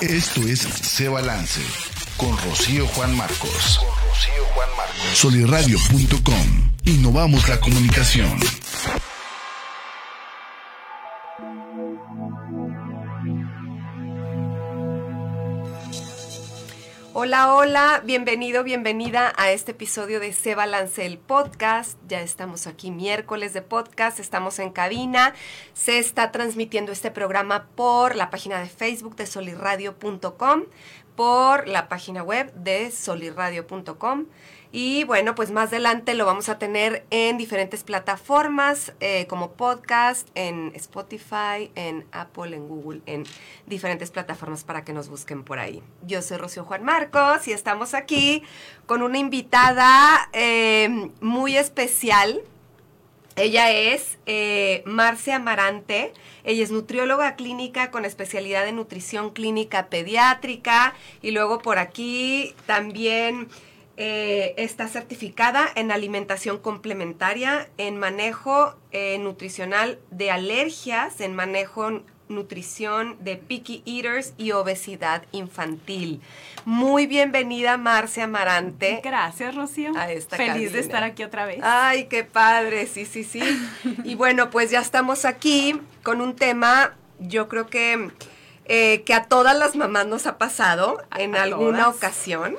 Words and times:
Esto 0.00 0.40
es 0.48 0.60
Se 0.60 1.08
Balance 1.08 1.60
con 2.16 2.34
Rocío 2.38 2.86
Juan 2.86 3.14
Marcos. 3.16 3.80
Con 3.80 3.88
Rocío 4.08 4.44
Juan 4.54 4.68
Marcos. 4.74 5.18
Soliradio.com. 5.18 6.70
Innovamos 6.86 7.46
la 7.50 7.60
comunicación. 7.60 8.40
Hola, 17.22 17.54
hola, 17.54 18.02
bienvenido, 18.02 18.64
bienvenida 18.64 19.34
a 19.36 19.50
este 19.50 19.72
episodio 19.72 20.20
de 20.20 20.32
Se 20.32 20.54
Balance 20.54 21.04
el 21.04 21.18
Podcast. 21.18 21.98
Ya 22.08 22.22
estamos 22.22 22.66
aquí 22.66 22.90
miércoles 22.90 23.52
de 23.52 23.60
podcast, 23.60 24.18
estamos 24.18 24.58
en 24.58 24.70
cabina. 24.70 25.34
Se 25.74 25.98
está 25.98 26.32
transmitiendo 26.32 26.92
este 26.92 27.10
programa 27.10 27.66
por 27.74 28.16
la 28.16 28.30
página 28.30 28.58
de 28.58 28.70
Facebook 28.70 29.16
de 29.16 29.26
solirradio.com, 29.26 30.62
por 31.14 31.68
la 31.68 31.90
página 31.90 32.22
web 32.22 32.54
de 32.54 32.90
solirradio.com 32.90 34.24
y 34.72 35.02
bueno, 35.04 35.34
pues 35.34 35.50
más 35.50 35.70
adelante 35.70 36.14
lo 36.14 36.26
vamos 36.26 36.48
a 36.48 36.58
tener 36.58 37.04
en 37.10 37.38
diferentes 37.38 37.82
plataformas 37.82 38.92
eh, 39.00 39.26
como 39.26 39.52
podcast, 39.52 40.28
en 40.36 40.72
Spotify, 40.76 41.72
en 41.74 42.06
Apple, 42.12 42.54
en 42.54 42.68
Google, 42.68 43.00
en 43.06 43.24
diferentes 43.66 44.12
plataformas 44.12 44.62
para 44.62 44.84
que 44.84 44.92
nos 44.92 45.08
busquen 45.08 45.42
por 45.42 45.58
ahí. 45.58 45.82
Yo 46.06 46.22
soy 46.22 46.36
Rocío 46.36 46.64
Juan 46.64 46.84
Marcos 46.84 47.48
y 47.48 47.52
estamos 47.52 47.94
aquí 47.94 48.44
con 48.86 49.02
una 49.02 49.18
invitada 49.18 50.28
eh, 50.32 51.10
muy 51.20 51.56
especial. 51.56 52.40
Ella 53.34 53.72
es 53.72 54.18
eh, 54.26 54.82
Marcia 54.86 55.36
Amarante. 55.36 56.12
Ella 56.44 56.62
es 56.62 56.70
nutrióloga 56.70 57.34
clínica 57.34 57.90
con 57.90 58.04
especialidad 58.04 58.68
en 58.68 58.76
nutrición 58.76 59.30
clínica 59.30 59.86
pediátrica. 59.86 60.94
Y 61.22 61.30
luego 61.32 61.60
por 61.60 61.78
aquí 61.78 62.54
también 62.66 63.48
eh, 64.02 64.54
está 64.56 64.88
certificada 64.88 65.68
en 65.74 65.92
alimentación 65.92 66.56
complementaria, 66.56 67.68
en 67.76 67.98
manejo 67.98 68.74
eh, 68.92 69.18
nutricional 69.18 69.98
de 70.10 70.30
alergias, 70.30 71.20
en 71.20 71.34
manejo 71.34 72.00
nutrición 72.30 73.18
de 73.20 73.36
picky 73.36 73.82
eaters 73.84 74.32
y 74.38 74.52
obesidad 74.52 75.24
infantil. 75.32 76.22
Muy 76.64 77.06
bienvenida, 77.06 77.76
Marcia 77.76 78.24
Amarante. 78.24 79.02
Gracias, 79.04 79.54
Rocío. 79.54 79.92
Feliz 80.30 80.72
de 80.72 80.80
estar 80.80 81.02
aquí 81.02 81.22
otra 81.22 81.44
vez. 81.44 81.58
Ay, 81.62 82.04
qué 82.04 82.24
padre, 82.24 82.86
sí, 82.86 83.04
sí, 83.04 83.22
sí. 83.22 83.42
y 84.04 84.14
bueno, 84.14 84.48
pues 84.48 84.70
ya 84.70 84.80
estamos 84.80 85.26
aquí 85.26 85.78
con 86.02 86.22
un 86.22 86.36
tema, 86.36 86.96
yo 87.18 87.48
creo 87.48 87.66
que 87.66 88.08
eh, 88.72 89.02
que 89.02 89.14
a 89.14 89.24
todas 89.24 89.58
las 89.58 89.74
mamás 89.74 90.06
nos 90.06 90.28
ha 90.28 90.38
pasado 90.38 91.02
en 91.18 91.34
alguna 91.34 91.88
ocasión. 91.88 92.56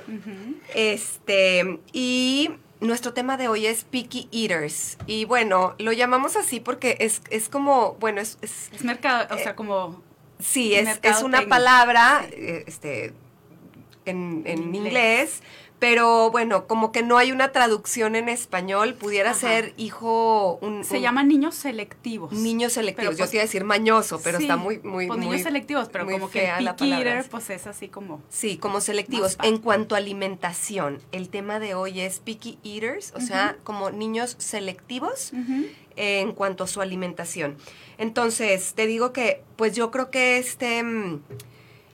Este, 0.76 1.80
y 1.94 2.50
nuestro 2.82 3.14
tema 3.14 3.38
de 3.38 3.48
hoy 3.48 3.66
es 3.66 3.86
Picky 3.86 4.28
Eaters. 4.30 4.98
Y 5.08 5.24
bueno, 5.24 5.74
lo 5.78 5.94
llamamos 5.94 6.36
así 6.36 6.60
porque 6.60 6.98
es, 7.00 7.22
es 7.30 7.48
como, 7.48 7.94
bueno, 8.02 8.20
es... 8.20 8.38
Es, 8.42 8.84
mercado, 8.84 9.34
o 9.34 9.38
sea, 9.38 9.56
como... 9.56 10.04
Sí, 10.38 10.76
es, 10.76 11.00
es 11.02 11.22
una 11.22 11.48
palabra 11.48 12.26
eh, 12.30 12.66
este, 12.68 13.14
en, 14.04 14.44
en 14.46 14.76
inglés 14.76 15.42
pero 15.82 16.30
bueno, 16.30 16.68
como 16.68 16.92
que 16.92 17.02
no 17.02 17.18
hay 17.18 17.32
una 17.32 17.52
traducción 17.52 18.16
en 18.16 18.30
español, 18.30 18.94
pudiera 18.94 19.34
ser 19.34 19.74
hijo... 19.78 20.60
Un, 20.62 20.86
Se 20.86 21.02
llaman 21.02 21.28
niños 21.28 21.56
selectivos. 21.56 22.34
Niños 22.34 22.74
selectivos, 22.74 23.16
yo 23.18 23.24
pues, 23.24 23.34
iba 23.34 23.42
a 23.42 23.46
decir 23.48 23.64
mañoso, 23.64 24.22
pero 24.24 24.38
está 24.38 24.58
muy... 24.58 24.78
muy, 24.84 25.08
pues 25.08 25.20
niños 25.20 25.42
selectivos, 25.42 25.90
pero 25.92 26.06
como 26.06 26.30
que 26.30 26.52
picky 26.78 26.94
pues 27.32 27.50
es 27.50 27.66
así 27.66 27.88
como... 27.88 28.22
Sí, 28.30 28.58
como 28.58 28.80
selectivos. 28.80 29.40
En 29.42 29.58
cuanto 29.58 29.96
a 29.96 29.98
alimentación, 29.98 31.00
el 31.12 31.30
tema 31.30 31.60
de 31.60 31.74
hoy 31.74 32.02
es 32.02 32.20
picky 32.20 32.60
eaters, 32.64 33.12
o 33.16 33.20
sea, 33.20 33.58
como 33.64 33.90
niños 33.90 34.36
selectivos 34.38 35.34
en 35.96 36.34
cuanto 36.34 36.64
a 36.64 36.68
su 36.68 36.82
alimentación. 36.82 37.58
Entonces, 37.98 38.74
te 38.76 38.86
digo 38.86 39.14
que, 39.14 39.44
pues 39.56 39.76
yo 39.76 39.90
creo 39.90 40.12
que 40.12 40.38
este... 40.38 40.84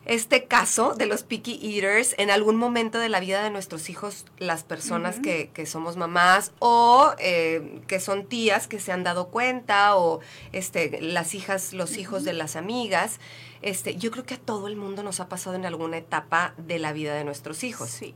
Este 0.07 0.45
caso 0.45 0.95
de 0.95 1.06
los 1.06 1.23
picky 1.23 1.59
eaters 1.62 2.16
en 2.18 2.31
algún 2.31 2.56
momento 2.56 2.97
de 2.97 3.09
la 3.09 3.19
vida 3.19 3.44
de 3.44 3.50
nuestros 3.50 3.90
hijos, 3.90 4.23
las 4.40 4.63
personas 4.63 5.19
que, 5.19 5.51
somos 5.66 5.97
mamás 5.97 6.53
o 6.59 7.12
eh, 7.19 7.81
que 7.88 8.00
son 8.00 8.25
tías 8.25 8.69
que 8.69 8.79
se 8.79 8.94
han 8.94 9.03
dado 9.03 9.28
cuenta 9.28 9.97
o 9.97 10.22
este, 10.53 11.01
las 11.01 11.35
hijas, 11.35 11.73
los 11.73 11.97
hijos 11.97 12.23
de 12.23 12.31
las 12.31 12.56
amigas. 12.56 13.19
Este, 13.62 13.97
yo 13.97 14.09
creo 14.12 14.23
que 14.23 14.35
a 14.35 14.40
todo 14.40 14.68
el 14.68 14.78
mundo 14.78 15.03
nos 15.03 15.19
ha 15.19 15.28
pasado 15.28 15.57
en 15.57 15.66
alguna 15.66 15.97
etapa 15.97 16.53
de 16.57 16.79
la 16.79 16.94
vida 16.94 17.13
de 17.13 17.25
nuestros 17.25 17.66
hijos. 17.66 17.89
Sí. 17.89 18.13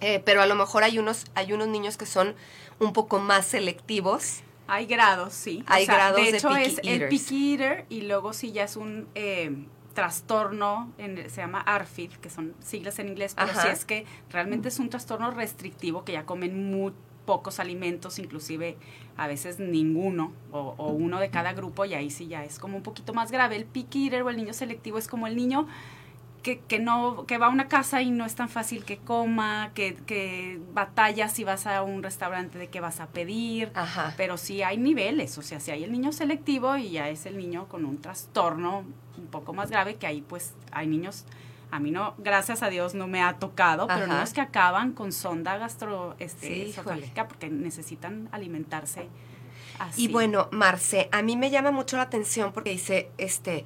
Eh, 0.00 0.22
pero 0.24 0.40
a 0.40 0.46
lo 0.46 0.54
mejor 0.54 0.84
hay 0.84 0.98
unos, 0.98 1.26
hay 1.34 1.52
unos 1.52 1.68
niños 1.68 1.98
que 1.98 2.06
son 2.06 2.34
un 2.78 2.94
poco 2.94 3.18
más 3.18 3.44
selectivos. 3.44 4.40
Hay 4.68 4.86
grados, 4.86 5.34
sí. 5.34 5.64
Hay 5.66 5.84
grados 5.84 6.16
de, 6.16 6.30
hecho, 6.30 6.56
es 6.56 6.80
el 6.82 7.08
picky 7.08 7.52
eater 7.52 7.84
y 7.90 8.00
luego 8.02 8.32
sí 8.32 8.52
ya 8.52 8.64
es 8.64 8.76
un... 8.76 9.06
Eh, 9.14 9.66
trastorno, 9.94 10.92
se 10.98 11.40
llama 11.40 11.60
ARFID, 11.60 12.12
que 12.12 12.30
son 12.30 12.54
siglas 12.60 12.98
en 12.98 13.08
inglés, 13.08 13.34
pero 13.36 13.52
si 13.60 13.68
es 13.68 13.84
que 13.84 14.06
realmente 14.30 14.68
es 14.68 14.78
un 14.78 14.88
trastorno 14.88 15.30
restrictivo, 15.30 16.04
que 16.04 16.12
ya 16.12 16.24
comen 16.24 16.70
muy 16.70 16.92
pocos 17.26 17.60
alimentos, 17.60 18.18
inclusive 18.18 18.76
a 19.16 19.26
veces 19.26 19.58
ninguno, 19.58 20.32
o, 20.52 20.88
uno 20.88 21.20
de 21.20 21.30
cada 21.30 21.52
grupo, 21.52 21.84
y 21.84 21.94
ahí 21.94 22.10
sí 22.10 22.26
ya 22.26 22.44
es 22.44 22.58
como 22.58 22.76
un 22.76 22.82
poquito 22.82 23.14
más 23.14 23.30
grave. 23.30 23.56
El 23.56 23.66
picky 23.66 24.06
eater 24.06 24.22
o 24.22 24.30
el 24.30 24.36
niño 24.36 24.52
selectivo 24.52 24.98
es 24.98 25.06
como 25.06 25.26
el 25.26 25.36
niño 25.36 25.66
que, 26.42 26.60
que, 26.60 26.78
no, 26.78 27.26
que 27.26 27.38
va 27.38 27.46
a 27.46 27.48
una 27.50 27.68
casa 27.68 28.02
y 28.02 28.10
no 28.10 28.24
es 28.24 28.34
tan 28.34 28.48
fácil 28.48 28.84
que 28.84 28.98
coma, 28.98 29.70
que, 29.74 29.94
que 29.94 30.60
batalla 30.72 31.28
si 31.28 31.44
vas 31.44 31.66
a 31.66 31.82
un 31.82 32.02
restaurante 32.02 32.58
de 32.58 32.68
qué 32.68 32.80
vas 32.80 33.00
a 33.00 33.06
pedir, 33.06 33.72
pero 34.16 34.36
sí 34.36 34.62
hay 34.62 34.78
niveles, 34.78 35.36
o 35.38 35.42
sea, 35.42 35.60
si 35.60 35.70
hay 35.70 35.84
el 35.84 35.92
niño 35.92 36.12
selectivo 36.12 36.76
y 36.76 36.92
ya 36.92 37.08
es 37.08 37.26
el 37.26 37.36
niño 37.36 37.66
con 37.68 37.84
un 37.84 38.00
trastorno 38.00 38.84
un 39.18 39.26
poco 39.26 39.52
más 39.52 39.70
grave, 39.70 39.96
que 39.96 40.06
ahí 40.06 40.22
pues 40.22 40.54
hay 40.72 40.86
niños, 40.86 41.26
a 41.70 41.78
mí 41.78 41.90
no, 41.90 42.14
gracias 42.18 42.62
a 42.62 42.70
Dios 42.70 42.94
no 42.94 43.06
me 43.06 43.22
ha 43.22 43.34
tocado, 43.34 43.86
pero 43.86 44.06
niños 44.06 44.32
que 44.32 44.40
acaban 44.40 44.92
con 44.92 45.12
sonda 45.12 45.58
gastro 45.58 46.16
este, 46.18 46.72
porque 47.28 47.50
necesitan 47.50 48.28
alimentarse 48.32 49.08
así. 49.78 50.04
Y 50.04 50.08
bueno, 50.08 50.48
Marce, 50.52 51.08
a 51.12 51.22
mí 51.22 51.36
me 51.36 51.50
llama 51.50 51.70
mucho 51.70 51.96
la 51.96 52.04
atención 52.04 52.52
porque 52.52 52.70
dice, 52.70 53.10
este, 53.18 53.64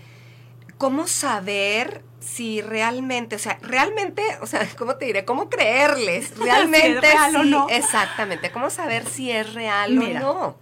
¿cómo 0.85 1.07
saber 1.07 2.03
si 2.21 2.61
realmente, 2.61 3.37
o 3.37 3.39
sea, 3.39 3.59
realmente, 3.63 4.23
o 4.43 4.47
sea, 4.47 4.69
¿cómo 4.79 4.97
te 4.97 5.07
diré? 5.07 5.25
¿Cómo 5.25 5.49
creerles? 5.49 6.37
Realmente 6.39 7.01
real 7.01 7.37
o 7.37 7.43
no. 7.43 7.69
Exactamente, 7.71 8.53
¿cómo 8.53 8.69
saber 8.69 9.07
si 9.07 9.31
es 9.31 9.55
real 9.55 9.99
o 9.99 10.07
no? 10.21 10.57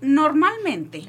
Normalmente 0.00 1.04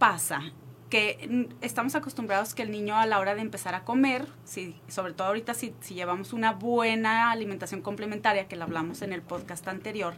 pasa 0.00 0.42
que 0.90 1.48
estamos 1.60 1.94
acostumbrados 1.94 2.52
que 2.52 2.62
el 2.62 2.72
niño 2.72 2.96
a 2.96 3.06
la 3.06 3.20
hora 3.20 3.36
de 3.36 3.42
empezar 3.42 3.76
a 3.76 3.84
comer, 3.84 4.26
si, 4.44 4.74
sobre 4.88 5.12
todo 5.12 5.28
ahorita 5.28 5.54
si, 5.54 5.72
si 5.82 5.94
llevamos 5.94 6.32
una 6.32 6.50
buena 6.50 7.30
alimentación 7.30 7.80
complementaria, 7.80 8.48
que 8.48 8.56
la 8.56 8.64
hablamos 8.64 9.02
en 9.02 9.12
el 9.12 9.22
podcast 9.22 9.68
anterior, 9.68 10.14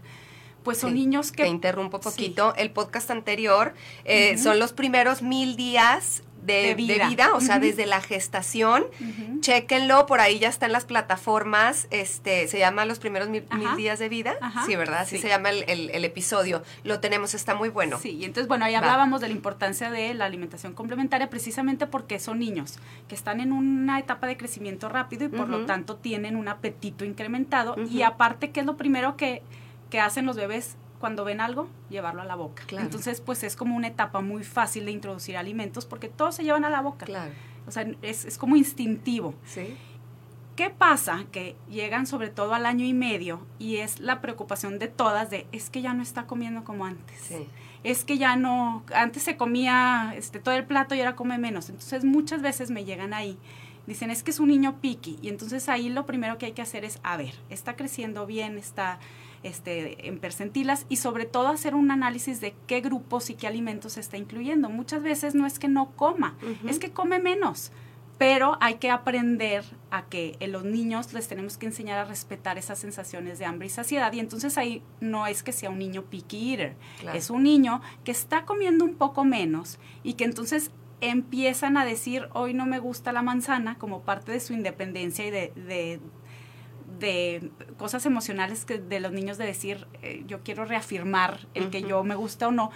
pues 0.65 0.79
son 0.79 0.95
niños 0.95 1.31
que... 1.31 1.43
Te 1.43 1.49
interrumpo 1.49 2.01
poquito. 2.01 2.55
El 2.57 2.71
podcast 2.71 3.11
anterior 3.11 3.75
eh, 4.05 4.39
son 4.39 4.59
los 4.59 4.73
primeros 4.73 5.21
mil 5.21 5.57
días 5.57 6.23
de, 6.47 6.75
vida. 6.75 7.35
o 7.35 7.41
sea, 7.41 7.59
desde 7.59 7.87
la 7.87 8.01
gestación. 8.01 8.87
Chequenlo, 9.41 10.07
por 10.07 10.21
ahí 10.21 10.39
ya 10.39 10.49
está 10.49 10.67
en 10.67 10.73
las 10.73 10.85
plataformas. 10.85 11.89
Este, 11.91 12.49
se 12.49 12.59
llama 12.59 12.85
Los 12.85 12.99
primeros 12.99 13.29
mil, 13.29 13.45
días 13.77 13.99
de 13.99 14.09
vida. 14.09 14.37
Sí, 14.67 14.77
¿verdad? 14.77 15.01
Así 15.01 15.19
se 15.19 15.29
llama 15.29 15.51
el, 15.51 16.05
episodio. 16.05 16.63
Lo 16.85 17.01
tenemos, 17.01 17.35
está 17.35 17.55
muy 17.55 17.69
bueno. 17.69 17.99
Sí, 18.01 18.11
y 18.11 18.25
entonces, 18.25 18.49
bueno, 18.49 18.65
ahí 18.65 18.75
hablábamos 18.75 19.21
de 19.21 19.29
la 19.29 19.35
importancia 19.35 19.91
de 19.91 20.15
la 20.15 20.25
alimentación 20.25 20.73
complementaria 20.73 21.29
precisamente 21.29 21.87
porque 21.87 22.19
son 22.19 22.39
niños 22.39 22.79
que 23.09 23.15
están 23.15 23.41
en 23.41 23.53
una 23.53 23.99
etapa 23.99 24.27
de 24.27 24.37
crecimiento 24.37 24.89
rápido 24.89 25.25
y 25.25 25.29
por 25.29 25.49
lo 25.49 25.67
tanto 25.67 25.97
tienen 25.97 26.37
un 26.37 26.49
apetito 26.49 27.05
incrementado. 27.05 27.77
Y 27.91 28.03
aparte, 28.03 28.51
¿qué 28.51 28.61
es 28.61 28.67
lo 28.67 28.77
primero 28.77 29.17
que, 29.17 29.43
que 29.91 30.01
hacen 30.01 30.27
los 30.27 30.37
bebés? 30.37 30.77
Cuando 30.99 31.25
ven 31.25 31.41
algo, 31.41 31.69
llevarlo 31.91 32.23
a 32.23 32.25
la 32.25 32.35
boca. 32.35 32.65
Entonces, 32.71 33.21
pues 33.21 33.43
es 33.43 33.57
como 33.57 33.77
una 33.77 33.89
etapa 33.89 34.21
muy 34.21 34.45
fácil 34.45 34.87
de 34.87 34.93
introducir 34.93 35.37
alimentos 35.37 35.87
porque 35.87 36.09
todos 36.09 36.35
se 36.35 36.45
llevan 36.45 36.65
a 36.65 36.71
la 36.71 36.81
boca. 36.81 37.07
Claro. 37.07 37.33
O 37.67 37.71
sea, 37.71 37.87
es, 38.03 38.25
es 38.25 38.39
como 38.39 38.57
instintivo. 38.57 39.35
Sí. 39.45 39.77
¿Qué 40.57 40.71
pasa? 40.71 41.27
Que 41.33 41.55
llegan 41.69 42.07
sobre 42.07 42.31
todo 42.31 42.55
al 42.55 42.65
año 42.65 42.87
y 42.87 42.95
medio 42.95 43.47
y 43.59 43.77
es 43.77 44.01
la 44.01 44.23
preocupación 44.23 44.79
de 44.79 44.89
todas 44.89 45.29
de 45.29 45.47
es 45.53 45.69
que 45.69 45.83
ya 45.83 45.93
no 45.93 46.03
está 46.03 46.27
comiendo 46.27 46.65
como 46.65 46.87
antes. 46.87 47.21
Sí. 47.21 47.47
Es 47.85 48.05
que 48.05 48.17
ya 48.17 48.37
no, 48.37 48.83
antes 48.95 49.23
se 49.23 49.37
comía 49.37 50.15
este, 50.17 50.41
todo 50.41 50.55
el 50.55 50.65
plato 50.65 50.95
y 50.95 51.01
ahora 51.01 51.15
come 51.15 51.37
menos. 51.37 51.69
Entonces 51.69 52.05
muchas 52.05 52.41
veces 52.41 52.71
me 52.71 52.87
llegan 52.87 53.13
ahí. 53.13 53.39
Dicen, 53.87 54.11
es 54.11 54.23
que 54.23 54.31
es 54.31 54.41
un 54.41 54.49
niño 54.49 54.81
piqui. 54.81 55.19
Y 55.21 55.29
entonces 55.29 55.69
ahí 55.69 55.91
lo 55.91 56.07
primero 56.07 56.39
que 56.39 56.47
hay 56.47 56.53
que 56.53 56.63
hacer 56.63 56.85
es, 56.85 57.01
a 57.03 57.19
ver, 57.19 57.35
está 57.51 57.77
creciendo 57.77 58.27
bien, 58.27 58.57
está 58.57 58.99
este, 59.47 60.09
en 60.09 60.19
percentilas 60.19 60.87
y 60.89 60.97
sobre 60.97 61.25
todo 61.25 61.49
hacer 61.49 61.75
un 61.75 61.91
análisis 61.91 62.41
de 62.41 62.55
qué 62.67 62.81
grupos 62.81 63.31
y 63.31 63.35
qué 63.35 63.47
alimentos 63.47 63.97
está 63.97 64.17
incluyendo. 64.17 64.69
Muchas 64.69 65.03
veces 65.03 65.35
no 65.35 65.47
es 65.47 65.59
que 65.59 65.69
no 65.69 65.93
coma, 65.93 66.37
es 66.69 66.79
que 66.79 66.91
come 66.91 67.19
menos. 67.19 67.73
pero 68.19 68.57
hay 68.63 68.77
que 68.77 68.91
aprender 68.91 69.63
a 69.91 70.07
que 70.07 70.37
en 70.41 70.51
los 70.51 70.65
niños 70.65 71.13
les 71.13 71.29
tenemos 71.29 71.59
que 71.59 71.67
enseñar 71.67 71.99
a 71.99 72.07
respetar 72.07 72.57
esas 72.57 72.79
sensaciones 72.79 73.39
de 73.39 73.45
hambre 73.45 73.67
y 73.67 73.71
saciedad 73.71 74.11
y 74.15 74.21
entonces 74.21 74.57
ahí 74.57 74.83
no 75.01 75.27
es 75.27 75.43
que 75.43 75.53
sea 75.53 75.69
un 75.69 75.79
niño 75.79 76.03
picky 76.05 76.53
eater, 76.53 76.77
es 77.13 77.29
un 77.29 77.43
niño 77.43 77.83
que 78.05 78.13
está 78.13 78.47
comiendo 78.47 78.87
un 78.87 78.95
poco 78.95 79.25
menos 79.25 79.79
y 80.03 80.15
que 80.15 80.25
entonces 80.25 80.71
empiezan 81.03 81.77
a 81.77 81.85
decir 81.85 82.29
hoy 82.33 82.55
no 82.55 82.65
me 82.65 82.79
gusta 82.79 83.13
la 83.13 83.21
manzana 83.23 83.77
como 83.77 84.01
parte 84.01 84.33
de 84.33 84.41
su 84.41 84.55
independencia 84.55 85.27
y 85.27 85.31
de, 85.31 85.53
de, 85.55 86.01
cosas 87.77 88.07
emocionales 88.07 88.65
que 88.65 88.79
de 88.79 89.01
los 89.01 89.13
niños 89.13 89.39
de 89.39 89.45
decir 89.45 89.87
eh, 90.03 90.25
yo 90.27 90.43
quiero 90.43 90.65
reafirmar 90.65 91.47
el 91.55 91.69
que 91.71 91.83
yo 91.83 92.03
me 92.05 92.15
gusta 92.15 92.49
o 92.49 92.51
no 92.51 92.71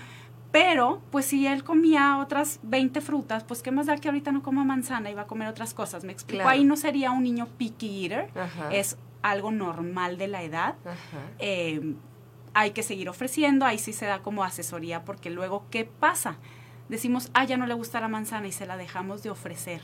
pero, 0.52 1.00
pues 1.10 1.26
si 1.26 1.46
él 1.46 1.62
comía 1.62 2.18
otras 2.18 2.58
20 2.64 3.00
frutas, 3.00 3.44
pues 3.44 3.62
qué 3.62 3.70
más 3.70 3.86
da 3.86 3.96
que 3.96 4.08
ahorita 4.08 4.32
no 4.32 4.42
coma 4.42 4.64
manzana 4.64 5.10
y 5.10 5.14
va 5.14 5.22
a 5.22 5.26
comer 5.26 5.48
otras 5.48 5.74
cosas. 5.74 6.02
Me 6.02 6.12
explico, 6.12 6.48
ahí 6.48 6.64
no 6.64 6.76
sería 6.76 7.12
un 7.12 7.22
niño 7.22 7.46
picky 7.56 8.04
eater, 8.04 8.30
es 8.72 8.96
algo 9.22 9.52
normal 9.52 10.18
de 10.18 10.28
la 10.28 10.42
edad. 10.42 10.74
Eh, 11.38 11.94
hay 12.52 12.72
que 12.72 12.82
seguir 12.82 13.08
ofreciendo, 13.08 13.64
ahí 13.64 13.78
sí 13.78 13.92
se 13.92 14.06
da 14.06 14.22
como 14.22 14.42
asesoría, 14.42 15.04
porque 15.04 15.30
luego, 15.30 15.66
¿qué 15.70 15.84
pasa? 15.84 16.38
Decimos, 16.88 17.30
ah, 17.32 17.44
ya 17.44 17.56
no 17.56 17.66
le 17.66 17.74
gusta 17.74 18.00
la 18.00 18.08
manzana 18.08 18.48
y 18.48 18.52
se 18.52 18.66
la 18.66 18.76
dejamos 18.76 19.22
de 19.22 19.30
ofrecer. 19.30 19.80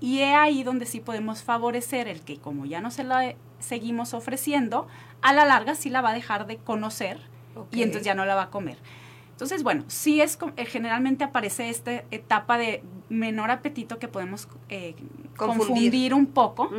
Y 0.00 0.20
es 0.20 0.34
ahí 0.34 0.62
donde 0.62 0.84
sí 0.84 1.00
podemos 1.00 1.42
favorecer 1.42 2.08
el 2.08 2.20
que 2.20 2.38
como 2.38 2.66
ya 2.66 2.82
no 2.82 2.90
se 2.90 3.04
la 3.04 3.34
seguimos 3.60 4.14
ofreciendo, 4.14 4.88
a 5.22 5.32
la 5.32 5.44
larga 5.44 5.74
sí 5.74 5.90
la 5.90 6.00
va 6.00 6.10
a 6.10 6.14
dejar 6.14 6.46
de 6.46 6.56
conocer 6.56 7.20
y 7.70 7.82
entonces 7.82 8.04
ya 8.04 8.14
no 8.14 8.24
la 8.24 8.34
va 8.34 8.44
a 8.44 8.50
comer. 8.50 8.78
Entonces, 9.32 9.62
bueno, 9.62 9.84
sí 9.86 10.20
es, 10.20 10.38
eh, 10.56 10.66
generalmente 10.66 11.24
aparece 11.24 11.70
esta 11.70 12.04
etapa 12.10 12.58
de 12.58 12.82
menor 13.08 13.50
apetito 13.50 13.98
que 13.98 14.06
podemos 14.06 14.48
eh, 14.68 14.94
confundir. 15.34 16.12
un 16.12 16.26
poco. 16.26 16.70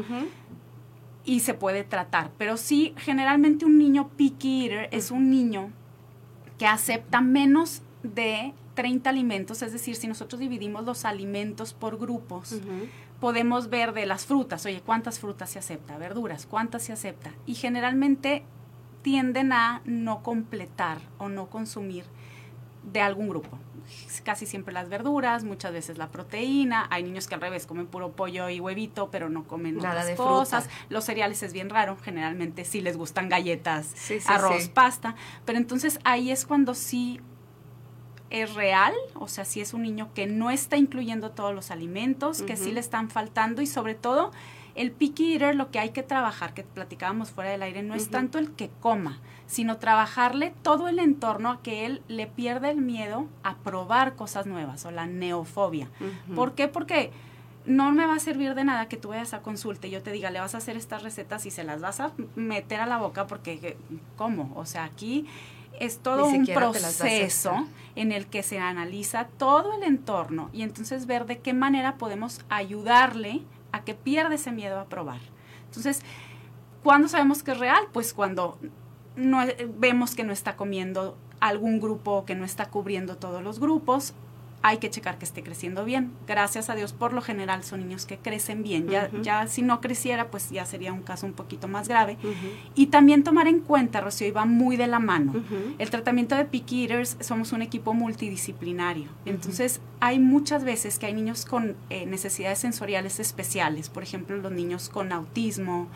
Y 1.23 1.39
se 1.39 1.55
puede 1.55 1.83
tratar. 1.83 2.29
Pero 2.37 2.57
sí, 2.57 2.93
generalmente 2.97 3.65
un 3.65 3.79
niño 3.79 4.09
picky 4.09 4.65
eater 4.65 4.89
es 4.91 5.09
un 5.09 5.31
niño 5.31 5.71
que 6.59 6.67
acepta 6.67 7.21
menos 7.21 7.81
de 8.03 8.53
30 8.81 9.11
alimentos, 9.11 9.61
es 9.61 9.73
decir, 9.73 9.95
si 9.95 10.07
nosotros 10.07 10.39
dividimos 10.39 10.85
los 10.85 11.05
alimentos 11.05 11.71
por 11.75 11.99
grupos, 11.99 12.59
podemos 13.19 13.69
ver 13.69 13.93
de 13.93 14.07
las 14.07 14.25
frutas, 14.25 14.65
oye, 14.65 14.81
¿cuántas 14.83 15.19
frutas 15.19 15.51
se 15.51 15.59
acepta? 15.59 15.99
Verduras, 15.99 16.47
¿cuántas 16.47 16.81
se 16.81 16.91
acepta? 16.91 17.31
Y 17.45 17.53
generalmente 17.53 18.43
tienden 19.03 19.53
a 19.53 19.83
no 19.85 20.23
completar 20.23 20.97
o 21.19 21.29
no 21.29 21.45
consumir 21.45 22.05
de 22.91 23.01
algún 23.01 23.29
grupo. 23.29 23.59
Casi 24.23 24.47
siempre 24.47 24.73
las 24.73 24.89
verduras, 24.89 25.43
muchas 25.43 25.73
veces 25.73 25.99
la 25.99 26.07
proteína. 26.07 26.87
Hay 26.89 27.03
niños 27.03 27.27
que 27.27 27.35
al 27.35 27.41
revés 27.41 27.67
comen 27.67 27.85
puro 27.85 28.13
pollo 28.13 28.49
y 28.49 28.59
huevito, 28.59 29.11
pero 29.11 29.29
no 29.29 29.43
comen 29.43 29.77
Nada 29.77 30.01
otras 30.01 30.17
cosas. 30.17 30.69
Los 30.89 31.03
cereales 31.03 31.43
es 31.43 31.53
bien 31.53 31.69
raro. 31.69 31.97
Generalmente 32.01 32.65
sí 32.65 32.81
les 32.81 32.97
gustan 32.97 33.29
galletas, 33.29 33.93
arroz, 34.25 34.69
pasta. 34.69 35.13
Pero 35.45 35.59
entonces 35.59 35.99
ahí 36.03 36.31
es 36.31 36.47
cuando 36.47 36.73
sí 36.73 37.21
es 38.31 38.55
real, 38.55 38.93
o 39.13 39.27
sea, 39.27 39.45
si 39.45 39.61
es 39.61 39.73
un 39.73 39.83
niño 39.83 40.09
que 40.15 40.25
no 40.25 40.49
está 40.49 40.77
incluyendo 40.77 41.31
todos 41.31 41.53
los 41.53 41.69
alimentos, 41.69 42.41
que 42.41 42.55
sí 42.55 42.71
le 42.71 42.79
están 42.79 43.09
faltando 43.09 43.61
y 43.61 43.67
sobre 43.67 43.93
todo 43.93 44.31
el 44.73 44.91
picky 44.91 45.33
eater 45.33 45.53
lo 45.53 45.69
que 45.69 45.79
hay 45.79 45.89
que 45.89 46.01
trabajar, 46.01 46.53
que 46.53 46.63
platicábamos 46.63 47.31
fuera 47.31 47.51
del 47.51 47.61
aire, 47.61 47.83
no 47.83 47.93
es 47.93 48.09
tanto 48.09 48.39
el 48.39 48.51
que 48.51 48.69
coma, 48.79 49.19
sino 49.47 49.77
trabajarle 49.77 50.53
todo 50.61 50.87
el 50.87 50.99
entorno 50.99 51.51
a 51.51 51.61
que 51.61 51.85
él 51.85 52.01
le 52.07 52.25
pierda 52.25 52.71
el 52.71 52.77
miedo 52.77 53.27
a 53.43 53.57
probar 53.57 54.15
cosas 54.15 54.45
nuevas 54.45 54.85
o 54.85 54.91
la 54.91 55.07
neofobia. 55.07 55.89
¿Por 56.33 56.55
qué? 56.55 56.69
Porque 56.69 57.11
no 57.65 57.91
me 57.91 58.05
va 58.05 58.15
a 58.15 58.19
servir 58.19 58.55
de 58.55 58.63
nada 58.63 58.87
que 58.87 58.97
tú 58.97 59.09
vayas 59.09 59.33
a 59.33 59.41
consulta 59.41 59.87
y 59.87 59.91
yo 59.91 60.01
te 60.01 60.11
diga, 60.11 60.31
le 60.31 60.39
vas 60.39 60.55
a 60.55 60.59
hacer 60.59 60.77
estas 60.77 61.03
recetas 61.03 61.45
y 61.45 61.51
se 61.51 61.65
las 61.65 61.81
vas 61.81 61.99
a 61.99 62.13
meter 62.35 62.79
a 62.79 62.85
la 62.85 62.97
boca 62.97 63.27
porque, 63.27 63.77
¿cómo? 64.15 64.53
O 64.55 64.65
sea, 64.65 64.85
aquí 64.85 65.27
es 65.81 65.97
todo 65.99 66.27
un 66.27 66.45
proceso 66.45 67.67
en 67.95 68.11
el 68.11 68.27
que 68.27 68.43
se 68.43 68.59
analiza 68.59 69.27
todo 69.37 69.73
el 69.73 69.83
entorno 69.83 70.49
y 70.53 70.61
entonces 70.61 71.07
ver 71.07 71.25
de 71.25 71.39
qué 71.39 71.53
manera 71.53 71.97
podemos 71.97 72.41
ayudarle 72.49 73.41
a 73.71 73.83
que 73.83 73.95
pierda 73.95 74.35
ese 74.35 74.51
miedo 74.51 74.79
a 74.79 74.85
probar. 74.85 75.19
Entonces, 75.65 76.01
¿cuándo 76.83 77.07
sabemos 77.07 77.41
que 77.41 77.51
es 77.51 77.57
real? 77.57 77.83
Pues 77.91 78.13
cuando 78.13 78.59
no, 79.15 79.39
vemos 79.77 80.13
que 80.13 80.23
no 80.23 80.33
está 80.33 80.55
comiendo 80.55 81.17
algún 81.39 81.79
grupo, 81.79 82.25
que 82.25 82.35
no 82.35 82.45
está 82.45 82.69
cubriendo 82.69 83.17
todos 83.17 83.41
los 83.41 83.59
grupos, 83.59 84.13
hay 84.63 84.77
que 84.77 84.89
checar 84.89 85.17
que 85.17 85.25
esté 85.25 85.43
creciendo 85.43 85.85
bien. 85.85 86.11
Gracias 86.27 86.69
a 86.69 86.75
Dios, 86.75 86.93
por 86.93 87.13
lo 87.13 87.21
general 87.21 87.63
son 87.63 87.81
niños 87.81 88.05
que 88.05 88.17
crecen 88.17 88.63
bien. 88.63 88.87
Ya, 88.87 89.09
ya 89.21 89.47
si 89.47 89.61
no 89.61 89.81
creciera, 89.81 90.29
pues 90.29 90.49
ya 90.51 90.65
sería 90.65 90.93
un 90.93 91.01
caso 91.01 91.25
un 91.25 91.33
poquito 91.33 91.67
más 91.67 91.87
grave. 91.87 92.17
Y 92.75 92.87
también 92.87 93.23
tomar 93.23 93.47
en 93.47 93.59
cuenta, 93.59 94.01
Rocío, 94.01 94.27
y 94.27 94.31
va 94.31 94.45
muy 94.45 94.77
de 94.77 94.87
la 94.87 94.99
mano. 94.99 95.33
El 95.79 95.89
tratamiento 95.89 96.35
de 96.35 96.45
picky 96.45 96.83
eaters 96.83 97.17
somos 97.19 97.53
un 97.53 97.61
equipo 97.61 97.93
multidisciplinario. 97.93 99.09
Entonces, 99.25 99.81
hay 99.99 100.19
muchas 100.19 100.63
veces 100.63 100.99
que 100.99 101.07
hay 101.07 101.13
niños 101.13 101.45
con 101.45 101.75
eh, 101.89 102.05
necesidades 102.05 102.59
sensoriales 102.59 103.19
especiales. 103.19 103.89
Por 103.89 104.03
ejemplo, 104.03 104.37
los 104.37 104.51
niños 104.51 104.89
con 104.89 105.11
autismo, 105.11 105.87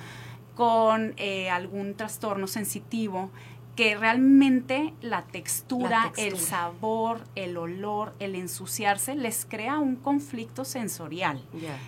con 0.56 1.14
eh, 1.18 1.50
algún 1.50 1.96
trastorno 1.96 2.48
sensitivo 2.48 3.30
que 3.76 3.96
realmente 3.96 4.94
la 5.02 5.24
textura, 5.24 6.14
el 6.18 6.38
sabor, 6.38 7.22
el 7.36 7.58
olor, 7.58 8.14
el 8.20 8.36
ensuciarse 8.36 9.16
les 9.16 9.46
crea 9.46 9.80
un 9.80 9.98
conflicto 9.98 10.64
sensorial. 10.64 11.42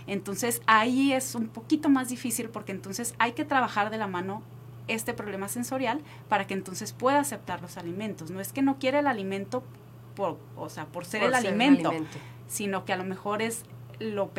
Entonces 0.06 0.62
ahí 0.68 1.14
es 1.14 1.34
un 1.34 1.48
poquito 1.48 1.90
más 1.90 2.10
difícil 2.10 2.50
porque 2.50 2.74
entonces 2.74 3.16
hay 3.20 3.32
que 3.32 3.46
trabajar 3.46 3.90
de 3.90 3.98
la 3.98 4.08
mano 4.08 4.44
este 4.88 5.14
problema 5.14 5.48
sensorial 5.48 6.02
para 6.30 6.46
que 6.46 6.54
entonces 6.54 6.92
pueda 6.92 7.20
aceptar 7.20 7.62
los 7.62 7.78
alimentos. 7.78 8.32
No 8.32 8.42
es 8.42 8.52
que 8.52 8.62
no 8.62 8.80
quiere 8.80 9.00
el 9.00 9.08
alimento 9.08 9.64
por, 10.16 10.38
o 10.58 10.70
sea, 10.70 10.86
por 10.86 11.06
ser, 11.06 11.24
el, 11.24 11.36
alimento, 11.36 11.92
sino 12.48 12.84
que 12.84 12.92
a 12.92 12.98
lo 12.98 13.04
mejor 13.06 13.42
es 13.42 13.64
lo, 14.00 14.30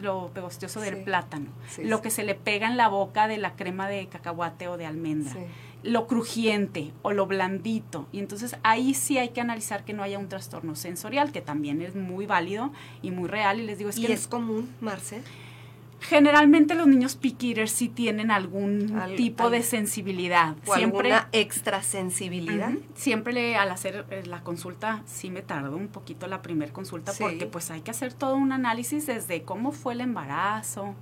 lo 0.00 0.30
pegostioso 0.34 0.80
del 0.80 1.02
plátano, 1.02 1.50
lo 1.78 2.02
que 2.02 2.10
se 2.10 2.24
le 2.24 2.34
pega 2.34 2.66
en 2.66 2.76
la 2.76 2.88
boca 2.88 3.28
de 3.28 3.38
la 3.38 3.54
crema 3.54 3.88
de 3.88 4.06
cacahuate 4.08 4.68
o 4.68 4.76
de 4.76 4.86
almendra 4.86 5.34
lo 5.82 6.06
crujiente 6.06 6.92
o 7.02 7.12
lo 7.12 7.26
blandito. 7.26 8.08
Y 8.12 8.18
entonces 8.18 8.56
ahí 8.62 8.94
sí 8.94 9.18
hay 9.18 9.30
que 9.30 9.40
analizar 9.40 9.84
que 9.84 9.92
no 9.92 10.02
haya 10.02 10.18
un 10.18 10.28
trastorno 10.28 10.74
sensorial, 10.74 11.32
que 11.32 11.40
también 11.40 11.82
es 11.82 11.94
muy 11.94 12.26
válido 12.26 12.72
y 13.02 13.10
muy 13.10 13.28
real. 13.28 13.60
Y 13.60 13.64
les 13.64 13.78
digo, 13.78 13.90
es 13.90 13.98
¿Y 13.98 14.06
que... 14.06 14.12
es 14.12 14.26
común, 14.26 14.68
Marce? 14.80 15.22
Generalmente 16.00 16.74
los 16.74 16.86
niños 16.86 17.16
picky 17.16 17.54
sí 17.66 17.88
tienen 17.88 18.30
algún 18.30 18.96
tipo 19.16 19.50
de 19.50 19.62
sensibilidad. 19.62 20.54
O 20.66 20.74
siempre 20.74 21.12
alguna 21.12 21.28
extra 21.32 21.82
sensibilidad. 21.82 22.70
Siempre 22.94 23.32
le, 23.32 23.56
al 23.56 23.70
hacer 23.70 24.06
eh, 24.10 24.22
la 24.24 24.42
consulta 24.42 25.02
sí 25.06 25.28
me 25.30 25.42
tardo 25.42 25.76
un 25.76 25.88
poquito 25.88 26.28
la 26.28 26.40
primera 26.40 26.72
consulta 26.72 27.12
porque 27.18 27.46
pues 27.46 27.70
hay 27.72 27.80
que 27.80 27.90
hacer 27.90 28.12
todo 28.12 28.36
un 28.36 28.52
análisis 28.52 29.06
desde 29.06 29.42
cómo 29.42 29.72
fue 29.72 29.94
el 29.94 30.00
embarazo, 30.00 30.94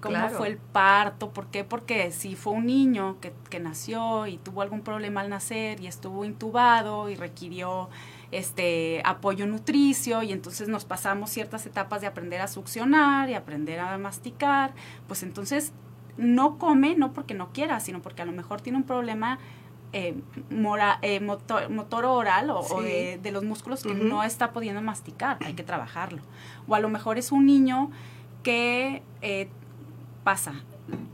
cómo 0.00 0.28
fue 0.30 0.48
el 0.48 0.56
parto, 0.56 1.30
¿por 1.30 1.46
qué? 1.46 1.64
Porque 1.64 2.10
si 2.10 2.34
fue 2.34 2.54
un 2.54 2.66
niño 2.66 3.18
que, 3.20 3.32
que, 3.48 3.60
nació 3.60 4.26
y 4.26 4.38
tuvo 4.38 4.62
algún 4.62 4.82
problema 4.82 5.20
al 5.20 5.30
nacer 5.30 5.80
y 5.80 5.86
estuvo 5.86 6.24
intubado 6.24 7.08
y 7.08 7.14
requirió 7.14 7.88
este 8.32 9.02
apoyo 9.04 9.46
nutricio 9.46 10.22
y 10.22 10.32
entonces 10.32 10.68
nos 10.68 10.84
pasamos 10.84 11.30
ciertas 11.30 11.66
etapas 11.66 12.00
de 12.00 12.06
aprender 12.06 12.40
a 12.40 12.48
succionar 12.48 13.28
y 13.28 13.34
aprender 13.34 13.80
a 13.80 13.98
masticar, 13.98 14.72
pues 15.06 15.22
entonces 15.22 15.72
no 16.16 16.58
come 16.58 16.94
no 16.96 17.12
porque 17.12 17.34
no 17.34 17.52
quiera, 17.52 17.80
sino 17.80 18.00
porque 18.02 18.22
a 18.22 18.24
lo 18.24 18.32
mejor 18.32 18.60
tiene 18.60 18.78
un 18.78 18.84
problema 18.84 19.38
eh, 19.92 20.14
eh 21.02 21.20
motor, 21.20 22.04
oral 22.04 22.50
o, 22.50 22.82
de, 22.82 23.30
los 23.32 23.42
músculos 23.42 23.82
que 23.82 23.94
no 23.94 24.22
está 24.22 24.52
pudiendo 24.52 24.80
masticar, 24.82 25.38
hay 25.44 25.54
que 25.54 25.64
trabajarlo. 25.64 26.22
O 26.68 26.74
a 26.74 26.80
lo 26.80 26.88
mejor 26.88 27.18
es 27.18 27.32
un 27.32 27.46
niño 27.46 27.90
que 28.42 29.02
eh, 29.20 29.48
pasa. 30.24 30.54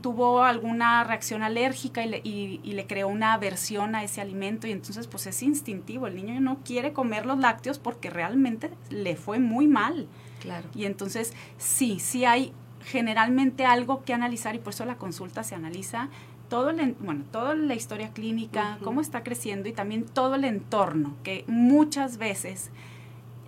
Tuvo 0.01 0.43
alguna 0.43 1.03
reacción 1.03 1.43
alérgica 1.43 2.03
y 2.03 2.09
le, 2.09 2.21
y, 2.23 2.73
le, 2.73 2.87
creó 2.87 3.07
una 3.07 3.33
aversión 3.33 3.95
a 3.95 4.03
ese 4.03 4.21
alimento 4.21 4.67
y 4.67 4.71
entonces 4.71 5.07
pues 5.07 5.27
es 5.27 5.43
instintivo. 5.43 6.07
El 6.07 6.15
niño 6.15 6.39
no 6.39 6.59
quiere 6.63 6.93
comer 6.93 7.25
los 7.25 7.37
lácteos 7.37 7.79
porque 7.79 8.09
realmente 8.09 8.71
le 8.89 9.15
fue 9.15 9.39
muy 9.39 9.67
mal. 9.67 10.07
Claro. 10.39 10.67
Y 10.75 10.85
entonces 10.85 11.33
sí, 11.57 11.99
sí 11.99 12.25
hay 12.25 12.53
generalmente 12.85 13.65
algo 13.65 14.03
que 14.03 14.13
analizar 14.13 14.55
y 14.55 14.59
por 14.59 14.73
eso 14.73 14.85
la 14.85 14.95
consulta 14.97 15.43
se 15.43 15.55
analiza 15.55 16.09
todo 16.49 16.69
el, 16.69 16.93
bueno, 16.99 17.25
toda 17.31 17.55
la 17.55 17.75
historia 17.75 18.13
clínica, 18.13 18.77
cómo 18.83 19.01
está 19.01 19.23
creciendo 19.23 19.67
y 19.67 19.73
también 19.73 20.05
todo 20.05 20.35
el 20.35 20.45
entorno, 20.45 21.15
que 21.23 21.43
muchas 21.47 22.17
veces 22.17 22.71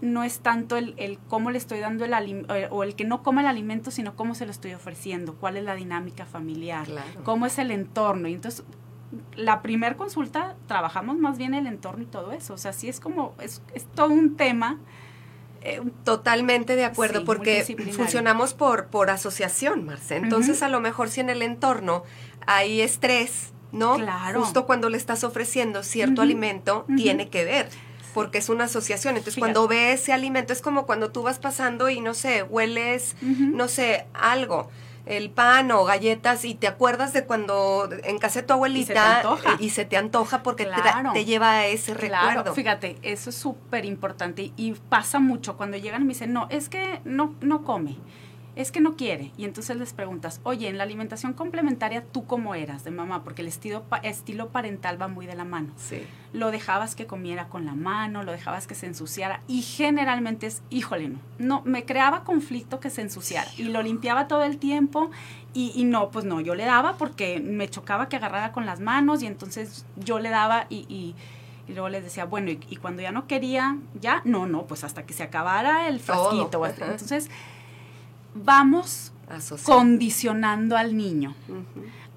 no 0.01 0.23
es 0.23 0.39
tanto 0.39 0.77
el, 0.77 0.93
el 0.97 1.19
cómo 1.27 1.51
le 1.51 1.57
estoy 1.57 1.79
dando 1.79 2.05
el 2.05 2.13
alimento, 2.13 2.55
eh, 2.55 2.67
o 2.71 2.83
el 2.83 2.95
que 2.95 3.05
no 3.05 3.21
come 3.23 3.41
el 3.41 3.47
alimento, 3.47 3.91
sino 3.91 4.15
cómo 4.15 4.35
se 4.35 4.45
lo 4.45 4.51
estoy 4.51 4.73
ofreciendo, 4.73 5.35
cuál 5.35 5.57
es 5.57 5.63
la 5.63 5.75
dinámica 5.75 6.25
familiar, 6.25 6.87
cómo 7.23 7.45
es 7.45 7.57
el 7.59 7.71
entorno. 7.71 8.27
Y 8.27 8.33
entonces, 8.33 8.63
la 9.35 9.61
primer 9.61 9.95
consulta 9.95 10.55
trabajamos 10.67 11.17
más 11.17 11.37
bien 11.37 11.53
el 11.53 11.67
entorno 11.67 12.03
y 12.03 12.07
todo 12.07 12.31
eso. 12.31 12.53
O 12.53 12.57
sea, 12.57 12.73
sí 12.73 12.89
es 12.89 12.99
como, 12.99 13.33
es, 13.41 13.61
es 13.73 13.85
todo 13.85 14.09
un 14.13 14.35
tema 14.35 14.77
Eh, 15.61 15.81
totalmente 16.05 16.77
de 16.77 16.85
acuerdo, 16.85 17.19
Sí, 17.19 17.25
porque 17.25 17.65
funcionamos 17.91 18.53
por, 18.53 18.87
por 18.87 19.09
asociación, 19.09 19.83
Marce. 19.83 20.15
Entonces, 20.15 20.63
a 20.63 20.69
lo 20.69 20.79
mejor 20.79 21.09
si 21.09 21.19
en 21.19 21.29
el 21.29 21.41
entorno 21.41 22.03
hay 22.47 22.79
estrés, 22.79 23.51
¿no? 23.73 23.95
Claro. 23.95 24.39
Justo 24.41 24.65
cuando 24.65 24.87
le 24.89 24.95
estás 24.95 25.25
ofreciendo 25.25 25.83
cierto 25.83 26.21
alimento, 26.21 26.85
tiene 26.95 27.27
que 27.27 27.43
ver. 27.43 27.67
Porque 28.13 28.37
es 28.39 28.49
una 28.49 28.65
asociación. 28.65 29.15
Entonces, 29.15 29.35
Fíjate. 29.35 29.53
cuando 29.53 29.67
ve 29.67 29.91
ese 29.93 30.13
alimento, 30.13 30.53
es 30.53 30.61
como 30.61 30.85
cuando 30.85 31.11
tú 31.11 31.21
vas 31.23 31.39
pasando 31.39 31.89
y 31.89 32.01
no 32.01 32.13
sé, 32.13 32.43
hueles, 32.43 33.15
no 33.21 33.67
sé, 33.67 34.05
algo, 34.13 34.69
el 35.05 35.29
pan 35.31 35.71
o 35.71 35.85
galletas, 35.85 36.45
y 36.45 36.53
te 36.55 36.67
acuerdas 36.67 37.13
de 37.13 37.23
cuando 37.25 37.89
en 38.03 38.17
casa 38.19 38.41
de 38.41 38.47
tu 38.47 38.53
abuelita 38.53 39.17
antoja. 39.17 39.53
eh, 39.53 39.57
y 39.59 39.69
se 39.71 39.85
te 39.85 39.97
antoja 39.97 40.43
porque 40.43 40.65
Claro. 40.65 41.13
te 41.13 41.25
lleva 41.25 41.51
a 41.51 41.65
ese 41.67 41.93
Claro, 41.95 42.27
recuerdo. 42.29 42.53
fíjate, 42.53 42.97
eso 43.01 43.29
es 43.31 43.35
súper 43.35 43.85
importante 43.85 44.43
y, 44.43 44.53
y 44.57 44.73
pasa 44.73 45.19
mucho 45.19 45.57
cuando 45.57 45.77
llegan 45.77 46.01
y 46.03 46.05
me 46.05 46.13
dicen, 46.13 46.31
no, 46.33 46.47
es 46.49 46.69
que 46.69 47.01
no, 47.05 47.33
no 47.41 47.63
come, 47.63 47.95
es 48.55 48.71
que 48.71 48.81
no 48.81 48.95
quiere. 48.95 49.31
Y 49.37 49.45
entonces 49.45 49.77
les 49.77 49.93
preguntas, 49.93 50.41
oye, 50.43 50.67
en 50.67 50.77
la 50.77 50.83
alimentación 50.83 51.33
complementaria, 51.33 52.03
¿tú 52.03 52.25
cómo 52.25 52.55
eras 52.55 52.83
de 52.83 52.91
mamá? 52.91 53.23
Porque 53.23 53.41
el 53.41 53.47
estilo, 53.47 53.83
pa- 53.83 53.97
estilo 53.97 54.49
parental 54.49 55.01
va 55.01 55.07
muy 55.07 55.25
de 55.27 55.35
la 55.35 55.45
mano. 55.45 55.69
Sí. 55.77 56.01
Lo 56.33 56.51
dejabas 56.51 56.95
que 56.95 57.05
comiera 57.05 57.47
con 57.47 57.65
la 57.65 57.73
mano, 57.75 58.23
lo 58.23 58.31
dejabas 58.31 58.67
que 58.67 58.75
se 58.75 58.85
ensuciara 58.85 59.41
y 59.47 59.61
generalmente 59.61 60.47
es, 60.47 60.61
híjole, 60.69 61.09
no, 61.09 61.19
no, 61.37 61.61
me 61.65 61.85
creaba 61.85 62.23
conflicto 62.23 62.79
que 62.79 62.89
se 62.89 63.01
ensuciara 63.01 63.49
y 63.57 63.63
lo 63.63 63.81
limpiaba 63.81 64.27
todo 64.27 64.43
el 64.43 64.57
tiempo 64.57 65.09
y, 65.53 65.71
y 65.75 65.85
no, 65.85 66.09
pues 66.11 66.25
no, 66.25 66.41
yo 66.41 66.53
le 66.53 66.65
daba 66.65 66.97
porque 66.97 67.39
me 67.39 67.67
chocaba 67.69 68.09
que 68.09 68.17
agarrara 68.17 68.51
con 68.51 68.65
las 68.65 68.79
manos 68.79 69.23
y 69.23 69.27
entonces 69.27 69.85
yo 69.95 70.19
le 70.19 70.29
daba 70.29 70.65
y, 70.69 70.85
y- 70.89 71.15
y 71.67 71.73
luego 71.73 71.89
les 71.89 72.03
decía, 72.03 72.25
bueno, 72.25 72.49
y, 72.49 72.59
y 72.67 72.77
cuando 72.77 73.03
ya 73.03 73.11
no 73.11 73.27
quería, 73.27 73.77
ya, 74.01 74.23
no, 74.25 74.47
no, 74.47 74.65
pues 74.65 74.83
hasta 74.83 75.05
que 75.05 75.13
se 75.13 75.21
acabara 75.21 75.87
el 75.87 75.99
frasquito. 75.99 76.59
Entonces, 76.65 77.29
vamos 78.33 79.11
Asociar. 79.27 79.77
condicionando 79.77 80.77
al 80.77 80.95
niño 80.97 81.35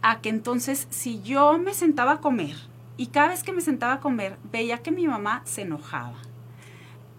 a 0.02 0.20
que 0.20 0.28
entonces 0.28 0.86
si 0.90 1.22
yo 1.22 1.58
me 1.58 1.74
sentaba 1.74 2.12
a 2.12 2.20
comer 2.20 2.56
y 2.96 3.06
cada 3.08 3.28
vez 3.28 3.42
que 3.42 3.52
me 3.52 3.60
sentaba 3.60 3.94
a 3.94 4.00
comer 4.00 4.36
veía 4.50 4.78
que 4.78 4.90
mi 4.90 5.06
mamá 5.06 5.42
se 5.44 5.62
enojaba, 5.62 6.16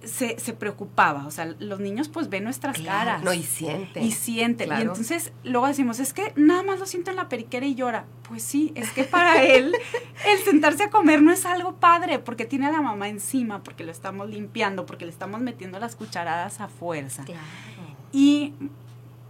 se, 0.03 0.37
se 0.37 0.51
preocupaba, 0.51 1.25
o 1.25 1.31
sea, 1.31 1.55
los 1.59 1.79
niños 1.79 2.09
pues 2.09 2.27
ven 2.29 2.43
nuestras 2.43 2.75
Claro, 2.75 2.97
caras. 3.11 3.23
No, 3.23 3.31
y 3.33 3.41
sienten. 3.41 4.03
y 4.03 4.11
sienten. 4.11 4.67
Claro. 4.67 4.81
Y 4.83 4.87
entonces 4.87 5.31
luego 5.45 5.65
decimos, 5.67 5.99
es 6.01 6.11
que 6.13 6.33
nada 6.35 6.61
más 6.61 6.77
lo 6.79 6.85
siento 6.85 7.09
en 7.09 7.15
la 7.15 7.29
periquera 7.29 7.65
y 7.65 7.73
llora. 7.75 8.03
Pues 8.27 8.43
sí, 8.43 8.73
es 8.75 8.91
que 8.91 9.05
para 9.05 9.41
él 9.45 9.73
el 10.25 10.39
sentarse 10.43 10.83
a 10.83 10.89
comer 10.89 11.21
no 11.21 11.31
es 11.31 11.45
algo 11.45 11.75
padre, 11.77 12.19
porque 12.19 12.43
tiene 12.43 12.65
a 12.67 12.71
la 12.73 12.81
mamá 12.81 13.07
encima, 13.07 13.63
porque 13.63 13.85
lo 13.85 13.91
estamos 13.91 14.29
limpiando, 14.29 14.85
porque 14.85 15.05
le 15.05 15.11
estamos 15.11 15.39
metiendo 15.39 15.79
las 15.79 15.95
cucharadas 15.95 16.59
a 16.59 16.67
fuerza. 16.67 17.23
Claro. 17.23 17.39
Y 18.11 18.53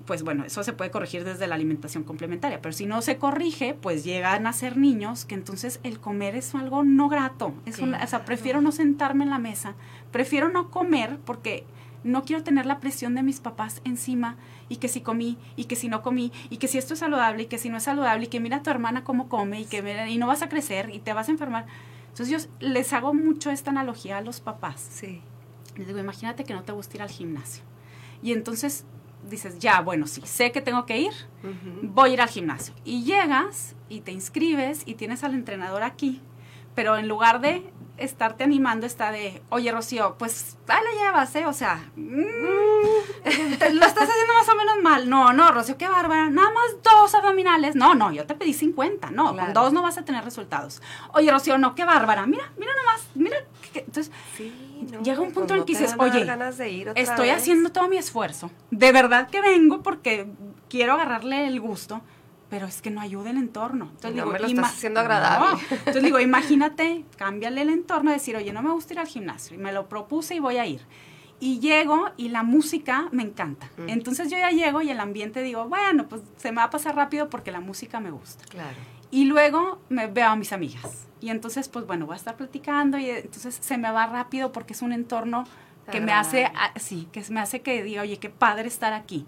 pues 0.06 0.24
bueno, 0.24 0.44
eso 0.44 0.64
se 0.64 0.74
puede 0.74 0.92
corregir 0.92 1.24
desde 1.24 1.48
la 1.48 1.56
alimentación 1.56 2.04
complementaria, 2.04 2.62
pero 2.62 2.74
si 2.74 2.86
no 2.86 3.02
se 3.02 3.18
corrige, 3.18 3.74
pues 3.74 4.04
llegan 4.04 4.48
a 4.48 4.54
ser 4.54 4.76
niños 4.78 5.24
que 5.26 5.36
entonces 5.36 5.80
el 5.84 6.00
comer 6.00 6.36
es 6.36 6.54
algo 6.56 6.84
no 6.84 7.08
grato. 7.08 7.54
Es 7.66 7.80
o 7.80 8.08
sea, 8.08 8.26
prefiero 8.26 8.62
no 8.62 8.72
sentarme 8.74 9.24
en 9.24 9.30
la 9.30 9.40
mesa, 9.40 9.76
prefiero 10.12 10.50
no 10.50 10.70
comer 10.72 11.20
porque 11.26 11.66
no 12.04 12.24
quiero 12.26 12.44
tener 12.44 12.66
la 12.66 12.82
presión 12.82 13.16
de 13.16 13.24
mis 13.24 13.40
papás 13.40 13.80
encima 13.86 14.36
y 14.68 14.76
que 14.76 14.90
si 14.90 15.00
comí 15.00 15.38
y 15.56 15.66
que 15.66 15.78
si 15.78 15.88
no 15.88 16.02
comí 16.02 16.34
y 16.50 16.58
que 16.58 16.68
si 16.68 16.78
esto 16.78 16.96
es 16.96 17.00
saludable 17.00 17.44
y 17.44 17.46
que 17.46 17.58
si 17.58 17.70
no 17.70 17.78
es 17.78 17.84
saludable 17.84 18.26
y 18.26 18.28
que 18.28 18.42
mira 18.42 18.58
a 18.58 18.64
tu 18.64 18.70
hermana 18.72 19.06
cómo 19.06 19.30
come 19.30 19.62
y 19.62 19.66
que 19.66 19.82
mira- 19.82 20.10
y 20.10 20.18
no 20.18 20.28
vas 20.28 20.42
a 20.42 20.50
crecer 20.50 20.90
y 20.94 21.00
te 21.00 21.14
vas 21.14 21.30
a 21.30 21.32
enfermar. 21.32 21.66
Entonces 22.10 22.30
yo 22.30 22.50
les 22.60 22.92
hago 22.92 23.14
mucho 23.14 23.52
esta 23.52 23.72
analogía 23.72 24.18
a 24.18 24.22
los 24.22 24.42
papás. 24.42 24.86
Sí. 24.92 25.22
Les 25.78 25.88
digo, 25.88 26.00
imagínate 26.00 26.44
que 26.44 26.54
no 26.54 26.64
te 26.64 26.74
gusta 26.74 26.98
ir 26.98 27.02
al 27.04 27.10
gimnasio. 27.10 27.64
Y 28.22 28.34
entonces 28.34 28.84
dices, 29.30 29.60
ya, 29.60 29.82
bueno, 29.82 30.08
sí, 30.08 30.22
sé 30.26 30.52
que 30.52 30.62
tengo 30.62 30.86
que 30.86 30.98
ir, 31.00 31.14
voy 31.82 32.12
a 32.12 32.14
ir 32.14 32.22
al 32.22 32.30
gimnasio. 32.30 32.74
Y 32.84 33.04
llegas 33.04 33.76
y 33.90 34.02
te 34.02 34.12
inscribes 34.12 34.84
y 34.86 34.96
tienes 34.96 35.24
al 35.24 35.34
entrenador 35.34 35.84
aquí. 35.84 36.22
Pero 36.76 36.98
en 36.98 37.08
lugar 37.08 37.40
de 37.40 37.72
estarte 37.98 38.44
animando, 38.44 38.88
está 38.88 39.12
de, 39.12 39.44
oye, 39.50 39.72
Rocío, 39.72 40.16
pues, 40.18 40.58
ahí 40.68 40.80
la 40.84 41.06
llevas, 41.06 41.36
¿eh? 41.36 41.46
O 41.46 41.54
sea, 41.54 41.76
mm, 41.96 43.58
te 43.60 43.74
lo 43.74 43.86
estás 43.86 44.10
haciendo 44.10 44.34
más 44.34 44.50
o 44.50 44.56
menos 44.56 44.76
mal. 44.82 45.08
No, 45.10 45.34
no, 45.34 45.52
Rocío, 45.52 45.78
qué 45.78 45.88
bárbara. 45.88 46.30
Nada 46.30 46.50
más 46.52 46.82
dos 46.84 47.14
abdominales. 47.14 47.76
No, 47.76 47.94
no, 47.94 48.12
yo 48.12 48.26
te 48.26 48.34
pedí 48.34 48.54
50. 48.54 49.12
No, 49.12 49.34
Claro. 49.34 49.46
con 49.46 49.54
dos 49.54 49.74
no 49.74 49.84
vas 49.84 49.98
a 50.00 50.06
tener 50.06 50.24
resultados. 50.24 50.82
Oye, 51.14 51.32
Rocío, 51.32 51.58
no, 51.60 51.76
qué 51.76 51.86
bárbara. 51.86 52.26
Mira, 52.26 52.52
mira 52.58 52.72
nomás, 52.76 53.08
mira. 53.16 53.38
Entonces, 53.94 54.12
Sí, 54.36 54.52
no, 54.92 55.04
Llega 55.04 55.22
un 55.22 55.32
punto 55.32 55.54
en 55.54 55.60
el 55.60 55.66
que 55.66 55.74
dices, 55.74 55.96
"Oye, 56.00 56.26
ganas 56.26 56.58
de 56.58 56.72
ir 56.72 56.90
otra 56.90 57.02
estoy 57.02 57.28
vez". 57.28 57.38
haciendo 57.38 57.72
todo 57.72 57.88
mi 57.88 57.98
esfuerzo. 57.98 58.50
De 58.72 58.92
verdad 58.92 59.30
que 59.30 59.40
vengo 59.40 59.84
porque 59.84 60.26
quiero 60.68 60.94
agarrarle 60.94 61.46
el 61.46 61.60
gusto, 61.62 62.02
pero 62.50 62.66
es 62.66 62.82
que 62.82 62.90
no 62.90 63.02
ayuda 63.02 63.30
el 63.30 63.38
entorno. 63.38 63.86
Entonces 63.86 64.12
No 64.16 64.24
digo, 64.24 64.34
me 64.34 64.40
lo 64.40 64.48
estás 64.48 64.66
haciendo 64.74 65.00
agradable. 65.00 65.62
No. 65.62 65.76
Entonces 65.78 66.04
digo, 66.04 66.20
imagínate, 66.20 67.06
cámbiale 67.18 67.62
el 67.62 67.70
entorno, 67.70 68.10
decir, 68.12 68.36
oye, 68.36 68.52
no 68.52 68.64
me 68.64 68.72
gusta 68.72 68.94
ir 68.94 69.00
al 69.00 69.08
gimnasio. 69.08 69.56
Y 69.56 69.60
me 69.60 69.72
lo 69.72 69.88
propuse 69.88 70.34
y 70.36 70.40
voy 70.40 70.58
a 70.58 70.66
ir. 70.66 70.82
Y 71.40 71.60
llego 71.60 72.10
y 72.18 72.30
la 72.30 72.42
música 72.42 73.10
me 73.12 73.22
encanta. 73.22 73.70
Mm. 73.78 73.90
Entonces 73.90 74.32
yo 74.32 74.38
ya 74.38 74.50
llego 74.50 74.82
y 74.82 74.90
el 74.90 75.00
ambiente 75.00 75.44
digo, 75.44 75.68
bueno, 75.68 76.08
pues 76.08 76.22
se 76.38 76.52
me 76.52 76.58
va 76.58 76.64
a 76.64 76.70
pasar 76.72 76.96
rápido 76.96 77.30
porque 77.30 77.52
la 77.52 77.60
música 77.60 78.00
me 78.00 78.10
gusta. 78.12 78.44
Claro. 78.50 78.78
Y 79.14 79.26
luego 79.26 79.78
me 79.90 80.08
veo 80.08 80.30
a 80.30 80.36
mis 80.36 80.54
amigas. 80.54 81.06
Y 81.22 81.30
entonces, 81.30 81.70
pues 81.70 81.86
bueno, 81.86 82.08
voy 82.08 82.16
a 82.16 82.18
estar 82.18 82.36
platicando 82.36 82.98
y 82.98 83.12
entonces 83.12 83.60
se 83.62 83.78
me 83.78 83.92
va 83.92 84.08
rápido 84.08 84.52
porque 84.52 84.74
es 84.74 84.82
un 84.82 84.92
entorno 84.92 85.44
que 85.92 86.02
me 86.02 86.12
hace, 86.12 86.46
ah, 86.46 86.74
sí, 86.78 87.08
que 87.12 87.24
me 87.30 87.40
hace 87.40 87.62
que 87.62 87.84
diga, 87.84 88.02
oye, 88.02 88.18
qué 88.18 88.32
padre 88.32 88.68
estar 88.68 88.92
aquí. 88.92 89.28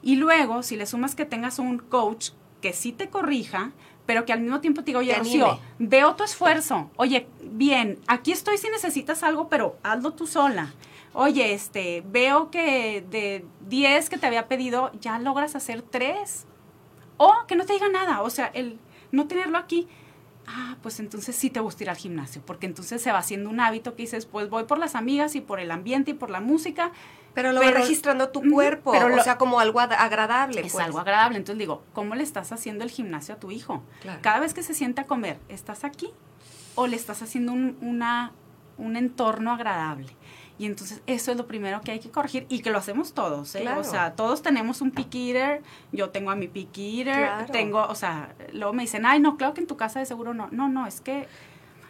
Y 0.00 0.16
luego, 0.16 0.62
si 0.62 0.74
le 0.74 0.86
sumas 0.86 1.14
que 1.14 1.26
tengas 1.26 1.58
un 1.58 1.78
coach 1.78 2.30
que 2.62 2.72
sí 2.72 2.92
te 2.92 3.10
corrija, 3.10 3.72
pero 4.06 4.24
que 4.24 4.32
al 4.32 4.40
mismo 4.40 4.62
tiempo 4.62 4.80
te 4.80 4.86
diga, 4.86 5.00
oye, 5.00 5.14
Rocío, 5.14 5.60
veo 5.78 6.16
tu 6.16 6.24
esfuerzo. 6.24 6.90
Oye, 6.96 7.26
bien, 7.42 7.98
aquí 8.06 8.32
estoy 8.32 8.56
si 8.56 8.70
necesitas 8.70 9.22
algo, 9.22 9.50
pero 9.50 9.76
hazlo 9.82 10.14
tú 10.14 10.26
sola. 10.26 10.72
Oye, 11.12 11.52
este, 11.52 12.02
veo 12.06 12.50
que 12.50 13.04
de 13.10 13.44
10 13.68 14.08
que 14.08 14.16
te 14.16 14.26
había 14.26 14.48
pedido, 14.48 14.92
ya 14.98 15.18
logras 15.18 15.54
hacer 15.56 15.82
3. 15.82 16.46
O 17.18 17.34
que 17.46 17.54
no 17.54 17.66
te 17.66 17.74
diga 17.74 17.90
nada, 17.90 18.22
o 18.22 18.30
sea, 18.30 18.46
el 18.46 18.78
no 19.12 19.26
tenerlo 19.26 19.58
aquí. 19.58 19.88
Ah, 20.48 20.76
pues 20.80 21.00
entonces 21.00 21.34
sí 21.34 21.50
te 21.50 21.58
gusta 21.58 21.82
ir 21.82 21.90
al 21.90 21.96
gimnasio, 21.96 22.40
porque 22.46 22.66
entonces 22.66 23.02
se 23.02 23.10
va 23.10 23.18
haciendo 23.18 23.50
un 23.50 23.58
hábito 23.58 23.96
que 23.96 24.02
dices, 24.04 24.26
pues 24.26 24.48
voy 24.48 24.62
por 24.64 24.78
las 24.78 24.94
amigas 24.94 25.34
y 25.34 25.40
por 25.40 25.58
el 25.58 25.72
ambiente 25.72 26.12
y 26.12 26.14
por 26.14 26.30
la 26.30 26.40
música, 26.40 26.92
Pero 27.34 27.52
lo 27.52 27.60
Pero- 27.60 27.74
va 27.74 27.80
registrando 27.80 28.30
tu 28.30 28.40
cuerpo, 28.50 28.92
pero 28.92 29.06
o 29.06 29.08
lo- 29.10 29.22
sea, 29.22 29.36
como 29.36 29.60
algo 29.60 29.78
ad- 29.80 29.92
agradable. 29.92 30.62
es 30.64 30.72
pues. 30.72 30.82
algo 30.86 31.00
agradable. 31.00 31.36
Entonces 31.36 31.58
digo, 31.58 31.82
¿cómo 31.92 32.14
le 32.14 32.22
estás 32.22 32.50
haciendo 32.50 32.82
el 32.82 32.90
gimnasio 32.90 33.34
a 33.34 33.38
tu 33.38 33.50
hijo? 33.50 33.82
Claro. 34.00 34.20
Cada 34.22 34.40
vez 34.40 34.54
que 34.54 34.62
se 34.62 34.72
siente 34.72 35.02
a 35.02 35.04
comer, 35.04 35.38
¿estás 35.50 35.84
aquí 35.84 36.08
o 36.76 36.86
le 36.86 36.96
estás 36.96 37.20
haciendo 37.20 37.52
un, 37.52 37.76
una, 37.82 38.32
un 38.78 38.96
entorno 38.96 39.52
agradable? 39.52 40.16
Y 40.58 40.64
entonces 40.66 41.02
eso 41.06 41.30
es 41.32 41.36
lo 41.36 41.46
primero 41.46 41.80
que 41.82 41.90
hay 41.92 42.00
que 42.00 42.10
corregir 42.10 42.46
y 42.48 42.60
que 42.60 42.70
lo 42.70 42.78
hacemos 42.78 43.12
todos, 43.12 43.54
¿eh? 43.56 43.60
Claro. 43.60 43.80
O 43.82 43.84
sea, 43.84 44.14
todos 44.14 44.40
tenemos 44.42 44.80
un 44.80 44.90
picky 44.90 45.30
eater, 45.32 45.62
yo 45.92 46.08
tengo 46.10 46.30
a 46.30 46.34
mi 46.34 46.48
picky 46.48 47.00
eater, 47.00 47.14
Claro. 47.14 47.52
tengo, 47.52 47.82
o 47.86 47.94
sea, 47.94 48.34
luego 48.52 48.72
me 48.72 48.82
dicen, 48.84 49.04
ay, 49.04 49.20
no, 49.20 49.36
claro 49.36 49.52
que 49.52 49.60
en 49.60 49.66
tu 49.66 49.76
casa 49.76 50.00
de 50.00 50.06
seguro 50.06 50.32
no. 50.32 50.48
No, 50.52 50.68
no, 50.68 50.86
es 50.86 51.00
que 51.02 51.28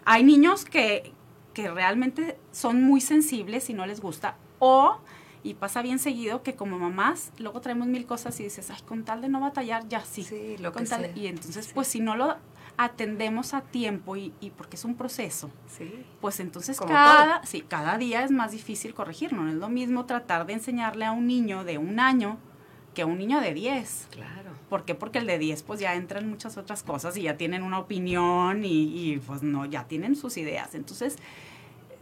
hay 0.05 0.25
niños 0.25 0.65
que, 0.65 1.13
que 1.55 1.71
realmente 1.71 2.37
son 2.51 2.83
muy 2.83 3.01
sensibles 3.01 3.71
y 3.71 3.75
no 3.75 3.87
les 3.87 4.01
gusta. 4.01 4.37
O, 4.59 4.99
y 5.45 5.55
pasa 5.55 5.81
bien 5.81 6.01
seguido, 6.01 6.43
que 6.43 6.57
como 6.57 6.77
mamás 6.77 7.31
luego 7.39 7.61
traemos 7.61 7.87
mil 7.87 8.05
cosas 8.05 8.41
y 8.41 8.43
dices, 8.43 8.69
ay, 8.71 8.81
con 8.85 9.05
tal 9.05 9.21
de 9.21 9.29
no 9.29 9.39
batallar, 9.39 9.87
ya 9.89 10.01
sí. 10.05 10.25
Sí, 10.25 10.57
lo 10.59 10.73
Con 10.73 10.83
que 10.83 10.89
tal- 10.91 11.03
sea. 11.03 11.17
Y 11.17 11.29
entonces, 11.29 11.67
Sí. 11.67 11.73
pues 11.73 11.87
si 11.87 12.01
no 12.01 12.17
lo 12.17 12.35
atendemos 12.79 13.55
a 13.55 13.63
tiempo 13.63 14.17
y, 14.17 14.33
y 14.41 14.51
porque 14.51 14.77
es 14.77 14.85
un 14.85 14.95
proceso, 14.97 15.51
Sí. 15.67 16.05
pues 16.21 16.41
entonces 16.41 16.77
Como 16.77 16.93
cada, 16.93 17.45
sí, 17.45 17.63
cada 17.63 17.97
día 17.99 18.23
es 18.25 18.31
más 18.31 18.53
difícil 18.53 18.95
corregirlo. 18.95 19.43
No 19.43 19.49
es 19.51 19.57
lo 19.57 19.69
mismo 19.69 20.05
tratar 20.05 20.47
de 20.47 20.55
enseñarle 20.55 21.05
a 21.05 21.13
un 21.13 21.27
niño 21.27 21.65
de 21.65 21.79
un 21.79 22.01
año 22.01 22.39
que 22.95 23.03
a 23.03 23.07
un 23.07 23.19
niño 23.19 23.41
de 23.41 23.55
10. 23.55 24.09
Claro. 24.11 24.51
¿Por 24.69 24.85
qué? 24.85 24.95
Porque 24.95 25.19
el 25.19 25.27
de 25.27 25.39
10 25.39 25.63
pues 25.63 25.81
ya 25.81 25.95
entran 25.95 26.29
muchas 26.29 26.57
otras 26.57 26.83
cosas 26.83 27.17
y 27.17 27.23
ya 27.23 27.37
tienen 27.37 27.63
una 27.63 27.79
opinión 27.79 28.65
y, 28.65 29.13
y, 29.13 29.19
pues 29.19 29.43
no, 29.43 29.65
ya 29.67 29.85
tienen 29.85 30.17
sus 30.17 30.37
ideas. 30.37 30.75
Entonces, 30.75 31.17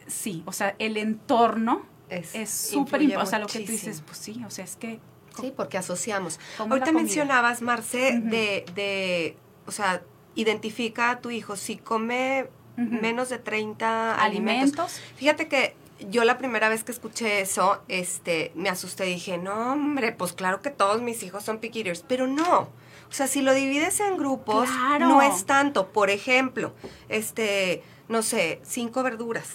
sí, 0.07 0.43
o 0.47 0.52
sea, 0.52 0.75
el 0.78 0.97
entorno 0.97 1.83
Es, 2.09 2.31
súper 2.50 3.02
importante. 3.02 3.26
O 3.26 3.31
sea, 3.31 3.38
lo 3.38 3.47
que 3.47 3.61
tú 3.61 3.73
dices, 3.73 4.02
pues 4.07 4.19
sí, 4.19 4.43
o 4.47 4.50
sea, 4.50 4.64
es 4.64 4.76
que... 4.76 5.00
Sí, 5.40 5.52
porque 5.57 5.78
asociamos. 5.78 6.38
Ahorita 6.59 6.93
mencionabas, 6.93 7.61
Marce, 7.61 8.21
de, 8.21 8.64
de, 8.76 9.37
o 9.66 9.73
sea, 9.73 10.00
identifica 10.35 11.11
a 11.11 11.21
tu 11.21 11.31
hijo 11.31 11.57
si 11.57 11.76
come 11.76 12.49
menos 12.76 13.29
de 13.29 13.38
30 13.38 14.14
alimentos. 14.17 14.75
alimentos. 14.75 15.00
Fíjate 15.17 15.47
que 15.49 15.76
yo 16.11 16.25
la 16.25 16.38
primera 16.38 16.69
vez 16.69 16.83
que 16.83 16.91
escuché 16.93 17.41
eso, 17.41 17.81
este, 17.88 18.50
me 18.57 18.69
asusté. 18.69 19.05
Dije, 19.05 19.38
no, 19.38 19.73
hombre, 19.73 20.11
pues 20.12 20.33
claro 20.33 20.61
que 20.61 20.71
todos 20.71 21.00
mis 21.00 21.23
hijos 21.23 21.45
son 21.45 21.59
picky 21.59 21.79
eaters, 21.81 22.05
pero 22.07 22.26
no. 22.26 22.69
O 23.09 23.12
sea, 23.17 23.29
si 23.29 23.43
lo 23.43 23.55
divides 23.55 24.00
en 24.00 24.17
grupos, 24.17 24.69
Claro. 24.69 25.09
no 25.09 25.23
es 25.23 25.45
tanto. 25.47 25.88
Por 25.93 26.11
ejemplo, 26.11 26.75
este, 27.09 27.85
no 28.09 28.23
sé, 28.23 28.61
cinco 28.64 29.05
verduras. 29.05 29.49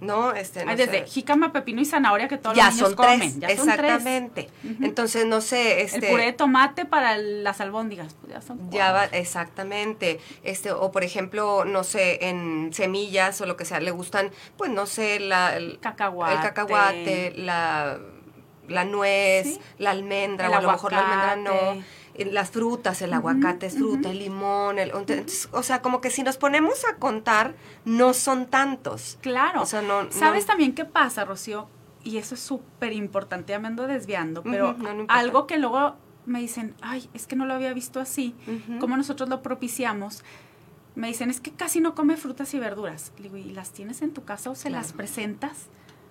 ¿No? 0.00 0.32
Este, 0.32 0.64
no 0.64 0.76
desde 0.76 1.00
sé. 1.00 1.06
jícama, 1.06 1.52
pepino 1.52 1.80
y 1.80 1.84
zanahoria 1.84 2.28
que 2.28 2.38
todos 2.38 2.56
ya 2.56 2.66
los 2.66 2.74
niños 2.76 2.88
son 2.90 2.96
comen. 2.96 3.18
tres, 3.20 3.38
Ya 3.40 3.48
son 3.56 3.66
tres. 3.66 3.78
exactamente. 3.80 4.48
Entonces, 4.80 5.26
no 5.26 5.40
sé, 5.40 5.82
este... 5.82 6.06
El 6.06 6.12
puré 6.12 6.24
de 6.26 6.32
tomate 6.34 6.84
para 6.84 7.16
las 7.18 7.60
albóndigas, 7.60 8.14
pues 8.20 8.32
ya 8.32 8.40
son 8.40 8.70
Ya 8.70 8.92
va, 8.92 9.00
cuatro. 9.00 9.18
exactamente. 9.18 10.20
Este, 10.44 10.70
o 10.72 10.92
por 10.92 11.02
ejemplo, 11.04 11.64
no 11.64 11.82
sé, 11.84 12.28
en 12.28 12.70
semillas 12.72 13.40
o 13.40 13.46
lo 13.46 13.56
que 13.56 13.64
sea, 13.64 13.80
le 13.80 13.90
gustan, 13.90 14.30
pues 14.56 14.70
no 14.70 14.86
sé, 14.86 15.18
la, 15.20 15.56
el, 15.56 15.78
Cacahuate. 15.80 16.34
el 16.34 16.40
cacahuate, 16.42 17.32
la, 17.36 17.98
la 18.68 18.84
nuez, 18.84 19.46
Sí. 19.46 19.60
la 19.78 19.90
almendra, 19.90 20.46
El 20.46 20.52
o 20.52 20.56
a 20.56 20.60
lo 20.62 20.72
mejor 20.72 20.92
la 20.92 21.00
almendra 21.00 21.36
no. 21.36 21.82
Las 22.26 22.50
frutas, 22.50 23.00
el 23.02 23.12
aguacate 23.12 23.66
es 23.66 23.74
fruta, 23.76 24.10
el 24.10 24.18
limón, 24.18 24.78
el, 24.78 24.90
entonces, 24.90 25.48
o 25.52 25.62
sea, 25.62 25.82
como 25.82 26.00
que 26.00 26.10
si 26.10 26.22
nos 26.22 26.36
ponemos 26.36 26.84
a 26.84 26.96
contar, 26.96 27.54
no 27.84 28.12
son 28.14 28.46
tantos. 28.46 29.18
Claro. 29.22 29.62
O 29.62 29.66
sea, 29.66 29.82
no- 29.82 30.10
¿Sabes 30.10 30.44
no- 30.44 30.48
también 30.48 30.74
qué 30.74 30.84
pasa, 30.84 31.24
Rocío? 31.24 31.68
Y 32.04 32.16
eso 32.18 32.34
es 32.34 32.40
súper 32.40 32.92
importante, 32.92 33.52
ya 33.52 33.58
me 33.58 33.68
ando 33.68 33.86
desviando, 33.86 34.42
pero 34.42 34.72
no 34.74 35.04
algo 35.08 35.46
que 35.46 35.58
luego 35.58 35.96
me 36.26 36.40
dicen, 36.40 36.74
ay, 36.80 37.08
es 37.14 37.26
que 37.26 37.36
no 37.36 37.46
lo 37.46 37.54
había 37.54 37.72
visto 37.72 38.00
así, 38.00 38.34
como 38.80 38.96
nosotros 38.96 39.28
lo 39.28 39.40
propiciamos. 39.42 40.24
Me 40.94 41.06
dicen, 41.08 41.30
es 41.30 41.40
que 41.40 41.52
casi 41.52 41.80
no 41.80 41.94
come 41.94 42.16
frutas 42.16 42.52
y 42.54 42.58
verduras. 42.58 43.12
Le 43.18 43.24
digo, 43.24 43.36
¿y 43.36 43.52
las 43.52 43.70
tienes 43.72 44.02
en 44.02 44.12
tu 44.12 44.24
casa 44.24 44.50
o 44.50 44.54
se 44.56 44.68
las 44.70 44.92
presentas? 44.92 45.66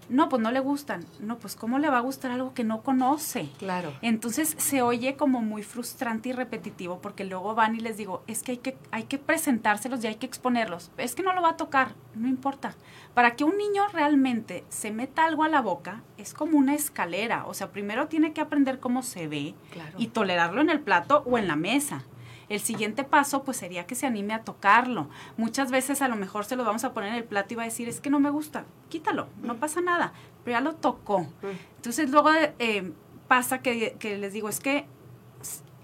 No, 0.10 0.30
pues 0.30 0.42
no 0.42 0.52
le 0.52 0.60
gustan. 0.62 1.04
No, 1.20 1.38
pues 1.38 1.56
¿cómo 1.56 1.80
le 1.80 1.90
va 1.90 1.98
a 1.98 2.02
gustar 2.02 2.32
algo 2.32 2.54
que 2.54 2.64
no 2.64 2.82
conoce? 2.82 3.50
Claro. 3.60 3.94
Entonces 4.02 4.56
se 4.58 4.82
oye 4.82 5.16
como 5.16 5.42
muy 5.42 5.64
frustrante 5.64 6.30
y 6.30 6.32
repetitivo 6.34 7.00
porque 7.02 7.26
luego 7.26 7.56
van 7.56 7.76
y 7.76 7.80
les 7.80 7.98
digo, 7.98 8.24
es 8.28 8.42
que 8.44 8.54
hay 8.54 8.58
que, 8.60 8.78
hay 8.92 9.04
que 9.04 9.18
presentárselos 9.18 10.04
y 10.04 10.08
hay 10.08 10.16
que 10.16 10.26
exponerlos. 10.26 10.92
Es 10.98 11.14
que 11.16 11.24
no 11.24 11.34
lo 11.34 11.42
va 11.42 11.50
a 11.50 11.58
tocar, 11.58 11.94
no 12.16 12.28
importa. 12.28 12.74
Para 13.14 13.36
que 13.36 13.44
un 13.44 13.58
niño 13.58 13.84
realmente 13.92 14.64
se 14.70 14.92
meta 14.92 15.26
algo 15.26 15.44
a 15.44 15.50
la 15.50 15.62
boca 15.62 16.04
es 16.18 16.34
como 16.34 16.58
una 16.58 16.74
escalera. 16.74 17.46
O 17.46 17.54
sea, 17.54 17.72
primero 17.72 18.08
tiene 18.08 18.32
que 18.34 18.42
aprender 18.42 18.80
cómo 18.80 19.04
se 19.04 19.28
ve 19.28 19.56
Claro. 19.72 19.92
y 19.98 20.08
tolerarlo 20.08 20.62
en 20.62 20.70
el 20.70 20.80
plato 20.80 21.24
o 21.26 21.38
en 21.38 21.48
la 21.48 21.56
mesa. 21.56 22.04
El 22.50 22.60
siguiente 22.60 23.04
paso 23.04 23.44
pues 23.44 23.58
sería 23.58 23.86
que 23.86 23.96
se 23.96 24.06
anime 24.06 24.34
a 24.34 24.44
tocarlo. 24.44 25.10
Muchas 25.36 25.72
veces 25.72 26.02
a 26.02 26.08
lo 26.08 26.16
mejor 26.16 26.46
se 26.46 26.56
lo 26.56 26.64
vamos 26.64 26.84
a 26.84 26.94
poner 26.94 27.10
en 27.10 27.16
el 27.16 27.24
plato 27.24 27.54
y 27.54 27.58
va 27.58 27.64
a 27.64 27.66
decir, 27.66 27.90
es 27.90 28.00
que 28.00 28.10
no 28.10 28.20
me 28.20 28.30
gusta, 28.30 28.66
quítalo, 28.90 29.28
no 29.42 29.58
pasa 29.58 29.82
nada, 29.82 30.14
pero 30.44 30.58
ya 30.58 30.62
lo 30.62 30.76
tocó. 30.76 31.28
Entonces 31.76 32.10
luego 32.10 32.30
eh, 32.60 32.92
pasa 33.28 33.62
que, 33.62 33.96
que 34.00 34.18
les 34.18 34.34
digo, 34.34 34.50
es 34.50 34.60
que 34.60 34.86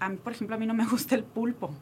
a 0.00 0.08
mí, 0.08 0.16
por 0.16 0.32
ejemplo, 0.32 0.56
a 0.56 0.58
mí 0.58 0.66
no 0.66 0.74
me 0.74 0.86
gusta 0.90 1.14
el 1.14 1.24
pulpo 1.24 1.74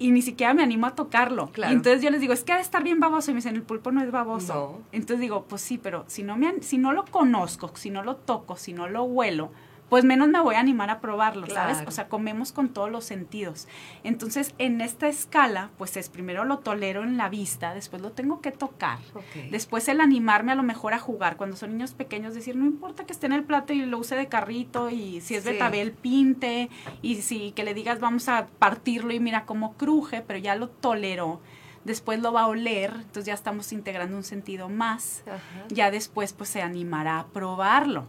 y 0.00 0.10
ni 0.12 0.22
siquiera 0.22 0.54
me 0.54 0.62
animo 0.62 0.86
a 0.86 0.94
tocarlo. 0.94 1.50
Claro. 1.52 1.72
Y 1.72 1.76
entonces 1.76 2.02
yo 2.02 2.10
les 2.10 2.20
digo, 2.20 2.32
es 2.32 2.42
que 2.42 2.52
ha 2.52 2.56
de 2.56 2.62
estar 2.62 2.82
bien 2.82 2.98
baboso. 3.00 3.30
Y 3.30 3.34
me 3.34 3.38
dicen, 3.38 3.54
el 3.54 3.62
pulpo 3.62 3.92
no 3.92 4.02
es 4.02 4.10
baboso. 4.10 4.54
No. 4.54 4.78
Entonces 4.92 5.20
digo, 5.20 5.44
pues 5.44 5.60
sí, 5.60 5.78
pero 5.78 6.04
si 6.08 6.22
no, 6.22 6.38
me, 6.38 6.62
si 6.62 6.78
no 6.78 6.92
lo 6.92 7.04
conozco, 7.04 7.70
si 7.74 7.90
no 7.90 8.02
lo 8.02 8.16
toco, 8.16 8.56
si 8.56 8.72
no 8.72 8.88
lo 8.88 9.04
huelo, 9.04 9.52
pues 9.90 10.04
menos 10.04 10.28
me 10.28 10.40
voy 10.40 10.54
a 10.54 10.60
animar 10.60 10.88
a 10.88 11.00
probarlo, 11.00 11.46
¿sabes? 11.48 11.78
O 11.86 11.90
sea, 11.90 12.08
comemos 12.08 12.52
con 12.52 12.68
todos 12.70 12.90
los 12.90 13.04
sentidos. 13.04 13.68
Entonces, 14.04 14.54
en 14.58 14.80
esta 14.80 15.08
escala, 15.08 15.70
pues 15.76 15.96
es 15.96 16.08
primero 16.08 16.44
lo 16.44 16.60
tolero 16.60 17.02
en 17.02 17.16
la 17.16 17.28
vista, 17.28 17.74
después 17.74 18.00
lo 18.00 18.12
tengo 18.12 18.40
que 18.40 18.52
tocar. 18.52 18.98
Ok. 19.14 19.50
Después 19.50 19.88
el 19.88 20.00
animarme 20.00 20.52
a 20.52 20.54
lo 20.54 20.62
mejor 20.62 20.94
a 20.94 20.98
jugar, 21.00 21.36
cuando 21.36 21.56
son 21.56 21.72
niños 21.72 21.92
pequeños, 21.92 22.34
decir, 22.34 22.54
no 22.56 22.64
importa 22.64 23.04
que 23.04 23.12
esté 23.12 23.26
en 23.26 23.32
el 23.32 23.44
plato 23.44 23.72
y 23.72 23.84
lo 23.84 23.98
use 23.98 24.14
de 24.14 24.28
carrito, 24.28 24.88
y 24.90 25.20
si 25.20 25.34
es 25.34 25.42
Sí. 25.44 25.50
betabel, 25.50 25.92
pinte, 25.92 26.70
y 27.02 27.16
si 27.22 27.50
que 27.52 27.64
le 27.64 27.74
digas 27.74 27.98
vamos 27.98 28.28
a 28.28 28.46
partirlo 28.58 29.12
y 29.12 29.18
mira 29.20 29.44
cómo 29.44 29.74
cruje, 29.74 30.22
pero 30.24 30.38
ya 30.38 30.54
lo 30.54 30.68
toleró. 30.68 31.40
Después 31.84 32.20
lo 32.20 32.30
va 32.32 32.42
a 32.42 32.46
oler, 32.46 32.92
entonces 32.94 33.24
ya 33.24 33.32
estamos 33.34 33.72
integrando 33.72 34.14
un 34.16 34.22
sentido 34.22 34.68
más. 34.68 35.22
Ajá. 35.26 35.40
Ya 35.70 35.90
después 35.90 36.32
pues 36.34 36.50
se 36.50 36.60
animará 36.62 37.18
a 37.20 37.26
probarlo. 37.28 38.06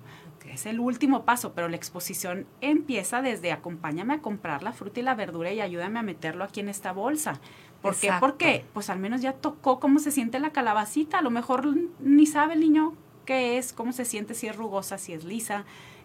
Es 0.52 0.66
el 0.66 0.80
último 0.80 1.24
paso, 1.24 1.54
pero 1.54 1.70
la 1.70 1.78
exposición 1.78 2.46
empieza 2.60 3.22
desde 3.22 3.52
acompáñame 3.52 4.16
a 4.16 4.22
comprar 4.22 4.64
la 4.64 4.74
fruta 4.74 5.00
y 5.00 5.04
la 5.04 5.16
verdura 5.16 5.52
y 5.52 5.62
ayúdame 5.62 6.00
a 6.00 6.04
meterlo 6.04 6.44
aquí 6.44 6.60
en 6.60 6.70
esta 6.70 6.92
bolsa. 6.92 7.40
¿Por 7.82 7.96
qué? 7.96 8.12
Porque 8.20 8.66
pues 8.74 8.90
al 8.90 9.00
menos 9.00 9.22
ya 9.22 9.34
tocó 9.34 9.80
cómo 9.80 10.00
se 10.00 10.12
siente 10.12 10.40
la 10.40 10.52
calabacita. 10.52 11.20
A 11.20 11.22
lo 11.22 11.32
mejor 11.32 11.68
ni 12.00 12.26
sabe 12.26 12.54
el 12.54 12.60
niño 12.60 12.94
qué 13.26 13.58
es, 13.58 13.72
cómo 13.72 13.94
se 13.94 14.06
siente, 14.06 14.34
si 14.34 14.48
es 14.48 14.56
rugosa, 14.56 14.98
si 14.98 15.14
es 15.14 15.24
lisa, 15.24 15.64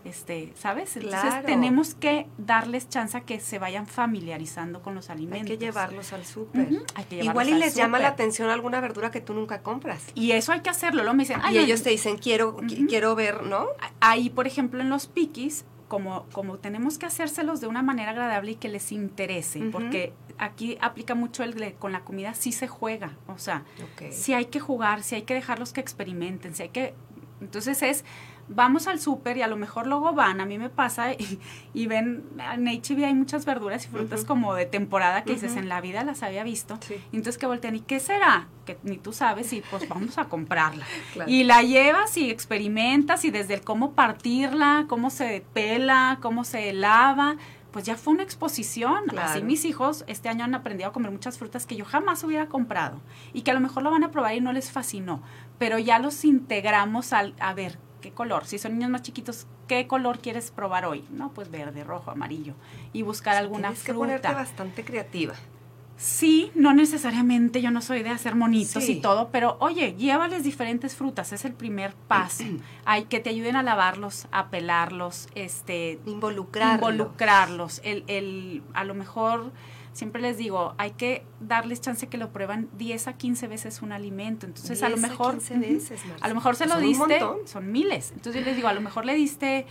este, 0.08 0.52
¿sabes? 0.56 0.96
Entonces 0.96 1.20
Claro. 1.20 1.46
tenemos 1.46 1.94
que 1.94 2.26
darles 2.38 2.88
chance 2.88 3.16
a 3.16 3.20
que 3.22 3.40
se 3.40 3.58
vayan 3.58 3.86
familiarizando 3.86 4.82
con 4.82 4.94
los 4.94 5.10
Hay 5.10 5.16
alimentos. 5.16 5.48
que 5.48 5.58
llevarlos 5.58 6.12
al 6.12 6.24
súper. 6.24 6.68
Hay 6.94 7.06
Igual 7.20 7.48
y 7.50 7.54
les 7.54 7.74
llama 7.74 7.98
la 7.98 8.08
atención 8.08 8.48
alguna 8.50 8.80
verdura 8.80 9.10
que 9.10 9.20
tú 9.20 9.34
nunca 9.34 9.62
compras. 9.62 10.04
Y 10.14 10.32
eso 10.32 10.52
hay 10.52 10.60
que 10.60 10.70
hacerlo. 10.70 11.02
Luego 11.02 11.16
me 11.16 11.24
dicen, 11.24 11.40
"Ay, 11.42 11.56
y 11.56 11.58
ellos 11.58 11.82
te 11.82 11.90
dicen, 11.90 12.16
quiero, 12.18 12.56
qui- 12.58 12.78
Ujú. 12.78 12.86
quiero 12.86 13.14
ver, 13.14 13.42
¿no? 13.44 13.66
Ahí, 14.00 14.30
por 14.30 14.46
ejemplo, 14.46 14.80
en 14.80 14.88
los 14.90 15.06
piquis, 15.06 15.64
como, 15.88 16.26
como 16.32 16.58
tenemos 16.58 16.98
que 16.98 17.06
hacérselos 17.06 17.60
de 17.60 17.68
una 17.68 17.82
manera 17.82 18.10
agradable 18.10 18.52
y 18.52 18.54
que 18.56 18.68
les 18.68 18.90
interese, 18.90 19.60
porque 19.70 20.12
aquí 20.36 20.76
aplica 20.80 21.14
mucho 21.14 21.44
el 21.44 21.54
de 21.54 21.74
con 21.74 21.92
la 21.92 22.00
comida 22.00 22.34
sí 22.34 22.50
se 22.50 22.66
juega, 22.66 23.16
o 23.28 23.38
sea, 23.38 23.64
Ok. 23.94 24.10
sí 24.10 24.34
hay 24.34 24.46
que 24.46 24.58
jugar, 24.58 25.04
sí 25.04 25.14
hay 25.14 25.22
que 25.22 25.34
dejarlos 25.34 25.72
que 25.72 25.80
experimenten, 25.80 26.54
sí 26.56 26.64
hay 26.64 26.68
que... 26.70 26.94
Entonces 27.40 27.82
es, 27.82 28.04
vamos 28.48 28.86
al 28.86 29.00
súper 29.00 29.36
y 29.36 29.42
a 29.42 29.46
lo 29.48 29.56
mejor 29.56 29.86
luego 29.86 30.12
van, 30.12 30.40
a 30.40 30.46
mí 30.46 30.58
me 30.58 30.68
pasa 30.70 31.12
y, 31.12 31.38
y 31.74 31.86
ven, 31.86 32.24
en 32.54 32.68
H&B 32.68 33.04
hay 33.04 33.14
muchas 33.14 33.44
verduras 33.44 33.84
y 33.84 33.88
frutas 33.88 34.24
como 34.24 34.54
de 34.54 34.66
temporada 34.66 35.24
que 35.24 35.32
dices, 35.32 35.52
Ujú. 35.52 35.60
en 35.60 35.68
la 35.68 35.80
vida 35.80 36.04
las 36.04 36.22
había 36.22 36.44
visto, 36.44 36.78
Sí. 36.86 36.94
y 37.12 37.16
entonces 37.16 37.38
que 37.38 37.46
voltean, 37.46 37.76
¿y 37.76 37.80
qué 37.80 37.98
será? 38.00 38.48
Que 38.64 38.78
ni 38.82 38.98
tú 38.98 39.12
sabes 39.12 39.52
y 39.52 39.62
pues 39.70 39.88
vamos 39.88 40.18
a 40.18 40.26
comprarla. 40.26 40.84
Claro. 41.12 41.30
Y 41.30 41.44
la 41.44 41.62
llevas 41.62 42.16
y 42.16 42.30
experimentas 42.30 43.24
y 43.24 43.30
desde 43.30 43.54
el 43.54 43.62
cómo 43.62 43.92
partirla, 43.92 44.84
cómo 44.88 45.10
se 45.10 45.44
pela, 45.54 46.18
cómo 46.20 46.44
se 46.44 46.72
lava, 46.72 47.36
pues 47.72 47.84
ya 47.84 47.96
fue 47.96 48.14
una 48.14 48.22
exposición. 48.22 49.04
Claro. 49.08 49.28
Así 49.30 49.42
mis 49.42 49.64
hijos 49.64 50.04
este 50.06 50.28
año 50.28 50.44
han 50.44 50.54
aprendido 50.54 50.88
a 50.90 50.92
comer 50.92 51.10
muchas 51.10 51.38
frutas 51.38 51.66
que 51.66 51.76
yo 51.76 51.84
jamás 51.84 52.22
hubiera 52.24 52.46
comprado 52.46 53.00
y 53.32 53.42
que 53.42 53.50
a 53.50 53.54
lo 53.54 53.60
mejor 53.60 53.82
lo 53.82 53.90
van 53.90 54.04
a 54.04 54.10
probar 54.10 54.34
y 54.34 54.40
no 54.40 54.52
les 54.52 54.70
fascinó, 54.70 55.22
pero 55.58 55.78
ya 55.78 55.98
los 55.98 56.24
integramos 56.24 57.12
al, 57.12 57.34
a 57.40 57.52
ver, 57.54 57.78
¿qué 58.00 58.12
color? 58.12 58.46
Si 58.46 58.58
son 58.58 58.74
niños 58.74 58.90
más 58.90 59.02
chiquitos, 59.02 59.46
¿qué 59.68 59.86
color 59.86 60.18
quieres 60.20 60.50
probar 60.50 60.84
hoy? 60.86 61.04
No, 61.10 61.32
pues 61.32 61.50
verde, 61.50 61.84
rojo, 61.84 62.10
amarillo. 62.10 62.54
Y 62.92 63.02
buscar 63.02 63.32
O 63.32 63.34
sea, 63.34 63.40
alguna 63.40 63.68
Tienes 63.68 63.84
que 63.84 63.94
ponerte 63.94 64.28
fruta. 64.28 64.40
bastante 64.42 64.84
creativa. 64.84 65.34
Sí, 65.98 66.50
no 66.54 66.74
necesariamente, 66.74 67.62
yo 67.62 67.70
no 67.70 67.80
soy 67.80 68.02
de 68.02 68.10
hacer 68.10 68.34
monitos 68.34 68.84
Sí. 68.84 68.92
y 68.98 69.00
todo, 69.00 69.30
pero 69.32 69.56
oye, 69.60 69.94
llévales 69.94 70.44
diferentes 70.44 70.94
frutas, 70.94 71.32
es 71.32 71.46
el 71.46 71.54
primer 71.54 71.94
paso. 71.94 72.44
Hay 72.84 73.04
que 73.04 73.18
te 73.18 73.30
ayuden 73.30 73.56
a 73.56 73.62
lavarlos, 73.62 74.26
a 74.30 74.48
pelarlos, 74.50 75.28
este, 75.34 75.98
Involucrarlo. 76.04 76.74
involucrarlos. 76.90 77.80
El, 77.82 78.04
el, 78.08 78.62
a 78.74 78.84
lo 78.84 78.92
mejor, 78.94 79.52
siempre 79.96 80.20
les 80.20 80.36
digo, 80.36 80.74
hay 80.76 80.90
que 80.90 81.24
darles 81.40 81.80
chance 81.80 82.06
que 82.06 82.18
lo 82.18 82.30
prueban 82.30 82.68
10 82.76 83.08
a 83.08 83.12
15 83.14 83.48
veces 83.48 83.80
un 83.80 83.92
alimento. 83.92 84.44
Entonces, 84.46 84.82
a 84.82 84.90
lo 84.90 84.96
10 84.96 85.04
a 85.04 85.08
mejor, 85.08 85.32
15 85.38 85.54
ujú, 85.54 85.62
veces, 85.62 86.00
a 86.20 86.28
lo 86.28 86.34
mejor 86.34 86.54
se 86.54 86.66
lo 86.66 86.74
Son 86.74 86.82
un 86.82 86.88
diste, 86.88 87.20
montón. 87.20 87.48
son 87.48 87.72
miles. 87.72 88.12
Entonces 88.14 88.40
yo 88.42 88.46
les 88.46 88.56
digo, 88.56 88.68
a 88.68 88.74
lo 88.74 88.82
mejor 88.82 89.06
le 89.06 89.14
diste 89.14 89.64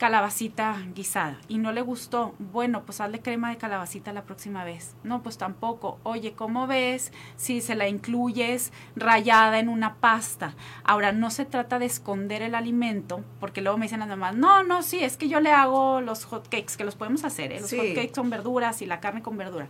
calabacita 0.00 0.78
guisada 0.94 1.36
y 1.46 1.58
no 1.58 1.72
le 1.72 1.82
gustó, 1.82 2.34
bueno, 2.38 2.84
pues 2.86 3.02
hazle 3.02 3.20
crema 3.20 3.50
de 3.50 3.58
calabacita 3.58 4.14
la 4.14 4.22
próxima 4.24 4.64
vez. 4.64 4.94
No, 5.04 5.22
pues 5.22 5.36
tampoco. 5.36 5.98
Oye, 6.04 6.32
¿cómo 6.32 6.66
ves 6.66 7.12
si 7.36 7.60
se 7.60 7.74
la 7.74 7.86
incluyes 7.86 8.72
rayada 8.96 9.58
en 9.58 9.68
una 9.68 9.96
pasta? 9.96 10.54
Ahora, 10.84 11.12
no 11.12 11.28
se 11.30 11.44
trata 11.44 11.78
de 11.78 11.84
esconder 11.84 12.40
el 12.40 12.54
alimento, 12.54 13.22
porque 13.40 13.60
luego 13.60 13.76
me 13.76 13.84
dicen 13.84 14.00
las 14.00 14.08
mamás, 14.08 14.34
no, 14.34 14.62
no, 14.64 14.82
sí, 14.82 15.04
es 15.04 15.18
que 15.18 15.28
yo 15.28 15.38
le 15.38 15.52
hago 15.52 16.00
los 16.00 16.24
hot 16.24 16.48
cakes, 16.48 16.78
que 16.78 16.84
los 16.84 16.96
podemos 16.96 17.22
hacer, 17.24 17.52
¿eh? 17.52 17.60
los 17.60 17.68
Sí. 17.68 17.76
hot 17.76 17.94
cakes 17.94 18.14
son 18.14 18.30
verduras 18.30 18.80
y 18.80 18.86
la 18.86 19.00
carne 19.00 19.20
con 19.20 19.36
verdura. 19.36 19.68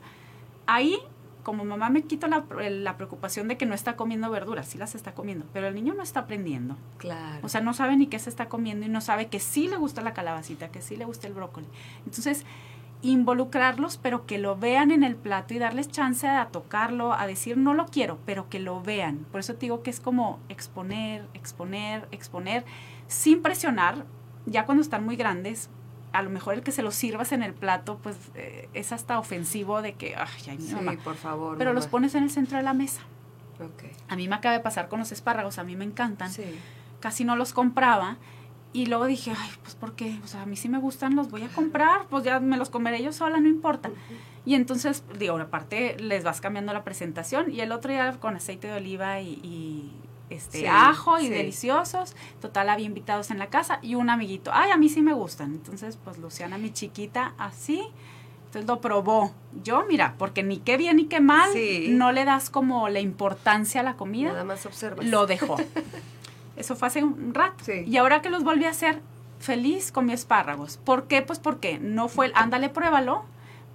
Ahí 0.69 0.97
como 1.43 1.65
mamá 1.65 1.91
me 1.91 2.03
quito 2.03 2.27
la, 2.27 2.45
la 2.71 2.97
preocupación 2.97 3.49
de 3.49 3.57
que 3.57 3.67
no 3.67 3.75
está 3.75 3.97
comiendo 3.97 4.31
verduras, 4.31 4.69
sí 4.69 4.79
las 4.79 4.95
está 4.95 5.13
comiendo, 5.13 5.47
pero 5.53 5.67
el 5.69 5.75
niño 5.75 5.95
no 5.95 6.03
está 6.03 6.21
aprendiendo. 6.21 6.77
Claro. 6.99 7.41
O 7.43 7.49
sea, 7.49 7.61
no 7.61 7.75
sabe 7.75 7.97
ni 7.97 8.07
qué 8.07 8.19
se 8.19 8.31
está 8.31 8.49
comiendo 8.49 8.87
y 8.87 8.89
no 8.89 9.01
sabe 9.01 9.29
que 9.29 9.41
sí 9.41 9.69
le 9.69 9.77
gusta 9.77 10.03
la 10.03 10.15
calabacita, 10.15 10.71
que 10.71 10.83
sí 10.83 10.97
le 10.97 11.05
gusta 11.05 11.27
el 11.27 11.35
brócoli. 11.35 11.67
Entonces, 12.05 12.45
involucrarlos, 13.03 13.97
pero 13.97 14.27
que 14.27 14.39
lo 14.39 14.57
vean 14.57 14.91
en 14.91 15.03
el 15.03 15.17
plato 15.17 15.55
y 15.55 15.59
darles 15.59 15.89
chance 15.89 16.29
a 16.29 16.47
tocarlo, 16.47 17.15
a 17.15 17.27
decir 17.27 17.57
no 17.57 17.75
lo 17.75 17.87
quiero, 17.87 18.19
pero 18.27 18.49
que 18.49 18.59
lo 18.59 18.83
vean. 18.83 19.27
Por 19.31 19.41
eso 19.41 19.55
te 19.55 19.61
digo 19.61 19.83
que 19.83 19.91
es 19.91 20.01
como 20.01 20.39
exponer, 20.49 21.27
exponer, 21.35 22.09
exponer, 22.11 22.65
sin 23.07 23.43
presionar. 23.43 24.05
Ya 24.47 24.67
cuando 24.67 24.83
están 24.83 25.05
muy 25.05 25.17
grandes, 25.17 25.71
a 26.13 26.23
lo 26.23 26.31
mejor 26.31 26.55
el 26.55 26.63
que 26.63 26.73
se 26.73 26.83
los 26.83 26.95
sirvas 26.95 27.33
en 27.33 27.43
el 27.43 27.55
plato, 27.55 27.99
pues 28.03 28.17
eh, 28.35 28.69
es 28.75 28.93
hasta 28.93 29.19
ofensivo 29.19 29.83
de 29.83 29.95
que, 29.95 30.17
ay, 30.17 30.29
ay, 30.49 30.59
mi 30.59 30.65
sí, 30.67 30.75
mamá. 30.75 30.93
por 31.05 31.15
favor. 31.17 31.57
Pero 31.59 31.73
los 31.73 31.87
pones 31.87 32.15
en 32.15 32.25
el 32.25 32.31
centro 32.31 32.57
de 32.59 32.63
la 32.65 32.75
mesa. 32.75 33.03
A 34.09 34.17
mí 34.17 34.27
me 34.27 34.35
acaba 34.35 34.55
de 34.55 34.61
pasar 34.61 34.89
con 34.89 34.99
los 35.01 35.13
espárragos, 35.13 35.59
a 35.59 35.65
mí 35.65 35.77
me 35.77 35.85
encantan 35.85 36.31
Sí. 36.31 36.45
casi 37.01 37.25
no 37.25 37.37
los 37.37 37.53
compraba. 37.53 38.17
Y 38.73 38.87
luego 38.87 39.07
dije, 39.07 39.33
ay, 39.37 39.51
pues 39.63 39.75
¿por 39.75 39.95
qué? 39.95 40.19
O 40.23 40.29
sea, 40.29 40.43
a 40.43 40.47
mí 40.47 40.57
sí 40.57 40.69
me 40.69 40.79
gustan, 40.79 41.17
los 41.17 41.29
voy 41.31 41.43
a 41.43 41.49
comprar, 41.49 42.07
pues 42.09 42.23
ya 42.25 42.39
me 42.41 42.57
los 42.57 42.71
comeré 42.71 43.03
yo 43.03 43.13
sola, 43.13 43.41
no 43.41 43.49
importa. 43.49 43.91
Y 44.47 44.55
entonces, 44.55 45.03
digo, 45.19 45.37
aparte 45.39 45.97
les 45.99 46.23
vas 46.25 46.41
cambiando 46.41 46.73
la 46.73 46.85
presentación 46.85 47.51
y 47.51 47.61
el 47.61 47.73
otro 47.73 47.91
día 47.93 48.17
con 48.21 48.37
aceite 48.37 48.69
de 48.69 48.75
oliva 48.75 49.21
y, 49.21 49.41
y 49.43 49.93
este 50.31 50.69
ajo 50.69 51.19
y 51.19 51.29
deliciosos. 51.29 52.15
Total, 52.41 52.69
había 52.69 52.87
invitados 52.87 53.31
en 53.31 53.39
la 53.39 53.49
casa 53.49 53.79
y 53.83 53.97
un 53.97 54.09
amiguito. 54.09 54.51
Ay, 54.55 54.71
a 54.71 54.77
mí 54.77 54.89
sí 54.89 55.03
me 55.03 55.13
gustan. 55.13 55.53
Entonces, 55.53 55.99
pues 56.03 56.19
Luciana, 56.19 56.57
mi 56.57 56.73
chiquita, 56.73 57.35
así. 57.37 57.83
Entonces 58.47 58.67
lo 58.67 58.81
probó. 58.81 59.33
Yo, 59.63 59.85
mira, 59.89 60.15
porque 60.19 60.43
ni 60.43 60.59
qué 60.59 60.77
bien 60.77 60.97
ni 60.97 61.05
qué 61.05 61.21
mal, 61.21 61.51
no 61.91 62.11
le 62.13 62.25
das 62.25 62.51
como 62.51 62.89
la 62.89 63.01
importancia 63.01 63.81
a 63.81 63.85
la 63.85 63.97
comida. 63.97 64.33
Nada 64.33 64.45
más 64.45 64.65
observas. 64.67 65.07
Lo 65.07 65.27
dejó. 65.27 65.57
Eso 66.57 66.77
fue 66.77 66.89
hace 66.89 67.05
un 67.05 67.33
rato. 67.33 67.65
Y 67.73 67.97
ahora 67.97 68.23
que 68.23 68.31
los 68.31 68.43
volví 68.43 68.65
a 68.65 68.71
hacer, 68.71 69.01
feliz 69.39 69.93
con 69.93 70.07
mis 70.07 70.17
espárragos. 70.17 70.79
¿Por 70.79 71.07
qué? 71.07 71.23
Pues 71.23 71.39
porque 71.39 71.79
no 71.79 72.09
fue 72.09 72.27
el, 72.27 72.33
ándale, 72.35 72.69
pruébalo, 72.69 73.25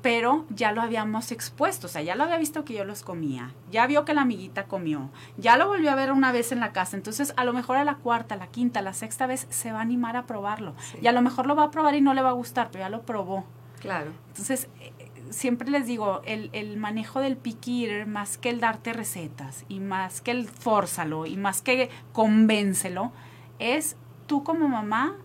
pero 0.05 0.45
ya 0.51 0.71
lo 0.71 0.83
habíamos 0.83 1.31
expuesto, 1.31 1.87
o 1.87 1.89
sea, 1.89 2.03
ya 2.03 2.13
lo 2.13 2.23
había 2.25 2.37
visto 2.37 2.63
que 2.63 2.75
yo 2.75 2.85
los 2.85 3.01
comía, 3.01 3.55
ya 3.71 3.87
vio 3.87 4.05
que 4.05 4.13
la 4.13 4.21
amiguita 4.21 4.65
comió, 4.65 5.09
ya 5.35 5.57
lo 5.57 5.67
volvió 5.67 5.89
a 5.89 5.95
ver 5.95 6.11
una 6.11 6.31
vez 6.31 6.51
en 6.51 6.59
la 6.59 6.73
casa, 6.73 6.95
entonces 6.95 7.33
a 7.37 7.43
lo 7.43 7.53
mejor 7.53 7.77
a 7.77 7.83
la 7.83 7.95
cuarta, 7.95 8.35
la 8.35 8.45
quinta, 8.45 8.83
la 8.83 8.93
sexta 8.93 9.25
vez 9.25 9.47
se 9.49 9.71
va 9.71 9.79
a 9.79 9.81
animar 9.81 10.15
a 10.15 10.27
probarlo. 10.27 10.75
Y 11.01 11.07
a 11.07 11.11
lo 11.11 11.23
mejor 11.23 11.47
lo 11.47 11.55
va 11.55 11.63
a 11.63 11.71
probar 11.71 11.95
y 11.95 12.01
no 12.01 12.13
le 12.13 12.21
va 12.21 12.29
a 12.29 12.33
gustar, 12.33 12.69
pero 12.71 12.83
ya 12.83 12.89
lo 12.89 13.01
probó. 13.01 13.45
Claro. 13.79 14.11
Entonces, 14.27 14.69
eh, 14.79 14.93
siempre 15.31 15.71
les 15.71 15.87
digo, 15.87 16.21
el, 16.25 16.51
el 16.53 16.77
manejo 16.77 17.19
del 17.19 17.35
piquir, 17.35 18.05
más 18.05 18.37
que 18.37 18.51
el 18.51 18.59
darte 18.59 18.93
recetas, 18.93 19.65
y 19.69 19.79
más 19.79 20.21
que 20.21 20.29
el 20.29 20.47
fórzalo, 20.47 21.25
y 21.25 21.35
más 21.35 21.63
que 21.63 21.89
convéncelo, 22.13 23.11
es 23.57 23.95
tú 24.27 24.43
como 24.43 24.67
mamá 24.67 25.15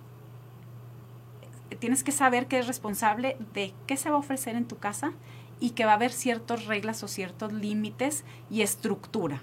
tienes 1.78 2.04
que 2.04 2.12
saber 2.12 2.46
que 2.46 2.58
es 2.58 2.66
responsable 2.66 3.36
de 3.54 3.72
qué 3.86 3.96
se 3.96 4.10
va 4.10 4.16
a 4.16 4.20
ofrecer 4.20 4.56
en 4.56 4.66
tu 4.66 4.78
casa 4.78 5.12
y 5.60 5.70
que 5.70 5.84
va 5.84 5.92
a 5.92 5.94
haber 5.94 6.12
ciertas 6.12 6.66
reglas 6.66 7.02
o 7.02 7.08
ciertos 7.08 7.52
límites 7.52 8.24
y 8.50 8.62
estructura. 8.62 9.42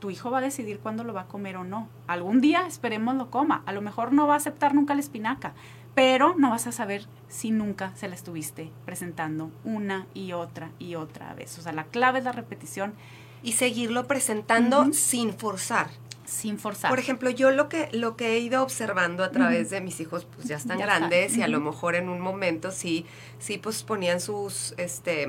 Tu 0.00 0.10
hijo 0.10 0.30
va 0.30 0.38
a 0.38 0.42
decidir 0.42 0.80
cuándo 0.80 1.04
lo 1.04 1.12
va 1.12 1.22
a 1.22 1.28
comer 1.28 1.56
o 1.56 1.64
no. 1.64 1.88
Algún 2.06 2.40
día 2.40 2.66
esperemos 2.66 3.14
lo 3.14 3.30
coma. 3.30 3.62
A 3.66 3.72
lo 3.72 3.82
mejor 3.82 4.12
no 4.12 4.26
va 4.26 4.34
a 4.34 4.38
aceptar 4.38 4.74
nunca 4.74 4.94
la 4.94 5.00
espinaca, 5.00 5.54
pero 5.94 6.34
no 6.36 6.50
vas 6.50 6.66
a 6.66 6.72
saber 6.72 7.06
si 7.28 7.50
nunca 7.50 7.94
se 7.96 8.08
la 8.08 8.14
estuviste 8.14 8.70
presentando 8.84 9.50
una 9.64 10.06
y 10.14 10.32
otra 10.32 10.70
y 10.78 10.94
otra 10.94 11.34
vez. 11.34 11.58
O 11.58 11.62
sea, 11.62 11.72
la 11.72 11.84
clave 11.84 12.18
es 12.18 12.24
la 12.24 12.32
repetición. 12.32 12.94
Y 13.42 13.52
seguirlo 13.52 14.06
presentando 14.06 14.92
sin 14.92 15.32
forzar 15.32 15.88
sin 16.30 16.58
forzar. 16.58 16.90
Por 16.90 16.98
ejemplo, 16.98 17.28
yo 17.30 17.50
lo 17.50 17.68
que, 17.68 17.88
lo 17.92 18.16
que 18.16 18.34
he 18.34 18.38
ido 18.38 18.62
observando 18.62 19.24
a 19.24 19.30
través 19.30 19.70
de 19.70 19.80
mis 19.80 19.98
hijos, 20.00 20.26
pues 20.32 20.46
ya 20.46 20.56
están 20.56 20.78
grandes 20.78 21.36
y 21.36 21.42
a 21.42 21.48
lo 21.48 21.60
mejor 21.60 21.96
en 21.96 22.08
un 22.08 22.20
momento 22.20 22.70
sí, 22.70 23.04
sí, 23.40 23.58
pues 23.58 23.82
ponían 23.82 24.20
sus, 24.20 24.74
este, 24.76 25.26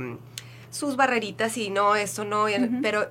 sus 0.69 0.95
barreritas 0.95 1.57
y 1.57 1.71
no, 1.71 1.95
eso 1.95 2.23
no, 2.23 2.45
pero 2.81 3.09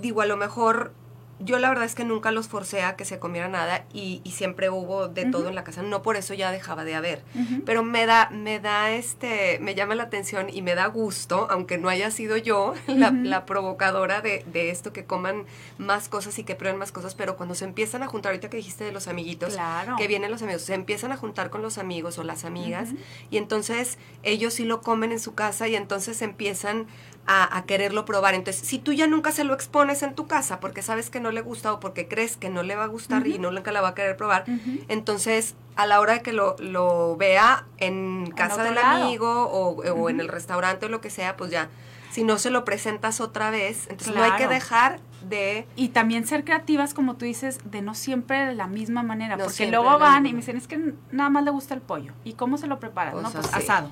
digo, 0.00 0.20
a 0.20 0.26
lo 0.26 0.36
mejor 0.36 0.92
yo 1.40 1.58
la 1.58 1.68
verdad 1.68 1.84
es 1.84 1.94
que 1.94 2.04
nunca 2.04 2.30
los 2.30 2.48
forcé 2.48 2.82
a 2.82 2.96
que 2.96 3.04
se 3.04 3.18
comiera 3.18 3.48
nada 3.48 3.84
y, 3.92 4.22
siempre 4.30 4.70
hubo 4.70 5.08
de 5.08 5.26
todo 5.26 5.48
en 5.48 5.54
la 5.54 5.64
casa. 5.64 5.82
No 5.82 6.02
por 6.02 6.16
eso 6.16 6.32
ya 6.32 6.50
dejaba 6.52 6.84
de 6.84 6.94
haber. 6.94 7.22
Pero 7.66 7.82
me 7.82 8.06
da, 8.06 8.30
me 8.30 8.60
da 8.60 8.90
este, 8.90 9.58
me 9.60 9.74
llama 9.74 9.94
la 9.94 10.04
atención 10.04 10.48
y 10.50 10.62
me 10.62 10.74
da 10.74 10.86
gusto, 10.86 11.46
aunque 11.50 11.78
no 11.78 11.88
haya 11.88 12.10
sido 12.10 12.36
yo 12.36 12.74
la, 12.86 13.44
provocadora 13.44 14.20
de, 14.20 14.70
esto, 14.70 14.92
que 14.92 15.04
coman 15.04 15.44
más 15.78 16.08
cosas 16.08 16.38
y 16.38 16.44
que 16.44 16.54
prueben 16.54 16.78
más 16.78 16.92
cosas, 16.92 17.14
pero 17.14 17.36
cuando 17.36 17.54
se 17.54 17.64
empiezan 17.64 18.02
a 18.02 18.06
juntar, 18.06 18.30
ahorita 18.30 18.48
que 18.48 18.56
dijiste 18.56 18.84
de 18.84 18.92
los 18.92 19.08
amiguitos, 19.08 19.56
que 19.98 20.06
vienen 20.06 20.30
los 20.30 20.42
amigos, 20.42 20.62
se 20.62 20.74
empiezan 20.74 21.12
a 21.12 21.16
juntar 21.16 21.50
con 21.50 21.62
los 21.62 21.78
amigos 21.78 22.18
o 22.18 22.24
las 22.24 22.44
amigas 22.44 22.90
y 23.30 23.36
entonces 23.36 23.98
ellos 24.22 24.54
sí 24.54 24.64
lo 24.64 24.80
comen 24.80 25.12
en 25.12 25.20
su 25.20 25.34
casa 25.34 25.68
y 25.68 25.74
entonces 25.74 26.22
empiezan 26.22 26.86
a, 27.26 27.64
quererlo 27.66 28.04
probar. 28.04 28.34
Entonces, 28.34 28.66
si 28.66 28.78
tú 28.78 28.92
ya 28.92 29.06
nunca 29.06 29.32
se 29.32 29.44
lo 29.44 29.54
expones 29.54 30.02
en 30.02 30.14
tu 30.14 30.26
casa 30.26 30.60
porque 30.60 30.82
sabes 30.82 31.10
que 31.10 31.20
no 31.20 31.30
le 31.30 31.40
gusta 31.40 31.72
o 31.72 31.80
porque 31.80 32.08
crees 32.08 32.36
que 32.36 32.50
no 32.50 32.62
le 32.62 32.74
va 32.74 32.84
a 32.84 32.88
gustar 32.88 33.26
y 33.26 33.38
no 33.38 33.50
nunca 33.50 33.70
la 33.72 33.80
va 33.80 33.88
a 33.88 33.94
querer 33.94 34.16
probar, 34.16 34.44
entonces 34.88 35.54
a 35.76 35.86
la 35.86 36.00
hora 36.00 36.14
de 36.14 36.22
que 36.22 36.32
lo, 36.32 36.56
lo 36.58 37.16
vea 37.16 37.66
en 37.78 38.32
casa 38.32 38.64
del 38.64 38.78
amigo 38.78 39.44
o, 39.46 40.10
en 40.10 40.20
el 40.20 40.28
restaurante 40.28 40.86
o 40.86 40.88
lo 40.88 41.00
que 41.00 41.10
sea, 41.10 41.36
pues 41.36 41.50
ya, 41.50 41.68
si 42.10 42.24
no 42.24 42.38
se 42.38 42.50
lo 42.50 42.64
presentas 42.64 43.20
otra 43.20 43.50
vez, 43.50 43.86
entonces 43.88 44.14
no 44.14 44.22
hay 44.22 44.32
que 44.32 44.48
dejar 44.48 44.98
de... 45.28 45.66
Y 45.76 45.90
también 45.90 46.26
ser 46.26 46.44
creativas, 46.44 46.94
como 46.94 47.14
tú 47.14 47.24
dices, 47.24 47.60
de 47.64 47.82
no 47.82 47.94
siempre 47.94 48.46
de 48.46 48.54
la 48.54 48.66
misma 48.66 49.04
manera, 49.04 49.36
porque 49.36 49.70
luego 49.70 49.98
van 49.98 50.26
y 50.26 50.32
me 50.32 50.38
dicen, 50.38 50.56
es 50.56 50.66
que 50.66 50.94
nada 51.12 51.30
más 51.30 51.44
le 51.44 51.52
gusta 51.52 51.74
el 51.74 51.80
pollo. 51.80 52.12
¿Y 52.24 52.32
cómo 52.32 52.58
se 52.58 52.66
lo 52.66 52.80
preparan? 52.80 53.12
Pues 53.12 53.22
no, 53.22 53.30
pues 53.30 53.54
asado 53.54 53.90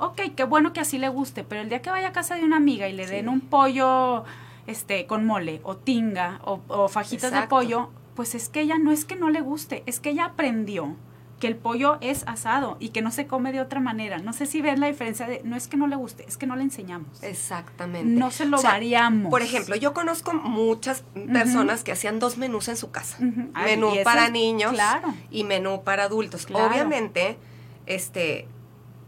ok, 0.00 0.34
qué 0.36 0.44
bueno 0.44 0.72
que 0.72 0.80
así 0.80 0.98
le 0.98 1.08
guste, 1.08 1.44
pero 1.44 1.60
el 1.60 1.68
día 1.68 1.82
que 1.82 1.90
vaya 1.90 2.08
a 2.08 2.12
casa 2.12 2.36
de 2.36 2.44
una 2.44 2.56
amiga 2.56 2.88
y 2.88 2.92
le 2.92 3.06
den 3.06 3.28
un 3.28 3.40
pollo 3.40 4.24
este, 4.66 5.06
con 5.06 5.24
mole 5.24 5.60
o 5.64 5.76
tinga 5.76 6.40
o, 6.44 6.88
fajitas 6.88 7.32
de 7.32 7.46
pollo, 7.46 7.90
pues 8.14 8.34
es 8.34 8.48
que 8.48 8.60
ella 8.60 8.78
no 8.78 8.92
es 8.92 9.04
que 9.04 9.16
no 9.16 9.30
le 9.30 9.40
guste, 9.40 9.82
es 9.86 10.00
que 10.00 10.10
ella 10.10 10.26
aprendió 10.26 10.96
que 11.38 11.46
el 11.46 11.56
pollo 11.56 11.98
es 12.00 12.24
asado 12.26 12.76
y 12.80 12.88
que 12.90 13.00
no 13.00 13.10
se 13.10 13.26
come 13.26 13.52
de 13.52 13.60
otra 13.60 13.80
manera. 13.80 14.18
No 14.18 14.32
sé 14.32 14.46
si 14.46 14.60
ves 14.60 14.78
la 14.78 14.88
diferencia 14.88 15.26
de, 15.26 15.40
no 15.44 15.56
es 15.56 15.68
que 15.68 15.76
no 15.76 15.86
le 15.86 15.96
guste, 15.96 16.24
es 16.26 16.36
que 16.36 16.46
no 16.46 16.56
le 16.56 16.64
enseñamos. 16.64 17.22
Exactamente. 17.22 18.10
No 18.10 18.30
se 18.30 18.44
lo 18.44 18.60
variamos. 18.60 19.30
Por 19.30 19.42
ejemplo, 19.42 19.76
yo 19.76 19.94
conozco 19.94 20.34
muchas 20.34 21.04
personas 21.32 21.84
que 21.84 21.92
hacían 21.92 22.18
dos 22.18 22.38
menús 22.38 22.68
en 22.68 22.76
su 22.76 22.90
casa. 22.90 23.18
Menú 23.20 23.92
para 24.04 24.28
niños 24.30 24.74
y 25.30 25.44
menú 25.44 25.82
para 25.84 26.04
adultos. 26.04 26.46
Obviamente, 26.50 27.38
este, 27.86 28.48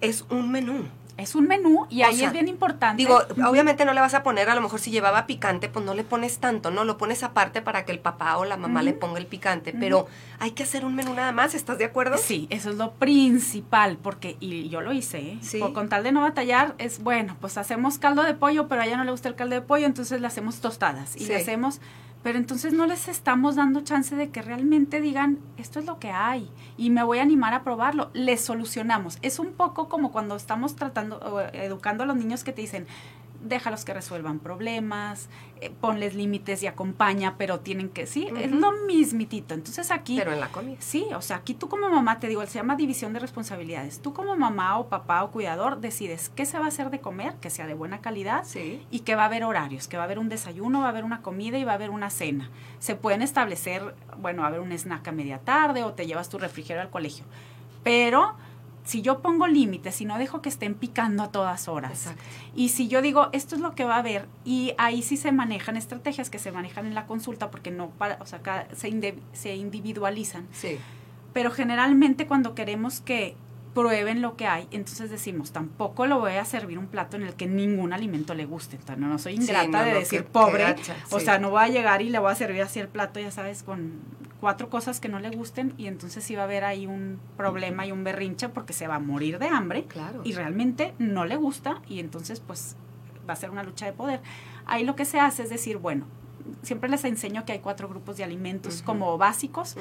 es 0.01 0.25
un 0.31 0.51
menú. 0.51 0.85
Es 1.17 1.35
un 1.35 1.47
menú 1.47 1.87
y 1.91 2.01
ahí 2.01 2.25
es 2.25 2.33
bien 2.33 2.49
importante. 2.49 2.97
Digo, 2.97 3.21
obviamente 3.47 3.85
no 3.85 3.93
le 3.93 4.01
vas 4.01 4.15
a 4.15 4.23
poner, 4.23 4.49
a 4.49 4.55
lo 4.55 4.63
mejor 4.63 4.81
si 4.81 4.91
llevaba 4.91 5.27
picante, 5.27 5.69
pues 5.69 5.85
no 5.85 5.93
le 5.93 6.03
pones 6.03 6.39
tanto, 6.39 6.71
¿no? 6.71 6.85
Lo 6.85 6.97
pones 6.97 7.23
aparte 7.23 7.61
para 7.61 7.85
que 7.85 7.93
el 7.93 7.99
papá 7.99 8.39
o 8.39 8.47
la 8.47 8.57
mamá 8.57 8.83
le 8.83 8.95
ponga 8.95 9.19
el 9.19 9.27
picante, 9.27 9.75
pero 9.79 10.07
hay 10.39 10.53
que 10.53 10.63
hacer 10.63 10.83
un 10.83 10.95
menú 10.95 11.13
nada 11.13 11.33
más, 11.33 11.55
¿estás 11.55 11.77
de 11.77 11.85
acuerdo? 11.85 12.17
Sí, 12.17 12.47
eso 12.49 12.71
es 12.71 12.77
lo 12.77 12.93
principal, 12.93 13.99
porque, 14.03 14.39
y 14.41 14.71
yo 14.71 14.81
lo 14.81 14.95
hice, 14.95 15.19
¿eh? 15.19 15.39
¿Sí? 15.43 15.61
con 15.75 15.91
tal 15.91 16.05
de 16.05 16.13
no 16.13 16.23
batallar, 16.23 16.75
es 16.79 17.03
bueno, 17.03 17.37
pues 17.39 17.59
hacemos 17.59 17.99
caldo 17.99 18.23
de 18.23 18.33
pollo, 18.33 18.67
pero 18.67 18.81
a 18.81 18.87
ella 18.87 18.97
no 18.97 19.05
le 19.05 19.11
gusta 19.11 19.29
el 19.29 19.35
caldo 19.35 19.55
de 19.55 19.61
pollo, 19.61 19.85
entonces 19.85 20.23
le 20.23 20.27
hacemos 20.27 20.61
tostadas 20.61 21.17
y 21.17 21.27
le 21.27 21.37
hacemos 21.37 21.81
pero 22.23 22.39
entonces 22.39 22.73
no 22.73 22.87
les 22.87 23.09
estamos 23.09 23.57
dando 23.57 23.81
chance 23.81 24.15
de 24.15 24.31
que 24.31 24.43
realmente 24.43 25.01
digan, 25.01 25.39
esto 25.57 25.79
es 25.79 25.87
lo 25.87 25.99
que 25.99 26.11
hay 26.11 26.51
y 26.77 26.91
me 26.91 27.03
voy 27.03 27.19
a 27.19 27.23
animar 27.23 27.55
a 27.55 27.63
probarlo. 27.63 28.11
Les 28.13 28.41
solucionamos. 28.41 29.19
Es 29.23 29.39
un 29.39 29.53
poco 29.53 29.89
como 29.89 30.13
cuando 30.13 30.37
estamos 30.37 30.77
tratando, 30.77 31.41
educando 31.53 32.05
a 32.05 32.07
los 32.07 32.17
niños 32.17 32.45
que 32.45 32.53
te 32.53 32.61
dicen, 32.61 32.87
déjalos 33.43 33.85
que 33.85 33.95
resuelvan 33.95 34.39
problemas, 34.39 35.29
eh, 35.61 35.71
ponles 35.81 36.15
límites 36.15 36.63
y 36.63 36.67
acompaña, 36.67 37.37
pero 37.37 37.61
tienen 37.61 37.89
que, 37.89 38.07
sí, 38.07 38.29
es 38.39 38.51
lo 38.51 38.73
mismitito. 38.87 39.55
Entonces 39.55 39.91
aquí... 39.91 40.17
Pero 40.17 40.33
en 40.33 40.41
la 40.41 40.49
comida. 40.49 40.77
Sí, 40.81 41.07
o 41.15 41.23
sea, 41.23 41.37
aquí 41.37 41.55
tú 41.55 41.69
como 41.69 41.89
mamá, 41.89 42.19
te 42.21 42.29
digo, 42.29 42.45
se 42.47 42.55
llama 42.55 42.77
división 42.77 43.13
de 43.13 43.21
responsabilidades. 43.21 44.01
Tú 44.01 44.13
como 44.13 44.37
mamá 44.37 44.79
o 44.79 44.89
papá 44.89 45.23
o 45.23 45.31
cuidador 45.31 45.81
decides 45.81 46.31
qué 46.35 46.47
se 46.47 46.59
va 46.59 46.67
a 46.67 46.69
hacer 46.69 46.91
de 46.91 47.01
comer, 47.01 47.35
que 47.35 47.51
sea 47.51 47.67
de 47.67 47.75
buena 47.75 48.01
calidad, 48.01 48.45
y 48.91 49.01
que 49.01 49.15
va 49.15 49.23
a 49.23 49.27
haber 49.27 49.45
horarios, 49.45 49.89
que 49.89 49.97
va 49.97 50.05
a 50.05 50.07
haber 50.07 50.19
un 50.19 50.29
desayuno, 50.29 50.81
va 50.81 50.87
a 50.87 50.91
haber 50.91 51.05
una 51.05 51.23
comida 51.23 51.59
y 51.59 51.65
va 51.65 51.73
a 51.73 51.75
haber 51.77 51.91
una 51.91 52.11
cena. 52.11 52.51
Se 52.79 52.95
pueden 52.95 53.23
establecer, 53.23 53.95
bueno, 54.19 54.43
va 54.43 54.49
a 54.49 54.51
haber 54.51 54.61
un 54.61 54.73
snack 54.73 55.09
a 55.09 55.13
media 55.13 55.39
tarde 55.39 55.83
o 55.83 55.93
te 55.93 56.07
llevas 56.07 56.29
tu 56.29 56.39
refrigerio 56.39 56.83
al 56.83 56.91
colegio. 56.91 57.25
Pero 57.83 58.35
si 58.85 59.03
yo 59.03 59.21
pongo 59.21 59.47
límites 59.47 60.01
y 60.01 60.05
no 60.05 60.19
dejo 60.19 60.43
que 60.43 60.49
estén 60.49 60.75
picando 60.75 61.23
a 61.23 61.31
todas 61.31 61.69
horas, 61.69 62.13
y 62.55 62.71
si 62.71 62.89
yo 62.89 63.03
digo, 63.03 63.29
esto 63.33 63.55
es 63.55 63.61
lo 63.61 63.75
que 63.75 63.85
va 63.85 63.97
a 63.97 63.99
haber, 63.99 64.27
y 64.45 64.75
ahí 64.79 65.03
sí 65.03 65.17
se 65.17 65.33
manejan 65.33 65.77
estrategias 65.77 66.31
que 66.31 66.39
se 66.39 66.53
manejan 66.53 66.87
en 66.87 66.95
la 66.95 67.07
consulta, 67.07 67.51
porque 67.51 67.71
no, 67.71 67.91
para, 67.91 68.19
o 68.21 68.27
sea, 68.27 68.41
se, 68.75 69.15
se 69.33 69.57
individualizan. 69.57 70.47
Sí. 70.53 70.79
Pero 71.33 71.51
generalmente 71.51 72.27
cuando 72.27 72.55
queremos 72.55 73.01
que 73.01 73.37
prueben 73.75 74.21
lo 74.21 74.37
que 74.37 74.47
hay, 74.47 74.67
entonces 74.73 75.11
decimos, 75.11 75.53
tampoco 75.53 76.07
lo 76.07 76.19
voy 76.19 76.33
a 76.33 76.45
servir 76.45 76.79
un 76.79 76.87
plato 76.87 77.17
en 77.17 77.23
el 77.23 77.35
que 77.35 77.47
ningún 77.47 77.93
alimento 77.93 78.35
le 78.35 78.45
guste. 78.45 78.77
Entonces, 78.77 78.99
no, 78.99 79.19
soy 79.19 79.35
ingrata 79.35 79.85
de 79.85 79.95
decir 79.95 80.25
pobre, 80.25 80.75
o 81.11 81.21
sea, 81.21 81.39
no 81.39 81.51
voy 81.51 81.63
a 81.63 81.69
llegar 81.69 82.03
y 82.03 82.11
le 82.11 82.19
voy 82.19 82.33
a 82.33 82.35
servir 82.35 82.63
así 82.63 82.81
el 82.81 82.89
plato, 82.89 83.21
ya 83.21 83.31
sabes, 83.31 83.63
con 83.63 84.01
cuatro 84.41 84.71
cosas 84.71 85.01
que 85.01 85.09
no 85.09 85.19
le 85.19 85.31
gusten 85.31 85.75
y 85.77 85.87
entonces 85.87 86.25
sí 86.25 86.35
va 86.35 86.43
a 86.43 86.45
haber 86.45 86.65
ahí 86.65 86.87
un 86.87 87.21
problema 87.37 87.87
y 87.87 87.93
un 87.93 88.03
berrinche 88.05 88.49
porque 88.49 88.73
se 88.73 88.87
va 88.87 88.97
a 88.97 88.99
morir 88.99 89.39
de 89.39 89.49
hambre 89.49 89.85
claro. 89.85 90.23
y 90.25 90.33
realmente 90.33 90.95
no 90.99 91.25
le 91.27 91.37
gusta 91.37 91.83
y 91.87 92.01
entonces 92.01 92.41
pues 92.41 92.77
va 93.29 93.35
a 93.35 93.37
ser 93.37 93.51
una 93.51 93.63
lucha 93.63 93.87
de 93.87 93.93
poder. 93.93 94.21
Ahí 94.67 94.85
lo 94.85 94.97
que 94.97 95.05
se 95.05 95.21
hace 95.21 95.43
es 95.43 95.51
decir, 95.51 95.77
bueno, 95.77 96.07
siempre 96.63 96.89
les 96.89 97.05
enseño 97.05 97.45
que 97.45 97.53
hay 97.53 97.59
cuatro 97.61 97.89
grupos 97.89 98.17
de 98.17 98.25
alimentos 98.25 98.83
como 98.83 99.17
básicos 99.19 99.77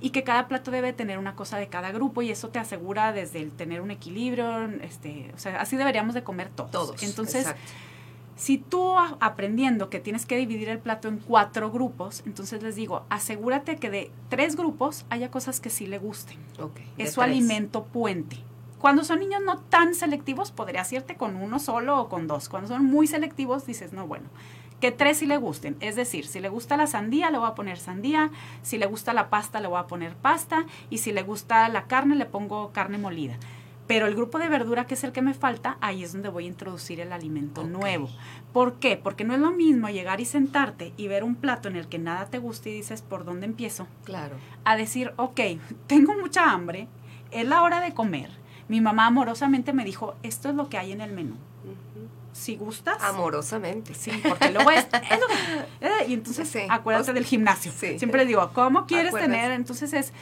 y 0.00 0.10
que 0.10 0.24
cada 0.24 0.48
plato 0.48 0.70
debe 0.70 0.92
tener 0.92 1.18
una 1.18 1.36
cosa 1.36 1.58
de 1.58 1.68
cada 1.68 1.92
grupo 1.92 2.22
y 2.22 2.30
eso 2.30 2.48
te 2.48 2.58
asegura 2.58 3.12
desde 3.12 3.40
el 3.40 3.52
tener 3.52 3.80
un 3.80 3.90
equilibrio, 3.90 4.64
este, 4.82 5.30
o 5.34 5.38
sea, 5.38 5.60
así 5.60 5.76
deberíamos 5.76 6.14
de 6.14 6.24
comer 6.24 6.48
todos. 6.50 6.70
Todos. 6.70 7.02
Entonces, 7.02 7.46
si 8.36 8.58
tú 8.58 8.96
aprendiendo 9.20 9.90
que 9.90 10.00
tienes 10.00 10.26
que 10.26 10.36
dividir 10.36 10.68
el 10.68 10.78
plato 10.78 11.08
en 11.08 11.18
cuatro 11.18 11.70
grupos, 11.70 12.22
entonces 12.26 12.62
les 12.62 12.76
digo, 12.76 13.04
asegúrate 13.08 13.76
que 13.76 13.90
de 13.90 14.10
tres 14.28 14.56
grupos 14.56 15.04
haya 15.10 15.30
cosas 15.30 15.60
que 15.60 15.70
sí 15.70 15.86
le 15.86 15.98
gusten. 15.98 16.38
es 16.98 17.12
su 17.12 17.22
alimento 17.22 17.84
puente. 17.84 18.38
Cuando 18.78 19.04
son 19.04 19.20
niños 19.20 19.42
no 19.44 19.58
tan 19.58 19.94
selectivos, 19.94 20.50
podría 20.50 20.84
irte 20.90 21.14
con 21.14 21.36
uno 21.36 21.60
solo 21.60 22.00
o 22.00 22.08
con 22.08 22.26
dos. 22.26 22.48
Cuando 22.48 22.68
son 22.68 22.84
muy 22.84 23.06
selectivos, 23.06 23.64
dices, 23.64 23.92
no, 23.92 24.08
bueno, 24.08 24.28
que 24.80 24.90
tres 24.90 25.18
sí 25.18 25.26
le 25.26 25.36
gusten. 25.36 25.76
Es 25.78 25.94
decir, 25.94 26.26
si 26.26 26.40
le 26.40 26.48
gusta 26.48 26.76
la 26.76 26.88
sandía, 26.88 27.30
le 27.30 27.38
voy 27.38 27.46
a 27.46 27.54
poner 27.54 27.78
sandía, 27.78 28.32
si 28.62 28.78
le 28.78 28.86
gusta 28.86 29.12
la 29.12 29.30
pasta, 29.30 29.60
le 29.60 29.68
voy 29.68 29.78
a 29.78 29.86
poner 29.86 30.16
pasta, 30.16 30.66
y 30.90 30.98
si 30.98 31.12
le 31.12 31.22
gusta 31.22 31.68
la 31.68 31.84
carne, 31.84 32.16
le 32.16 32.26
pongo 32.26 32.72
carne 32.72 32.98
molida. 32.98 33.38
Pero 33.86 34.06
el 34.06 34.14
grupo 34.14 34.38
de 34.38 34.48
verdura, 34.48 34.86
que 34.86 34.94
es 34.94 35.04
el 35.04 35.12
que 35.12 35.22
me 35.22 35.34
falta, 35.34 35.76
ahí 35.80 36.02
es 36.04 36.12
donde 36.12 36.28
voy 36.28 36.44
a 36.44 36.48
introducir 36.48 37.00
el 37.00 37.12
alimento 37.12 37.64
nuevo. 37.64 38.08
¿Por 38.52 38.74
qué? 38.74 38.96
Porque 38.96 39.24
no 39.24 39.34
es 39.34 39.40
lo 39.40 39.50
mismo 39.50 39.88
llegar 39.88 40.20
y 40.20 40.24
sentarte 40.24 40.92
y 40.96 41.08
ver 41.08 41.24
un 41.24 41.34
plato 41.34 41.68
en 41.68 41.76
el 41.76 41.88
que 41.88 41.98
nada 41.98 42.26
te 42.26 42.38
gusta 42.38 42.68
y 42.68 42.72
dices, 42.72 43.02
¿por 43.02 43.24
dónde 43.24 43.46
empiezo? 43.46 43.86
Claro. 44.04 44.36
A 44.64 44.76
decir, 44.76 45.12
ok, 45.16 45.40
tengo 45.86 46.14
mucha 46.16 46.50
hambre, 46.50 46.88
es 47.30 47.46
la 47.46 47.62
hora 47.62 47.80
de 47.80 47.92
comer. 47.92 48.30
Mi 48.68 48.80
mamá 48.80 49.06
amorosamente 49.06 49.72
me 49.72 49.84
dijo, 49.84 50.14
esto 50.22 50.48
es 50.48 50.54
lo 50.54 50.68
que 50.68 50.78
hay 50.78 50.92
en 50.92 51.00
el 51.00 51.12
menú. 51.12 51.36
Si 52.32 52.56
gustas. 52.56 52.96
Amorosamente. 53.02 53.92
Sí, 53.94 54.10
porque 54.26 54.50
luego 54.50 54.70
es, 54.70 54.84
es 55.10 55.20
lo 55.20 55.26
que, 55.26 55.86
eh, 55.86 56.06
y 56.08 56.14
entonces 56.14 56.56
acuérdate 56.68 57.12
del 57.12 57.26
gimnasio. 57.26 57.70
Siempre 57.72 58.20
les 58.20 58.28
digo, 58.28 58.50
¿cómo 58.54 58.86
quieres 58.86 59.12
tener? 59.12 59.52
Entonces 59.52 59.92
es, 59.92 60.12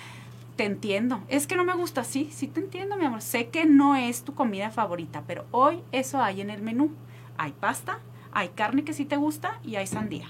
te 0.61 0.67
entiendo. 0.67 1.23
Es 1.29 1.47
que 1.47 1.57
no 1.57 1.65
me 1.65 1.73
gusta, 1.73 2.05
sí, 2.05 2.29
sí 2.31 2.47
te 2.47 2.61
entiendo, 2.61 2.99
mi 2.99 3.07
amor. 3.07 3.23
Sé 3.23 3.49
que 3.49 3.65
no 3.65 3.97
es 3.97 4.25
tu 4.25 4.35
comida 4.35 4.71
favorita, 4.71 5.23
pero 5.27 5.47
hoy 5.53 5.81
eso 5.91 6.21
hay 6.21 6.43
en 6.43 6.51
el 6.51 6.61
menú. 6.61 6.91
Hay 7.39 7.53
pasta, 7.53 7.99
hay 8.31 8.51
carne 8.51 8.85
que 8.85 8.93
sí 8.93 9.07
te 9.07 9.17
gusta 9.17 9.59
y 9.65 9.77
hay 9.77 9.87
sandía. 9.87 10.29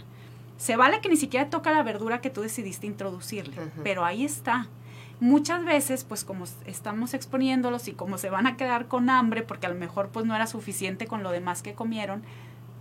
Se 0.56 0.76
vale 0.76 1.00
que 1.00 1.08
ni 1.08 1.16
siquiera 1.16 1.50
toca 1.50 1.72
la 1.72 1.82
verdura 1.82 2.20
que 2.20 2.30
tú 2.30 2.42
decidiste 2.42 2.86
introducirle, 2.86 3.56
pero 3.82 4.04
ahí 4.04 4.24
está. 4.24 4.68
Muchas 5.18 5.64
veces, 5.64 6.04
pues 6.04 6.22
como 6.22 6.44
estamos 6.64 7.12
exponiéndolos 7.12 7.88
y 7.88 7.92
como 7.94 8.16
se 8.16 8.30
van 8.30 8.46
a 8.46 8.56
quedar 8.56 8.86
con 8.86 9.10
hambre, 9.10 9.42
porque 9.42 9.66
a 9.66 9.70
lo 9.70 9.74
mejor 9.74 10.10
pues 10.10 10.26
no 10.26 10.36
era 10.36 10.46
suficiente 10.46 11.08
con 11.08 11.24
lo 11.24 11.32
demás 11.32 11.60
que 11.60 11.74
comieron, 11.74 12.22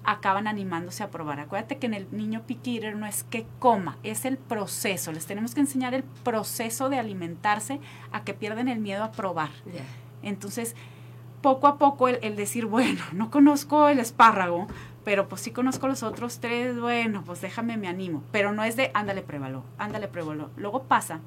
acaban 0.03 0.47
animándose 0.47 1.03
a 1.03 1.09
probar. 1.09 1.39
Acuérdate 1.39 1.77
que 1.77 1.87
en 1.87 1.93
el 1.93 2.07
niño 2.11 2.43
picky 2.45 2.79
no 2.79 3.05
es 3.05 3.23
que 3.23 3.45
coma, 3.59 3.97
es 4.03 4.25
el 4.25 4.37
proceso. 4.37 5.11
Les 5.11 5.25
tenemos 5.25 5.53
que 5.53 5.61
enseñar 5.61 5.93
el 5.93 6.03
proceso 6.03 6.89
de 6.89 6.99
alimentarse 6.99 7.79
a 8.11 8.23
que 8.23 8.33
pierden 8.33 8.67
el 8.67 8.79
miedo 8.79 9.03
a 9.03 9.11
probar. 9.11 9.49
Entonces, 10.21 10.75
poco 11.41 11.67
a 11.67 11.77
poco 11.77 12.07
el, 12.07 12.35
decir, 12.35 12.65
bueno, 12.65 13.03
no 13.13 13.31
conozco 13.31 13.87
el 13.87 13.99
espárrago, 13.99 14.67
pero 15.03 15.27
pues 15.27 15.41
sí 15.41 15.51
conozco 15.51 15.87
los 15.87 16.03
otros 16.03 16.39
tres, 16.39 16.79
bueno, 16.79 17.23
pues 17.25 17.41
déjame, 17.41 17.77
me 17.77 17.87
animo. 17.87 18.23
Pero 18.31 18.51
no 18.51 18.63
es 18.63 18.75
de, 18.75 18.91
ándale, 18.93 19.21
pruébalo, 19.21 19.63
ándale, 19.77 20.07
pruébalo. 20.07 20.49
Luego 20.57 20.83
pasa 20.83 21.21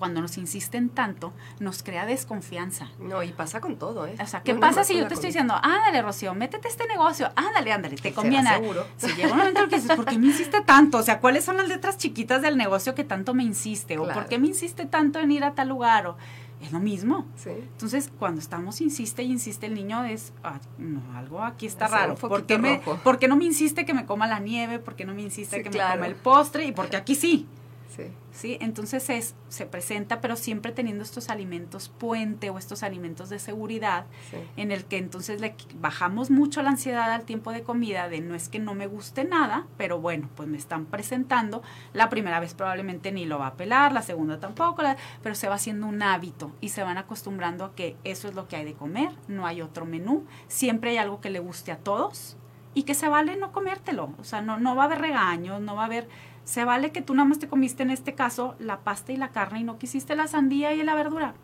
cuando 0.00 0.20
nos 0.20 0.36
insisten 0.38 0.88
tanto, 0.88 1.32
nos 1.60 1.84
crea 1.84 2.06
desconfianza. 2.06 2.88
No, 2.98 3.22
y 3.22 3.32
pasa 3.32 3.60
con 3.60 3.76
todo, 3.76 4.06
¿eh? 4.06 4.16
O 4.20 4.26
sea, 4.26 4.42
¿qué 4.42 4.54
pasa 4.54 4.82
si 4.82 4.96
yo 4.96 5.06
te 5.06 5.14
estoy 5.14 5.28
diciendo, 5.28 5.54
ándale, 5.62 6.02
Rocío, 6.02 6.34
métete 6.34 6.66
este 6.66 6.86
negocio, 6.88 7.30
ándale, 7.36 7.72
ándale, 7.72 7.96
te 7.96 8.12
conviene? 8.12 8.50
Seguro. 8.50 8.86
Si 8.96 9.08
llega 9.14 9.30
un 9.30 9.38
momento 9.38 9.62
en 9.62 9.68
que 9.68 9.76
dices, 9.76 9.94
¿por 9.94 10.06
qué 10.06 10.18
me 10.18 10.26
insiste 10.26 10.62
tanto? 10.62 10.98
O 10.98 11.02
sea, 11.02 11.20
¿cuáles 11.20 11.44
son 11.44 11.58
las 11.58 11.68
letras 11.68 11.98
chiquitas 11.98 12.42
del 12.42 12.56
negocio 12.56 12.94
que 12.96 13.04
tanto 13.04 13.34
me 13.34 13.44
insiste? 13.44 13.98
¿O 13.98 14.08
por 14.08 14.26
qué 14.26 14.38
me 14.38 14.48
insiste 14.48 14.86
tanto 14.86 15.20
en 15.20 15.30
ir 15.30 15.44
a 15.44 15.54
tal 15.54 15.68
lugar? 15.68 16.06
O, 16.06 16.16
es 16.60 16.72
lo 16.72 16.80
mismo. 16.80 17.26
Sí. 17.36 17.50
Entonces, 17.50 18.10
cuando 18.18 18.40
estamos 18.40 18.80
insiste 18.80 19.22
y 19.22 19.30
insiste 19.32 19.66
el 19.66 19.74
niño 19.74 20.04
es, 20.04 20.32
ah, 20.44 20.60
no, 20.78 21.02
algo 21.16 21.42
aquí 21.42 21.66
está 21.66 21.88
raro. 21.88 22.14
¿Por 22.16 22.46
qué, 22.46 22.58
me, 22.58 22.80
¿Por 22.80 23.18
qué, 23.18 23.28
no 23.28 23.36
me 23.36 23.44
insiste 23.44 23.86
que 23.86 23.94
me 23.94 24.04
coma 24.04 24.26
la 24.26 24.38
nieve? 24.40 24.78
¿Por 24.78 24.94
qué 24.94 25.04
no 25.04 25.14
me 25.14 25.22
insiste 25.22 25.62
que 25.62 25.70
me 25.70 25.78
coma 25.78 26.06
el 26.06 26.14
postre? 26.14 26.64
Y 26.64 26.72
porque 26.72 26.96
aquí 26.96 27.14
sí. 27.14 27.46
Sí. 28.32 28.56
Entonces 28.60 29.10
es, 29.10 29.34
se 29.48 29.66
presenta, 29.66 30.20
pero 30.20 30.36
siempre 30.36 30.72
teniendo 30.72 31.02
estos 31.02 31.28
alimentos 31.28 31.88
puente 31.88 32.48
o 32.48 32.58
estos 32.58 32.82
alimentos 32.82 33.28
de 33.28 33.38
seguridad, 33.38 34.06
en 34.56 34.70
el 34.70 34.84
que 34.84 34.98
entonces 34.98 35.40
le 35.40 35.54
bajamos 35.80 36.30
mucho 36.30 36.62
la 36.62 36.70
ansiedad 36.70 37.12
al 37.12 37.24
tiempo 37.24 37.52
de 37.52 37.62
comida, 37.62 38.08
de 38.08 38.20
no 38.20 38.34
es 38.34 38.48
que 38.48 38.58
no 38.58 38.74
me 38.74 38.86
guste 38.86 39.24
nada, 39.24 39.66
pero 39.76 40.00
bueno, 40.00 40.28
pues 40.36 40.48
me 40.48 40.56
están 40.56 40.86
presentando. 40.86 41.62
La 41.92 42.08
primera 42.08 42.40
vez 42.40 42.54
probablemente 42.54 43.12
ni 43.12 43.26
lo 43.26 43.38
va 43.38 43.48
a 43.48 43.54
pelar, 43.54 43.92
la 43.92 44.02
segunda 44.02 44.38
tampoco, 44.38 44.82
pero 45.22 45.34
se 45.34 45.48
va 45.48 45.56
haciendo 45.56 45.86
un 45.86 46.02
hábito 46.02 46.52
y 46.60 46.68
se 46.68 46.82
van 46.82 46.98
acostumbrando 46.98 47.64
a 47.64 47.74
que 47.74 47.96
eso 48.04 48.28
es 48.28 48.34
lo 48.34 48.46
que 48.48 48.56
hay 48.56 48.64
de 48.64 48.74
comer, 48.74 49.10
no 49.28 49.46
hay 49.46 49.62
otro 49.62 49.84
menú, 49.84 50.24
siempre 50.48 50.90
hay 50.90 50.98
algo 50.98 51.20
que 51.20 51.30
le 51.30 51.40
guste 51.40 51.72
a 51.72 51.78
todos 51.78 52.36
y 52.72 52.84
que 52.84 52.94
se 52.94 53.08
vale 53.08 53.36
no 53.36 53.52
comértelo, 53.52 54.14
o 54.18 54.24
sea, 54.24 54.42
no, 54.42 54.58
no 54.58 54.76
va 54.76 54.84
a 54.84 54.86
haber 54.86 55.00
regaños, 55.00 55.60
no 55.60 55.74
va 55.74 55.82
a 55.82 55.86
haber 55.86 56.08
se 56.44 56.64
vale 56.64 56.92
que 56.92 57.02
tú 57.02 57.14
nada 57.14 57.28
más 57.28 57.38
te 57.38 57.48
comiste 57.48 57.82
en 57.82 57.90
este 57.90 58.14
caso 58.14 58.54
la 58.58 58.80
pasta 58.80 59.12
y 59.12 59.16
la 59.16 59.28
carne 59.30 59.60
y 59.60 59.64
no 59.64 59.78
quisiste 59.78 60.16
la 60.16 60.26
sandía 60.26 60.72
y 60.72 60.82
la 60.82 60.94
verdura. 60.94 61.34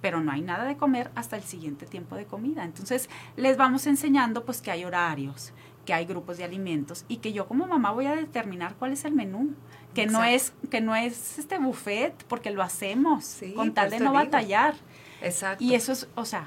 Pero 0.00 0.20
no 0.20 0.30
hay 0.30 0.42
nada 0.42 0.64
de 0.64 0.76
comer 0.76 1.10
hasta 1.14 1.36
el 1.36 1.42
siguiente 1.42 1.86
tiempo 1.86 2.16
de 2.16 2.24
comida. 2.24 2.64
Entonces 2.64 3.10
les 3.36 3.56
vamos 3.56 3.86
enseñando 3.86 4.44
pues 4.44 4.60
que 4.62 4.70
hay 4.70 4.84
horarios, 4.84 5.52
que 5.84 5.92
hay 5.92 6.06
grupos 6.06 6.38
de 6.38 6.44
alimentos 6.44 7.04
y 7.08 7.16
que 7.16 7.32
yo 7.32 7.48
como 7.48 7.66
mamá 7.66 7.90
voy 7.90 8.06
a 8.06 8.14
determinar 8.14 8.74
cuál 8.78 8.92
es 8.92 9.04
el 9.04 9.12
menú. 9.12 9.54
Que 9.94 10.06
no 10.06 10.22
es 10.22 10.52
que 10.70 10.80
no 10.80 10.94
es 10.94 11.38
este 11.38 11.58
buffet 11.58 12.12
porque 12.28 12.50
lo 12.50 12.62
hacemos 12.62 13.40
con 13.56 13.74
tal 13.74 13.90
de 13.90 13.98
no 13.98 14.12
batallar. 14.12 14.74
Exacto. 15.20 15.64
Y 15.64 15.74
eso 15.74 15.90
es, 15.92 16.08
o 16.14 16.24
sea, 16.24 16.46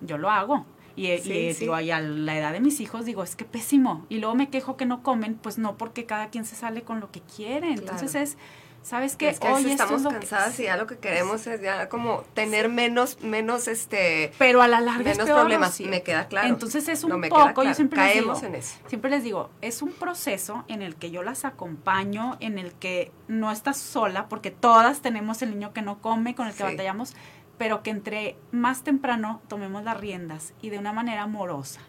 yo 0.00 0.16
lo 0.16 0.30
hago. 0.30 0.64
Y, 0.96 1.10
Digo, 1.54 1.74
a 1.74 1.82
la 1.82 2.38
edad 2.38 2.52
de 2.52 2.60
mis 2.60 2.80
hijos 2.80 3.04
digo, 3.04 3.22
es 3.22 3.36
que 3.36 3.44
pésimo. 3.44 4.06
Y 4.08 4.18
luego 4.18 4.34
me 4.34 4.50
quejo 4.50 4.76
que 4.76 4.86
no 4.86 5.02
comen, 5.02 5.34
pues 5.34 5.58
no, 5.58 5.76
porque 5.76 6.06
cada 6.06 6.28
quien 6.28 6.44
se 6.44 6.54
sale 6.56 6.82
con 6.82 7.00
lo 7.00 7.10
que 7.10 7.20
quiere. 7.20 7.72
Entonces 7.72 8.14
es, 8.14 8.36
¿sabes 8.82 9.16
qué? 9.16 9.30
Es 9.30 9.40
que 9.40 9.48
Hoy 9.48 9.70
estamos 9.70 10.02
cansadas 10.02 10.58
y 10.60 10.64
ya 10.64 10.76
lo 10.76 10.86
que 10.86 10.98
queremos 10.98 11.46
es 11.46 11.60
ya 11.60 11.88
como 11.88 12.22
tener 12.34 12.68
menos, 12.68 13.18
menos 13.22 13.66
este... 13.66 14.30
Pero 14.38 14.62
a 14.62 14.68
la 14.68 14.80
larga 14.80 15.10
menos 15.10 15.28
problemas, 15.28 15.80
me 15.80 16.02
queda 16.02 16.28
claro. 16.28 16.48
Entonces 16.48 16.86
es 16.88 17.02
un 17.02 17.20
poco, 17.28 17.64
yo 17.64 17.74
siempre 17.74 17.96
Caemos 17.96 18.42
les 18.42 18.42
digo, 18.42 18.54
en 18.54 18.60
eso. 18.60 18.76
siempre 18.86 19.10
les 19.10 19.24
digo, 19.24 19.50
es 19.62 19.82
un 19.82 19.92
proceso 19.92 20.64
en 20.68 20.82
el 20.82 20.94
que 20.94 21.10
yo 21.10 21.22
las 21.22 21.44
acompaño, 21.44 22.36
en 22.40 22.58
el 22.58 22.72
que 22.72 23.10
no 23.26 23.50
estás 23.50 23.78
sola, 23.78 24.28
porque 24.28 24.50
todas 24.50 25.00
tenemos 25.00 25.42
el 25.42 25.50
niño 25.50 25.72
que 25.72 25.82
no 25.82 26.00
come, 26.00 26.34
con 26.34 26.46
el 26.46 26.54
que 26.54 26.62
batallamos, 26.62 27.14
pero 27.58 27.82
que 27.82 27.90
entre 27.90 28.36
más 28.52 28.82
temprano 28.82 29.42
tomemos 29.48 29.84
las 29.84 29.98
riendas 29.98 30.54
y 30.60 30.70
de 30.70 30.78
una 30.78 30.92
manera 30.92 31.22
amorosa 31.22 31.80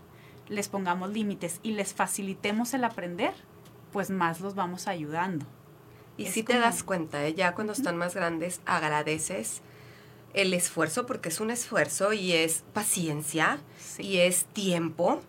les 0.49 0.69
pongamos 0.69 1.11
límites 1.11 1.59
y 1.63 1.71
les 1.71 1.93
facilitemos 1.93 2.73
el 2.73 2.83
aprender, 2.83 3.33
pues 3.91 4.09
más 4.09 4.41
los 4.41 4.55
vamos 4.55 4.87
ayudando. 4.87 5.45
Y 6.17 6.27
si 6.27 6.43
te 6.43 6.57
das 6.57 6.83
cuenta, 6.83 7.25
¿eh? 7.25 7.33
ya 7.33 7.53
cuando 7.55 7.73
están 7.73 7.97
más 7.97 8.15
grandes, 8.15 8.61
agradeces 8.65 9.61
el 10.33 10.53
esfuerzo, 10.53 11.05
porque 11.05 11.29
es 11.29 11.39
un 11.39 11.51
esfuerzo 11.51 12.13
y 12.13 12.33
es 12.33 12.63
paciencia 12.73 13.59
y 13.97 14.17
es 14.17 14.45
tiempo. 14.45 15.21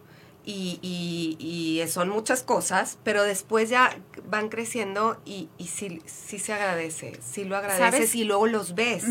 Y, 0.48 0.78
y, 0.80 1.82
son 1.88 2.08
muchas 2.08 2.44
cosas, 2.44 3.00
pero 3.02 3.24
después 3.24 3.68
ya 3.68 3.98
van 4.28 4.48
creciendo 4.48 5.20
y, 5.24 5.48
y 5.58 5.66
sí, 5.66 6.00
sí 6.06 6.38
se 6.38 6.52
agradece, 6.52 7.18
sí 7.20 7.42
lo 7.42 7.56
agradeces 7.56 8.14
y 8.14 8.22
luego 8.22 8.46
los 8.46 8.76
ves 8.76 9.06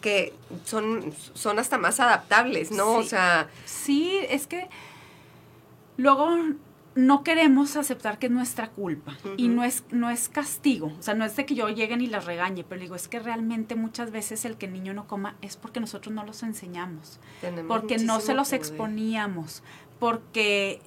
que 0.00 0.34
son, 0.64 1.12
son 1.34 1.58
hasta 1.58 1.78
más 1.78 2.00
adaptables, 2.00 2.70
¿no? 2.70 2.92
O 2.92 3.02
sea... 3.02 3.48
Sí, 3.64 4.18
es 4.28 4.46
que 4.46 4.68
luego 5.96 6.36
no 6.98 7.22
queremos 7.22 7.76
aceptar 7.76 8.18
que 8.18 8.26
es 8.26 8.32
nuestra 8.32 8.70
culpa 8.70 9.16
y 9.36 9.46
no 9.46 9.62
es, 9.62 9.84
no 9.90 10.10
es 10.10 10.28
castigo, 10.28 10.92
o 10.98 11.02
sea, 11.02 11.14
no 11.14 11.24
es 11.24 11.36
de 11.36 11.46
que 11.46 11.54
yo 11.54 11.68
llegue 11.68 11.94
y 11.94 12.06
las 12.08 12.24
regañe, 12.24 12.64
pero 12.64 12.80
digo, 12.80 12.96
es 12.96 13.06
que 13.06 13.20
realmente 13.20 13.76
muchas 13.76 14.10
veces 14.10 14.44
el 14.44 14.56
que 14.56 14.66
el 14.66 14.72
niño 14.72 14.94
no 14.94 15.06
coma 15.06 15.36
es 15.40 15.56
porque 15.56 15.78
nosotros 15.78 16.12
no 16.12 16.24
los 16.24 16.42
enseñamos, 16.42 17.20
porque 17.68 17.98
no 17.98 18.20
se 18.20 18.34
los 18.34 18.52
exponíamos, 18.52 19.62
porque 20.00 20.80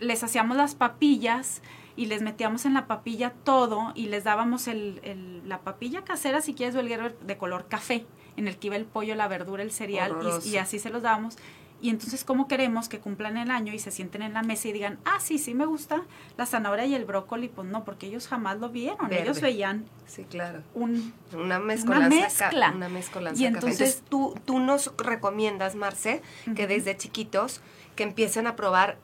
les 0.00 0.22
hacíamos 0.22 0.58
las 0.58 0.74
papillas 0.74 1.62
y 1.96 2.06
les 2.06 2.20
metíamos 2.20 2.66
en 2.66 2.74
la 2.74 2.86
papilla 2.86 3.32
todo 3.44 3.92
y 3.94 4.06
les 4.08 4.24
dábamos 4.24 4.68
el, 4.68 5.42
la 5.46 5.60
papilla 5.60 6.04
casera, 6.04 6.42
si 6.42 6.52
quieres, 6.52 6.74
o 6.74 6.80
el 6.80 7.14
de 7.26 7.38
color 7.38 7.68
café 7.68 8.04
en 8.36 8.48
el 8.48 8.56
que 8.56 8.68
iba 8.68 8.76
el 8.76 8.84
pollo, 8.84 9.14
la 9.14 9.28
verdura, 9.28 9.62
el 9.62 9.72
cereal 9.72 10.16
y, 10.44 10.56
así 10.56 10.78
se 10.78 10.90
los 10.90 11.02
damos. 11.02 11.36
Y 11.80 11.90
entonces, 11.90 12.24
¿cómo 12.24 12.48
queremos 12.48 12.88
que 12.88 12.98
cumplan 12.98 13.36
el 13.36 13.50
año 13.50 13.74
y 13.74 13.78
se 13.78 13.90
sienten 13.90 14.22
en 14.22 14.32
la 14.32 14.42
mesa 14.42 14.68
y 14.68 14.72
digan, 14.72 14.98
ah, 15.04 15.18
sí, 15.20 15.38
sí 15.38 15.52
me 15.52 15.66
gusta 15.66 16.02
la 16.38 16.46
zanahoria 16.46 16.86
y 16.86 16.94
el 16.94 17.04
brócoli? 17.04 17.48
Pues 17.48 17.68
no, 17.68 17.84
porque 17.84 18.06
ellos 18.06 18.26
jamás 18.26 18.58
lo 18.58 18.70
vieron. 18.70 19.12
Ellos 19.12 19.42
veían 19.42 19.84
sí, 20.06 20.24
claro. 20.24 20.62
Un, 20.72 21.12
una 21.34 21.58
mezcolanza. 21.58 22.06
Una 22.06 22.08
mezcla. 22.08 22.72
Una 22.74 22.88
mezcolanza. 22.88 23.42
Y 23.42 23.46
entonces, 23.46 24.02
tú, 24.08 24.34
tú 24.46 24.60
nos 24.60 24.96
recomiendas, 24.96 25.74
Marce, 25.74 26.22
que 26.56 26.66
desde 26.66 26.96
chiquitos 26.96 27.60
que 27.96 28.04
empiecen 28.04 28.46
a 28.46 28.56
probar 28.56 28.96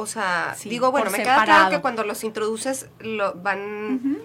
o 0.00 0.06
sea, 0.06 0.54
digo, 0.64 0.92
bueno, 0.92 1.10
me 1.10 1.18
queda 1.18 1.44
claro 1.44 1.70
que 1.70 1.80
cuando 1.80 2.04
los 2.04 2.22
introduces 2.22 2.88
lo 3.00 3.34
van 3.34 4.20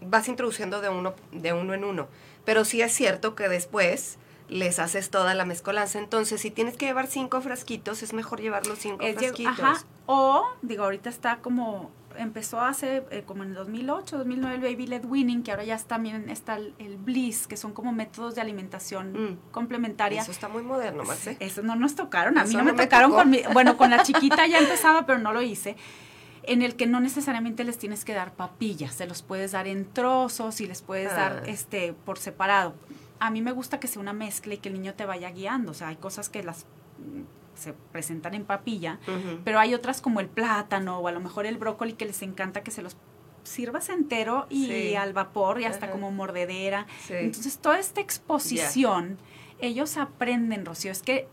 vas 0.00 0.28
introduciendo 0.28 0.80
de 0.80 0.88
uno 0.88 1.14
de 1.32 1.52
uno 1.52 1.74
en 1.74 1.84
uno. 1.84 2.08
Pero 2.44 2.64
sí 2.64 2.80
es 2.82 2.92
cierto 2.92 3.34
que 3.34 3.48
después 3.48 4.18
les 4.48 4.78
haces 4.78 5.10
toda 5.10 5.34
la 5.34 5.44
mezcolanza. 5.44 5.98
Entonces, 5.98 6.40
si 6.40 6.50
tienes 6.50 6.76
que 6.76 6.86
llevar 6.86 7.06
cinco 7.06 7.40
frasquitos, 7.40 8.02
es 8.02 8.12
mejor 8.12 8.40
llevar 8.40 8.66
los 8.66 8.78
cinco 8.78 9.04
frasquitos. 9.04 9.58
Ajá. 9.58 9.84
O, 10.06 10.46
digo, 10.62 10.84
ahorita 10.84 11.10
está 11.10 11.38
como, 11.38 11.90
empezó 12.16 12.60
hace, 12.60 13.02
eh, 13.10 13.24
como 13.26 13.42
en 13.42 13.50
el 13.50 13.54
2008, 13.56 14.18
2009, 14.18 14.54
el 14.54 14.60
Baby 14.60 14.86
Led 14.86 15.04
Winning, 15.04 15.42
que 15.42 15.50
ahora 15.50 15.64
ya 15.64 15.76
también 15.78 16.30
está 16.30 16.56
el, 16.56 16.96
Bliss, 16.98 17.46
que 17.46 17.56
son 17.56 17.72
como 17.72 17.92
métodos 17.92 18.36
de 18.36 18.40
alimentación 18.40 19.12
mm. 19.12 19.38
complementaria. 19.50 20.22
Eso 20.22 20.30
está 20.30 20.48
muy 20.48 20.62
moderno, 20.62 21.04
Marce. 21.04 21.36
Eso 21.40 21.62
no 21.62 21.74
nos 21.74 21.96
tocaron, 21.96 22.38
a 22.38 22.44
mí 22.44 22.54
no, 22.54 22.64
me, 22.64 22.72
tocaron 22.72 23.10
con 23.10 23.30
mi, 23.30 23.42
bueno, 23.52 23.76
con 23.76 23.90
la 23.90 24.02
chiquita 24.02 24.46
ya 24.46 24.58
empezaba, 24.58 25.06
pero 25.06 25.18
no 25.18 25.32
lo 25.32 25.42
hice. 25.42 25.76
En 26.46 26.62
el 26.62 26.76
que 26.76 26.86
no 26.86 27.00
necesariamente 27.00 27.64
les 27.64 27.76
tienes 27.78 28.04
que 28.04 28.14
dar 28.14 28.32
papillas, 28.34 28.94
se 28.94 29.06
los 29.06 29.22
puedes 29.22 29.52
dar 29.52 29.66
en 29.66 29.84
trozos 29.92 30.60
y 30.60 30.66
les 30.66 30.82
puedes 30.82 31.10
dar 31.14 31.42
Ah. 31.44 31.48
este 31.50 31.92
por 31.92 32.18
separado. 32.18 32.74
A 33.18 33.30
mí 33.30 33.42
me 33.42 33.52
gusta 33.52 33.80
que 33.80 33.88
sea 33.88 34.00
una 34.00 34.12
mezcla 34.12 34.54
y 34.54 34.58
que 34.58 34.68
el 34.68 34.74
niño 34.74 34.94
te 34.94 35.04
vaya 35.06 35.30
guiando, 35.30 35.72
o 35.72 35.74
sea, 35.74 35.88
hay 35.88 35.96
cosas 35.96 36.28
que 36.28 36.42
las 36.42 36.66
mm, 36.98 37.22
se 37.54 37.72
presentan 37.72 38.34
en 38.34 38.44
papilla, 38.44 38.98
pero 39.42 39.58
hay 39.58 39.72
otras 39.72 40.02
como 40.02 40.20
el 40.20 40.28
plátano 40.28 40.98
o 40.98 41.08
a 41.08 41.12
lo 41.12 41.20
mejor 41.20 41.46
el 41.46 41.56
brócoli 41.56 41.94
que 41.94 42.04
les 42.04 42.20
encanta 42.22 42.62
que 42.62 42.70
se 42.70 42.82
los 42.82 42.96
sirvas 43.44 43.88
entero 43.88 44.46
y 44.50 44.66
Sí. 44.66 44.94
al 44.96 45.12
vapor 45.14 45.60
y 45.60 45.64
hasta 45.64 45.86
Ajá. 45.86 45.92
como 45.94 46.10
mordedera. 46.10 46.86
Sí. 47.06 47.14
Entonces, 47.14 47.56
toda 47.58 47.78
esta 47.78 48.00
exposición, 48.02 49.16
ellos 49.58 49.96
aprenden, 49.96 50.66
Rocío, 50.66 50.92
es 50.92 51.00
que 51.02 51.28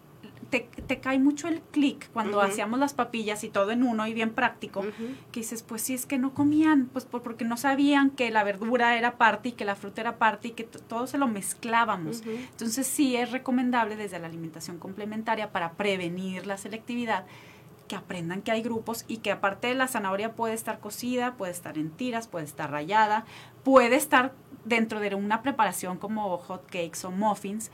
te, 0.49 0.61
te 0.87 0.99
cae 0.99 1.19
mucho 1.19 1.47
el 1.47 1.61
clic 1.61 2.09
cuando 2.13 2.37
hacíamos 2.51 2.79
las 2.79 2.93
papillas 2.93 3.43
y 3.43 3.49
todo 3.49 3.71
en 3.71 3.83
uno 3.83 4.05
y 4.07 4.13
bien 4.13 4.31
práctico, 4.33 4.81
que 5.31 5.39
dices, 5.41 5.63
pues 5.63 5.81
sí, 5.81 5.93
es 5.93 6.05
que 6.05 6.17
no 6.17 6.33
comían, 6.33 6.87
pues 6.91 7.05
por- 7.05 7.21
porque 7.23 7.45
no 7.45 7.57
sabían 7.57 8.09
que 8.11 8.31
la 8.31 8.43
verdura 8.43 8.97
era 8.97 9.17
parte 9.17 9.49
y 9.49 9.51
que 9.53 9.65
la 9.65 9.75
fruta 9.75 10.01
era 10.01 10.17
parte 10.17 10.49
y 10.49 10.51
que 10.51 10.63
todo 10.63 11.07
se 11.07 11.17
lo 11.17 11.27
mezclábamos. 11.27 12.23
Entonces 12.51 12.87
sí 12.87 13.15
es 13.15 13.31
recomendable 13.31 13.95
desde 13.95 14.19
la 14.19 14.27
alimentación 14.27 14.77
complementaria 14.79 15.51
para 15.51 15.73
prevenir 15.73 16.47
la 16.47 16.57
selectividad 16.57 17.25
que 17.87 17.95
aprendan 17.97 18.41
que 18.41 18.51
hay 18.51 18.61
grupos 18.61 19.03
y 19.09 19.17
que 19.17 19.31
aparte 19.31 19.67
de 19.67 19.75
la 19.75 19.87
zanahoria 19.87 20.33
puede 20.35 20.53
estar 20.53 20.79
cocida, 20.79 21.33
puede 21.35 21.51
estar 21.51 21.77
en 21.77 21.91
tiras, 21.91 22.27
puede 22.27 22.45
estar 22.45 22.71
rallada, 22.71 23.25
puede 23.63 23.97
estar 23.97 24.33
dentro 24.65 24.99
de 25.01 25.13
una 25.15 25.41
preparación 25.41 25.97
como 25.97 26.37
hot 26.37 26.65
cakes 26.67 27.03
o 27.05 27.11
muffins, 27.11 27.71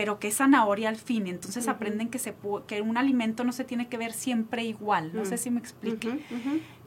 pero 0.00 0.18
que 0.18 0.28
es 0.28 0.36
zanahoria 0.38 0.88
al 0.88 0.96
fin. 0.96 1.26
Entonces 1.26 1.68
aprenden 1.68 2.08
que, 2.08 2.18
se 2.18 2.34
pu- 2.34 2.64
que 2.64 2.80
un 2.80 2.96
alimento 2.96 3.44
no 3.44 3.52
se 3.52 3.64
tiene 3.64 3.86
que 3.88 3.98
ver 3.98 4.14
siempre 4.14 4.64
igual. 4.64 5.10
No 5.12 5.20
Mm. 5.20 5.26
sé 5.26 5.36
si 5.36 5.50
me 5.50 5.60
explique. 5.60 6.24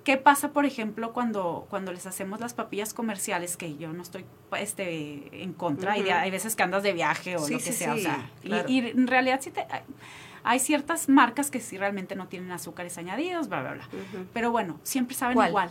¿Qué 0.03 0.17
pasa, 0.17 0.51
por 0.51 0.65
ejemplo, 0.65 1.13
cuando, 1.13 1.67
cuando 1.69 1.93
les 1.93 2.07
hacemos 2.07 2.39
las 2.39 2.55
papillas 2.55 2.91
comerciales? 2.95 3.55
Que 3.55 3.77
yo 3.77 3.93
no 3.93 4.01
estoy 4.01 4.25
este, 4.57 5.43
en 5.43 5.53
contra, 5.53 5.91
hay 5.93 6.31
veces 6.31 6.55
que 6.55 6.63
andas 6.63 6.81
de 6.81 6.93
viaje 6.93 7.35
o 7.35 7.39
Sí, 7.45 7.53
lo 7.53 7.59
que 7.59 7.65
sí, 7.65 7.73
sea. 7.73 7.93
o 7.93 7.97
sí, 7.97 8.01
sea, 8.01 8.31
claro. 8.41 8.67
y, 8.67 8.79
en 8.79 9.05
realidad 9.05 9.41
sí 9.43 9.51
te, 9.51 9.63
hay, 10.43 10.57
ciertas 10.59 11.07
marcas 11.07 11.51
que 11.51 11.59
sí 11.59 11.77
realmente 11.77 12.15
no 12.15 12.27
tienen 12.27 12.51
azúcares 12.51 12.97
añadidos, 12.97 13.47
bla, 13.47 13.61
bla, 13.61 13.73
bla. 13.73 13.87
Pero 14.33 14.49
bueno, 14.51 14.79
siempre 14.81 15.15
saben 15.15 15.35
¿Cuál? 15.35 15.49
igual. 15.49 15.69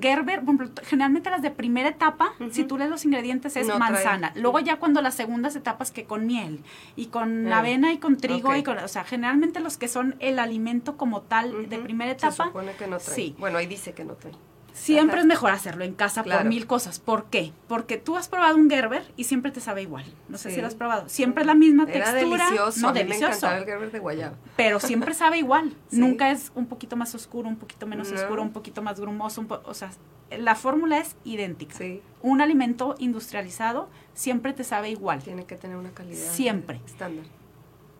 Gerber, 0.00 0.40
por 0.40 0.54
ejemplo, 0.54 0.70
t- 0.70 0.84
generalmente 0.84 1.30
las 1.30 1.42
de 1.42 1.50
primera 1.50 1.88
etapa, 1.88 2.34
si 2.50 2.64
tú 2.64 2.76
lees 2.78 2.90
los 2.90 3.04
ingredientes, 3.04 3.56
es 3.56 3.66
No 3.66 3.76
trae. 3.78 3.90
manzana. 3.92 4.32
Luego 4.36 4.58
ya 4.60 4.76
cuando 4.78 5.00
las 5.02 5.14
segundas 5.14 5.56
etapas 5.56 5.90
que 5.90 6.04
con 6.04 6.26
miel 6.26 6.60
y 6.96 7.06
con 7.06 7.52
Ah, 7.52 7.58
avena 7.60 7.92
y 7.92 7.98
con 7.98 8.16
trigo 8.16 8.54
y 8.56 8.62
con, 8.62 8.78
o 8.78 8.88
sea, 8.88 9.04
generalmente 9.04 9.60
los 9.60 9.76
que 9.78 9.88
son 9.88 10.16
el 10.20 10.38
alimento 10.38 10.96
como 10.96 11.22
tal 11.22 11.68
de 11.68 11.78
primera 11.78 12.10
Se 12.12 12.16
etapa, 12.26 12.44
supone 12.46 12.72
que 12.72 12.86
no 12.86 12.98
trae. 12.98 13.14
sí. 13.14 13.34
Bueno, 13.38 13.58
ahí 13.58 13.66
dice 13.66 13.92
que 13.92 14.04
no 14.04 14.14
trae. 14.14 14.32
Siempre 14.72 15.14
Ajá. 15.16 15.20
es 15.20 15.26
mejor 15.26 15.50
hacerlo 15.52 15.84
en 15.84 15.94
casa 15.94 16.22
Claro. 16.22 16.40
por 16.42 16.48
mil 16.48 16.66
cosas. 16.66 16.98
¿Por 16.98 17.26
qué? 17.26 17.52
Porque 17.68 17.98
tú 17.98 18.16
has 18.16 18.28
probado 18.28 18.56
un 18.56 18.70
Gerber 18.70 19.04
y 19.16 19.24
siempre 19.24 19.50
te 19.52 19.60
sabe 19.60 19.82
igual. 19.82 20.04
No 20.28 20.38
sé 20.38 20.48
Sí. 20.48 20.54
si 20.56 20.60
lo 20.60 20.66
has 20.66 20.74
probado. 20.74 21.08
Siempre 21.08 21.42
es 21.42 21.46
la 21.46 21.54
misma 21.54 21.84
Era 21.84 22.12
textura. 22.12 22.44
delicioso. 22.44 22.80
No, 22.80 22.88
a 22.88 22.92
mí 22.92 22.98
me 22.98 23.04
delicioso. 23.04 23.28
encantaba 23.32 23.58
el 23.58 23.64
Gerber 23.64 23.92
de 23.92 23.98
guayaba. 23.98 24.36
Pero 24.56 24.80
siempre 24.80 25.14
sabe 25.14 25.38
igual. 25.38 25.74
Sí. 25.90 25.98
Nunca 25.98 26.30
es 26.30 26.50
un 26.54 26.66
poquito 26.66 26.96
más 26.96 27.14
oscuro, 27.14 27.48
un 27.48 27.56
poquito 27.56 27.86
menos 27.86 28.10
No. 28.10 28.16
oscuro, 28.16 28.42
un 28.42 28.52
poquito 28.52 28.82
más 28.82 28.98
grumoso. 28.98 29.40
un 29.42 29.46
po- 29.46 29.60
o 29.64 29.74
sea, 29.74 29.90
la 30.36 30.54
fórmula 30.54 30.98
es 30.98 31.16
idéntica. 31.24 31.76
Sí, 31.76 32.00
Un 32.22 32.40
alimento 32.40 32.94
industrializado 32.98 33.88
siempre 34.14 34.52
te 34.54 34.64
sabe 34.64 34.88
igual. 34.90 35.22
tiene 35.22 35.44
que 35.44 35.56
tener 35.56 35.76
una 35.76 35.90
calidad 35.90 36.18
Siempre. 36.32 36.80
estándar. 36.86 37.26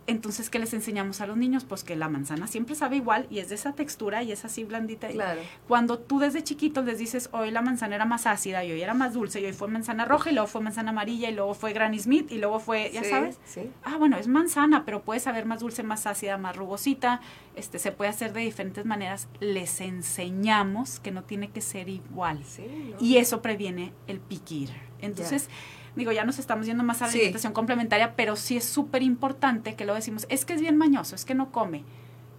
Entonces, 0.07 0.51
¿qué 0.51 0.59
les 0.59 0.75
enseñamos 0.75 1.21
a 1.21 1.27
los 1.27 1.37
niños? 1.37 1.65
Pues 1.65 1.85
que 1.85 1.95
la 1.97 2.09
manzana 2.09 2.47
siempre 2.49 2.75
sabe 2.75 2.97
igual 2.97 3.27
y 3.31 3.39
es 3.39 3.49
de 3.49 3.55
esa 3.55 3.73
textura 3.75 4.23
y 4.23 4.33
es 4.33 4.45
así 4.45 4.65
blandita. 4.65 5.11
y- 5.11 5.15
Claro. 5.15 5.41
Cuando 5.69 5.99
tú 5.99 6.19
desde 6.19 6.43
chiquitos 6.43 6.85
les 6.85 6.99
dices, 6.99 7.29
hoy 7.33 7.51
la 7.51 7.63
manzana 7.63 7.95
era 7.95 8.05
más 8.05 8.27
ácida 8.27 8.65
y 8.65 8.73
hoy 8.73 8.83
era 8.83 8.95
más 8.95 9.15
dulce 9.15 9.41
y 9.41 9.45
hoy 9.47 9.53
fue 9.53 9.69
manzana 9.69 10.05
roja 10.05 10.31
y 10.31 10.35
luego 10.35 10.49
fue 10.49 10.61
manzana 10.61 10.91
amarilla 10.91 11.31
y 11.31 11.35
luego 11.35 11.55
fue 11.55 11.73
Granny 11.73 11.99
Smith 12.01 12.33
y 12.33 12.39
luego 12.39 12.59
fue, 12.59 12.91
ya 12.93 13.05
Sí, 13.05 13.11
sabes. 13.11 13.39
Sí. 13.45 13.71
Ah, 13.85 13.97
bueno, 13.97 14.17
es 14.17 14.27
manzana, 14.29 14.85
pero 14.85 15.03
puede 15.03 15.21
saber 15.21 15.47
más 15.47 15.61
dulce, 15.61 15.83
más 15.83 16.07
ácida, 16.07 16.37
más 16.37 16.57
rugosita. 16.57 17.21
Este, 17.55 17.79
se 17.79 17.93
puede 17.93 18.11
hacer 18.11 18.33
de 18.33 18.41
diferentes 18.41 18.85
maneras. 18.85 19.29
Les 19.41 19.81
enseñamos 19.81 21.01
que 21.01 21.11
no 21.11 21.23
tiene 21.25 21.51
que 21.51 21.61
ser 21.61 21.89
igual. 21.89 22.43
Sí, 22.45 22.65
¿no? 22.91 22.97
Y 23.01 23.17
eso 23.19 23.43
previene 23.43 23.93
el 24.07 24.21
eater. 24.31 24.71
Entonces, 25.01 25.49
digo, 25.97 26.13
ya 26.13 26.25
nos 26.25 26.39
estamos 26.39 26.67
yendo 26.67 26.85
más 26.85 27.03
a 27.03 27.07
la 27.07 27.13
Sí. 27.13 27.19
alimentación 27.19 27.53
complementaria, 27.53 28.15
pero 28.17 28.37
sí 28.37 28.57
es 28.57 28.65
súper 28.65 29.03
importante 29.03 29.75
que 29.75 29.85
lo 29.85 29.95
decimos, 29.95 30.27
es 30.29 30.45
que 30.45 30.55
es 30.55 30.61
bien 30.61 30.77
mañoso, 30.77 31.15
es 31.15 31.25
que 31.25 31.35
no 31.35 31.51
come. 31.53 31.85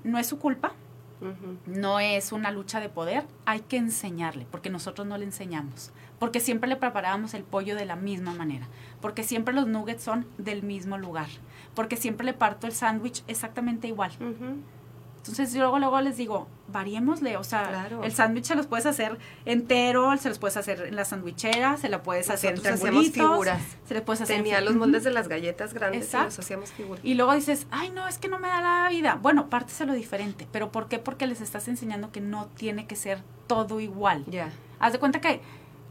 No 0.03 0.17
es 0.17 0.27
su 0.27 0.39
culpa, 0.39 0.73
no 1.67 1.99
es 2.01 2.31
una 2.33 2.51
lucha 2.51 2.79
de 2.81 2.89
poder, 2.89 3.25
hay 3.45 3.61
que 3.61 3.77
enseñarle, 3.77 4.45
porque 4.51 4.69
nosotros 4.69 5.07
no 5.07 5.17
le 5.17 5.23
enseñamos, 5.23 5.91
porque 6.19 6.41
siempre 6.41 6.67
le 6.67 6.75
preparábamos 6.75 7.33
el 7.33 7.43
pollo 7.43 7.75
de 7.77 7.85
la 7.85 7.95
misma 7.95 8.33
manera, 8.33 8.67
porque 8.99 9.23
siempre 9.23 9.53
los 9.53 9.67
nuggets 9.67 10.03
son 10.03 10.25
del 10.37 10.63
mismo 10.63 10.97
lugar, 10.97 11.27
porque 11.75 11.95
siempre 11.95 12.25
le 12.25 12.33
parto 12.33 12.67
el 12.67 12.73
sándwich 12.73 13.23
exactamente 13.27 13.87
igual. 13.87 14.11
Entonces 15.23 15.53
yo 15.53 15.61
luego, 15.61 15.79
luego 15.79 16.01
les 16.01 16.17
digo, 16.17 16.49
variémosle, 16.67 17.37
o 17.37 17.45
sea, 17.45 17.69
Claro. 17.69 18.03
el 18.03 18.11
sándwich 18.11 18.43
se 18.43 18.55
los 18.55 18.67
puedes 18.67 18.85
hacer 18.85 19.17
entero, 19.45 20.17
se 20.17 20.27
los 20.27 20.37
puedes 20.37 20.57
hacer 20.57 20.81
en 20.81 20.97
la 20.97 21.05
sandwichera, 21.05 21.77
se 21.77 21.87
lo 21.87 22.03
puedes 22.03 22.29
hacer 22.29 22.55
en 22.55 22.61
triangulitos, 22.61 23.13
figuras. 23.31 23.61
se 23.87 23.93
le 23.93 24.01
puedes 24.01 24.19
hacer 24.21 24.35
en 24.35 24.43
Tenía 24.43 24.59
los 24.59 24.75
moldes 24.75 25.05
de 25.05 25.11
las 25.11 25.29
galletas 25.29 25.73
grandes 25.73 26.01
y 26.01 26.05
Exacto. 26.07 26.25
los 26.25 26.39
hacíamos 26.39 26.71
figuras. 26.73 26.99
Y 27.05 27.13
luego 27.13 27.33
dices, 27.35 27.67
ay, 27.71 27.89
no, 27.91 28.05
es 28.09 28.17
que 28.17 28.27
no 28.27 28.37
me 28.37 28.49
da 28.49 28.59
la 28.59 28.89
vida. 28.89 29.17
Bueno, 29.21 29.49
párteselo 29.49 29.93
diferente. 29.93 30.45
¿Pero 30.51 30.73
por 30.73 30.89
qué? 30.89 30.99
Porque 30.99 31.25
les 31.25 31.39
estás 31.39 31.69
enseñando 31.69 32.11
que 32.11 32.19
no 32.19 32.47
tiene 32.47 32.85
que 32.85 32.97
ser 32.97 33.23
todo 33.47 33.79
igual. 33.79 34.25
Ya. 34.27 34.49
Haz 34.79 34.91
de 34.91 34.99
cuenta 34.99 35.21
que 35.21 35.39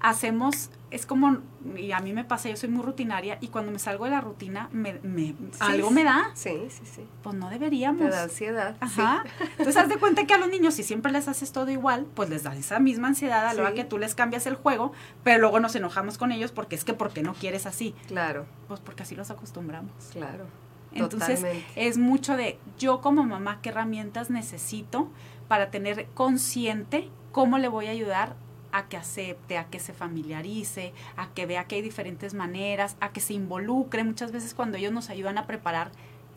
hacemos, 0.00 0.68
es 0.92 1.06
como, 1.06 1.38
y 1.76 1.92
a 1.92 2.00
mí 2.00 2.12
me 2.12 2.24
pasa, 2.24 2.48
yo 2.48 2.56
soy 2.56 2.68
muy 2.68 2.82
rutinaria, 2.84 3.38
y 3.40 3.48
cuando 3.48 3.72
me 3.72 3.78
salgo 3.78 4.04
de 4.04 4.10
la 4.12 4.20
rutina, 4.20 4.68
me, 4.72 4.94
me- 5.02 5.34
algo 5.60 5.88
sí. 5.88 5.94
me 5.94 6.04
da. 6.04 6.30
Sí, 6.34 6.66
sí, 6.68 6.82
sí. 6.84 7.06
Pues 7.22 7.34
no 7.34 7.48
Te 7.48 7.54
deberíamos. 7.54 8.10
da 8.10 8.22
ansiedad. 8.24 8.76
Ajá. 8.80 9.24
Entonces, 9.52 9.76
haz 9.76 9.88
de 9.88 9.96
cuenta 9.96 10.24
que 10.26 10.34
a 10.34 10.38
los 10.38 10.48
niños, 10.48 10.74
si 10.74 10.82
siempre 10.82 11.10
les 11.12 11.28
haces 11.28 11.52
todo 11.52 11.70
igual, 11.70 12.06
pues 12.14 12.28
les 12.30 12.42
da 12.42 12.54
esa 12.54 12.78
misma 12.78 13.08
ansiedad 13.08 13.46
a 13.48 13.54
la 13.54 13.60
hora 13.62 13.70
Sí. 13.70 13.76
que 13.76 13.84
tú 13.84 13.98
les 13.98 14.14
cambias 14.14 14.46
el 14.46 14.54
juego, 14.54 14.92
pero 15.24 15.40
luego 15.40 15.58
nos 15.60 15.74
enojamos 15.74 16.18
con 16.18 16.30
ellos 16.32 16.52
porque 16.52 16.76
es 16.76 16.84
que, 16.84 16.94
¿por 16.94 17.12
qué 17.12 17.22
no 17.22 17.34
quieres 17.34 17.66
así? 17.66 17.94
Sí, 18.02 18.06
claro, 18.08 18.46
Pues 18.68 18.80
porque 18.80 19.02
así 19.02 19.14
los 19.16 19.30
acostumbramos. 19.30 19.92
claro. 20.12 20.46
Entonces, 20.94 21.36
Totalmente. 21.40 21.66
es 21.88 21.96
mucho 21.96 22.36
de 22.36 22.58
yo 22.78 23.00
como 23.00 23.24
mamá, 23.24 23.60
qué 23.62 23.70
herramientas 23.70 24.28
necesito 24.28 25.08
para 25.48 25.70
tener 25.70 26.06
consciente 26.14 27.08
cómo 27.32 27.56
le 27.56 27.68
voy 27.68 27.86
a 27.86 27.90
ayudar 27.92 28.36
a 28.72 28.84
que 28.84 28.96
acepte, 28.96 29.58
a 29.58 29.64
que 29.64 29.78
se 29.78 29.92
familiarice, 29.92 30.92
a 31.16 31.28
que 31.28 31.46
vea 31.46 31.64
que 31.64 31.76
hay 31.76 31.82
diferentes 31.82 32.34
maneras, 32.34 32.96
a 33.00 33.12
que 33.12 33.20
se 33.20 33.34
involucre. 33.34 34.02
Muchas 34.04 34.32
veces 34.32 34.54
cuando 34.54 34.78
ellos 34.78 34.92
nos 34.92 35.10
ayudan 35.10 35.38
a 35.38 35.46
preparar, 35.46 35.92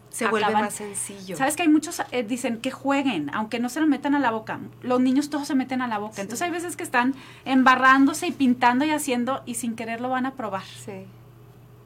Se 0.09 0.27
vuelve 0.27 0.53
más 0.53 0.75
sencillo. 0.75 1.35
Sabes 1.35 1.55
que 1.57 1.63
hay 1.63 1.67
muchos 1.67 2.01
eh, 2.11 2.23
dicen 2.23 2.59
que 2.61 2.71
jueguen, 2.71 3.29
aunque 3.33 3.59
no 3.59 3.67
se 3.67 3.81
lo 3.81 3.87
metan 3.87 4.15
a 4.15 4.19
la 4.19 4.31
boca. 4.31 4.59
Los 4.81 5.01
niños 5.01 5.29
todos 5.29 5.47
se 5.47 5.55
meten 5.55 5.81
a 5.81 5.87
la 5.87 5.97
boca. 5.97 6.15
Sí. 6.15 6.21
Entonces 6.21 6.41
hay 6.43 6.51
veces 6.51 6.77
que 6.77 6.83
están 6.83 7.15
embarrándose 7.43 8.27
y 8.27 8.31
pintando 8.31 8.85
y 8.85 8.91
haciendo 8.91 9.41
y 9.45 9.55
sin 9.55 9.75
querer 9.75 9.99
lo 9.99 10.09
van 10.09 10.25
a 10.25 10.31
probar. 10.35 10.63
Sí. 10.63 11.05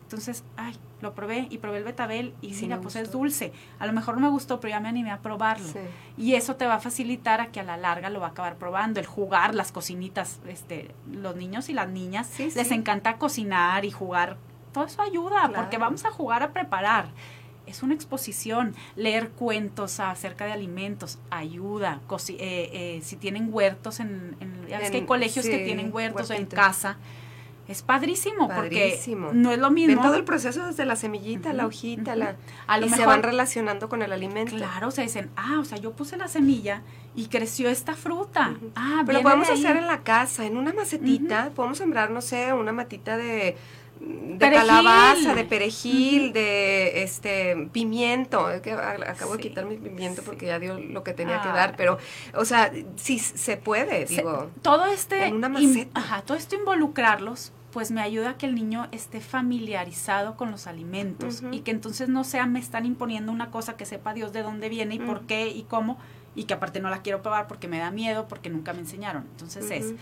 Entonces, 0.10 0.44
ay, 0.58 0.74
lo 1.02 1.14
probé 1.14 1.46
y 1.52 1.60
probé 1.60 1.78
el 1.78 1.84
betabel 1.84 2.34
y 2.42 2.56
Sí 2.56 2.64
mira, 2.66 2.82
pues 2.82 2.96
es 2.96 3.12
dulce. 3.12 3.54
A 3.78 3.86
lo 3.86 3.94
mejor 3.94 4.16
no 4.16 4.22
me 4.22 4.30
gustó, 4.30 4.60
pero 4.60 4.72
ya 4.72 4.80
me 4.80 4.90
animé 4.90 5.12
a 5.12 5.20
probarlo. 5.20 5.68
Sí. 5.68 5.78
Y 6.18 6.34
eso 6.34 6.56
te 6.56 6.66
va 6.66 6.74
a 6.76 6.80
facilitar 6.80 7.40
a 7.42 7.52
que 7.52 7.60
a 7.60 7.64
la 7.64 7.78
larga 7.78 8.10
lo 8.10 8.20
va 8.20 8.26
a 8.26 8.30
acabar 8.32 8.56
probando. 8.56 9.00
El 9.00 9.06
jugar, 9.06 9.54
las 9.54 9.72
cocinitas, 9.72 10.40
este, 10.48 10.96
los 11.12 11.36
niños 11.36 11.70
y 11.70 11.74
las 11.74 11.90
niñas 11.90 12.26
Sí, 12.26 12.50
les 12.56 12.72
encanta 12.72 13.18
cocinar 13.18 13.86
y 13.86 13.92
jugar. 13.92 14.38
Todo 14.74 14.86
eso 14.86 15.00
ayuda, 15.04 15.42
Claro. 15.42 15.54
porque 15.54 15.78
vamos 15.78 16.04
a 16.06 16.10
jugar 16.10 16.42
a 16.42 16.54
preparar. 16.54 17.10
Es 17.68 17.84
una 17.84 17.94
exposición, 17.94 18.74
leer 18.96 19.30
cuentos 19.30 20.00
acerca 20.00 20.46
de 20.46 20.54
alimentos, 20.54 21.20
ayuda. 21.30 22.02
Eh, 22.30 22.36
eh, 22.40 23.00
si 23.04 23.16
tienen 23.16 23.50
huertos, 23.54 24.00
en, 24.00 24.36
en- 24.40 24.66
ya 24.68 24.80
ves 24.80 24.90
que 24.90 24.96
hay 24.98 25.02
En- 25.02 25.06
colegios 25.06 25.46
que 25.46 25.60
tienen 25.60 25.94
huertos 25.94 26.32
en 26.32 26.48
casa. 26.48 26.98
Es 27.70 27.84
padrísimo, 27.84 28.48
Padrísimo. 28.48 29.28
porque 29.28 29.38
no 29.40 29.52
es 29.52 29.60
lo 29.60 29.66
Ven 29.68 29.74
mismo. 29.76 30.02
todo 30.02 30.16
el 30.16 30.24
proceso 30.24 30.66
desde 30.66 30.86
la 30.86 30.96
semillita, 30.96 31.54
la 31.54 31.68
hojita, 31.68 32.16
la 32.16 32.36
A 32.66 32.80
lo 32.80 32.88
y 32.88 32.90
se 32.90 33.06
van 33.06 33.22
relacionando 33.22 33.88
con 33.90 34.02
el 34.02 34.12
alimento. 34.12 34.56
Claro, 34.56 34.88
o 34.88 34.92
sea, 34.92 35.04
dicen, 35.04 35.30
ah, 35.36 35.58
o 35.60 35.64
sea, 35.66 35.78
yo 35.78 35.92
puse 35.94 36.18
la 36.18 36.28
semilla 36.28 36.82
y 37.16 37.28
creció 37.28 37.70
esta 37.70 37.94
fruta. 37.96 38.54
Ujú. 38.58 38.72
Ah, 38.76 39.04
Pero 39.06 39.22
podemos 39.22 39.50
hacer 39.52 39.78
en 39.78 39.86
la 39.86 40.00
casa, 40.04 40.46
en 40.46 40.58
una 40.58 40.74
macetita, 40.74 41.52
podemos 41.56 41.78
sembrar, 41.78 42.10
no 42.10 42.22
sé, 42.22 42.54
una 42.54 42.72
matita 42.72 43.18
de, 43.18 43.56
de 44.00 44.38
Perejil. 44.40 44.66
calabaza, 44.68 45.36
de 45.36 45.44
perejil, 45.44 46.34
de 46.34 47.04
este 47.04 47.70
pimiento. 47.72 48.50
Es 48.50 48.62
que 48.62 48.72
acabo 48.72 49.36
de 49.36 49.44
quitar 49.44 49.66
mi 49.66 49.76
pimiento 49.78 50.22
sí. 50.22 50.26
porque 50.26 50.46
ya 50.48 50.58
dio 50.58 50.80
lo 50.80 51.04
que 51.04 51.14
tenía 51.14 51.40
que 51.44 51.50
Ah. 51.50 51.54
dar, 51.54 51.76
pero, 51.76 52.00
o 52.34 52.46
sea, 52.46 52.72
sí 52.96 53.20
se 53.20 53.58
puede, 53.58 54.08
Se- 54.08 54.16
digo. 54.16 54.50
todo 54.64 54.86
este 54.88 55.26
en 55.26 55.36
una 55.36 55.48
in- 55.60 55.70
maceta. 55.74 56.00
ajá, 56.00 56.22
todo 56.24 56.36
esto 56.38 56.56
involucrarlos 56.56 57.52
pues 57.72 57.92
me 57.92 58.02
ayuda 58.02 58.32
a 58.32 58.38
que 58.38 58.46
el 58.48 58.56
niño 58.56 58.88
esté 58.92 59.22
familiarizado 59.22 60.36
con 60.36 60.50
los 60.52 60.66
alimentos 60.68 61.44
y 61.52 61.60
que 61.60 61.72
entonces 61.72 62.10
no 62.10 62.24
sea 62.24 62.46
me 62.48 62.60
están 62.60 62.86
imponiendo 62.86 63.32
una 63.32 63.52
cosa 63.52 63.78
que 63.78 63.86
sepa 63.86 64.14
Dios 64.14 64.34
de 64.34 64.42
dónde 64.42 64.70
viene 64.70 64.96
y 64.96 65.00
por 65.00 65.24
Mm. 65.24 65.26
qué 65.28 65.48
y 65.50 65.64
cómo 65.64 65.98
y 66.36 66.46
que 66.46 66.54
aparte 66.54 66.80
no 66.80 66.90
la 66.90 67.02
quiero 67.02 67.22
probar 67.22 67.48
porque 67.48 67.68
me 67.68 67.78
da 67.80 67.92
miedo, 67.92 68.28
porque 68.28 68.50
nunca 68.50 68.74
me 68.74 68.80
enseñaron. 68.80 69.24
Entonces 69.32 69.70
es, 69.72 69.94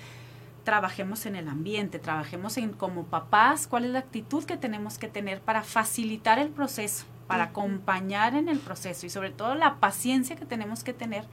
trabajemos 0.63 1.25
en 1.25 1.35
el 1.35 1.47
ambiente, 1.47 1.97
trabajemos 1.99 2.57
en 2.57 2.73
como 2.73 3.05
papás, 3.05 3.67
cuál 3.67 3.85
es 3.85 3.91
la 3.91 3.99
actitud 3.99 4.43
que 4.43 4.57
tenemos 4.57 4.97
que 4.97 5.07
tener 5.07 5.39
para 5.41 5.63
facilitar 5.63 6.39
el 6.39 6.49
proceso, 6.49 7.05
para 7.27 7.45
acompañar 7.45 8.35
en 8.35 8.49
el 8.49 8.59
proceso 8.59 9.05
y 9.05 9.09
sobre 9.09 9.29
todo 9.31 9.55
la 9.55 9.75
paciencia 9.79 10.35
que 10.35 10.45
tenemos 10.45 10.83
que 10.83 10.93
tener 10.93 11.25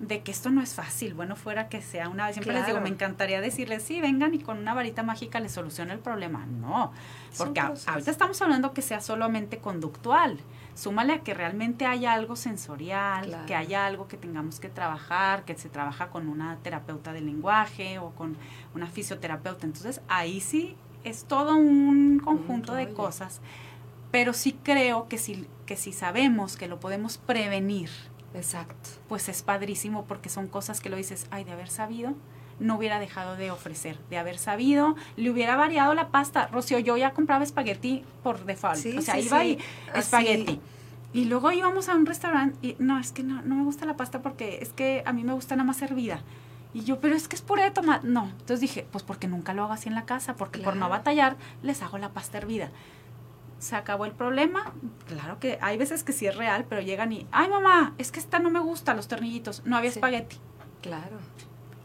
de 0.00 0.22
que 0.22 0.32
esto 0.32 0.50
no 0.50 0.60
es 0.60 0.74
fácil. 0.74 1.14
Bueno, 1.14 1.36
fuera 1.36 1.68
que 1.68 1.80
sea 1.80 2.08
una 2.08 2.26
vez. 2.26 2.34
Siempre 2.34 2.54
les 2.54 2.66
digo, 2.66 2.80
me 2.80 2.88
encantaría 2.88 3.40
decirles, 3.40 3.82
sí, 3.82 4.00
vengan 4.00 4.34
y 4.34 4.40
con 4.40 4.58
una 4.58 4.74
varita 4.74 5.02
mágica 5.02 5.40
les 5.40 5.52
soluciona 5.52 5.92
el 5.92 6.00
problema. 6.00 6.46
No, 6.46 6.92
porque 7.38 7.60
ahorita 7.60 8.10
estamos 8.10 8.40
hablando 8.42 8.72
que 8.72 8.82
sea 8.82 9.00
solamente 9.00 9.58
conductual. 9.58 10.38
Súmale 10.74 11.12
a 11.12 11.18
que 11.20 11.34
realmente 11.34 11.86
haya 11.86 12.12
algo 12.12 12.34
sensorial, 12.34 13.44
que 13.46 13.54
haya 13.54 13.86
algo 13.86 14.08
que 14.08 14.16
tengamos 14.16 14.58
que 14.58 14.68
trabajar, 14.68 15.44
que 15.44 15.56
se 15.56 15.68
trabaja 15.68 16.08
con 16.08 16.28
una 16.28 16.56
terapeuta 16.62 17.12
de 17.12 17.20
lenguaje 17.20 18.00
o 18.00 18.10
con 18.10 18.36
una 18.74 18.88
fisioterapeuta. 18.88 19.66
Entonces, 19.66 20.00
ahí 20.08 20.40
sí 20.40 20.76
es 21.04 21.24
todo 21.24 21.54
un 21.54 22.18
conjunto 22.18 22.74
de 22.74 22.92
cosas. 22.92 23.40
Pero 24.10 24.32
sí 24.32 24.58
creo 24.62 25.08
que 25.08 25.18
si, 25.18 25.46
que 25.66 25.76
si 25.76 25.92
sabemos 25.92 26.56
que 26.56 26.66
lo 26.66 26.80
podemos 26.80 27.18
prevenir, 27.18 27.90
Exacto. 28.34 28.90
Pues 29.08 29.28
es 29.28 29.42
padrísimo 29.42 30.04
porque 30.04 30.28
son 30.28 30.48
cosas 30.48 30.80
que 30.80 30.90
lo 30.90 30.96
dices, 30.96 31.26
ay, 31.30 31.44
de 31.44 31.52
haber 31.52 31.68
sabido, 31.68 32.14
no 32.58 32.76
hubiera 32.76 32.98
dejado 32.98 33.36
de 33.36 33.50
ofrecer. 33.50 33.98
De 34.10 34.18
haber 34.18 34.38
sabido, 34.38 34.96
le 35.16 35.30
hubiera 35.30 35.56
variado 35.56 35.94
la 35.94 36.08
pasta. 36.08 36.48
Rocío, 36.48 36.78
yo 36.78 36.96
ya 36.96 37.12
compraba 37.12 37.44
espagueti 37.44 38.04
por 38.22 38.44
default. 38.44 38.84
o 38.98 39.02
sea, 39.02 39.18
iba 39.18 39.44
y 39.44 39.58
espagueti. 39.94 40.60
Y 41.12 41.26
luego 41.26 41.52
íbamos 41.52 41.88
a 41.88 41.94
un 41.94 42.06
restaurante 42.06 42.58
y 42.60 42.76
no, 42.80 42.98
es 42.98 43.12
que 43.12 43.22
no, 43.22 43.40
no 43.42 43.54
me 43.54 43.62
gusta 43.62 43.86
la 43.86 43.96
pasta 43.96 44.20
porque 44.20 44.58
es 44.60 44.70
que 44.70 45.04
a 45.06 45.12
mí 45.12 45.22
me 45.22 45.32
gusta 45.32 45.54
nada 45.54 45.66
más 45.66 45.80
hervida. 45.80 46.20
Y 46.72 46.82
yo, 46.82 46.98
pero 46.98 47.14
es 47.14 47.28
que 47.28 47.36
es 47.36 47.42
puré 47.42 47.62
de 47.62 47.70
tomate. 47.70 48.08
No. 48.08 48.24
Entonces 48.24 48.60
dije, 48.60 48.84
pues 48.90 49.04
porque 49.04 49.28
nunca 49.28 49.54
lo 49.54 49.62
hago 49.62 49.74
así 49.74 49.88
en 49.88 49.94
la 49.94 50.06
casa, 50.06 50.34
porque 50.34 50.58
por 50.58 50.74
no 50.74 50.88
batallar 50.88 51.36
les 51.62 51.82
hago 51.82 51.98
la 51.98 52.08
pasta 52.08 52.38
hervida 52.38 52.70
se 53.64 53.76
acabó 53.76 54.04
el 54.04 54.12
problema. 54.12 54.72
Claro 55.08 55.40
que 55.40 55.58
hay 55.60 55.76
veces 55.76 56.04
que 56.04 56.12
sí 56.12 56.26
es 56.26 56.36
real, 56.36 56.66
pero 56.68 56.82
llegan 56.82 57.12
y, 57.12 57.26
ay 57.32 57.48
mamá, 57.48 57.94
es 57.98 58.12
que 58.12 58.20
esta 58.20 58.38
no 58.38 58.50
me 58.50 58.60
gusta, 58.60 58.94
los 58.94 59.08
tornillitos, 59.08 59.62
no 59.64 59.76
había 59.76 59.90
espagueti. 59.90 60.36
Claro. 60.82 61.18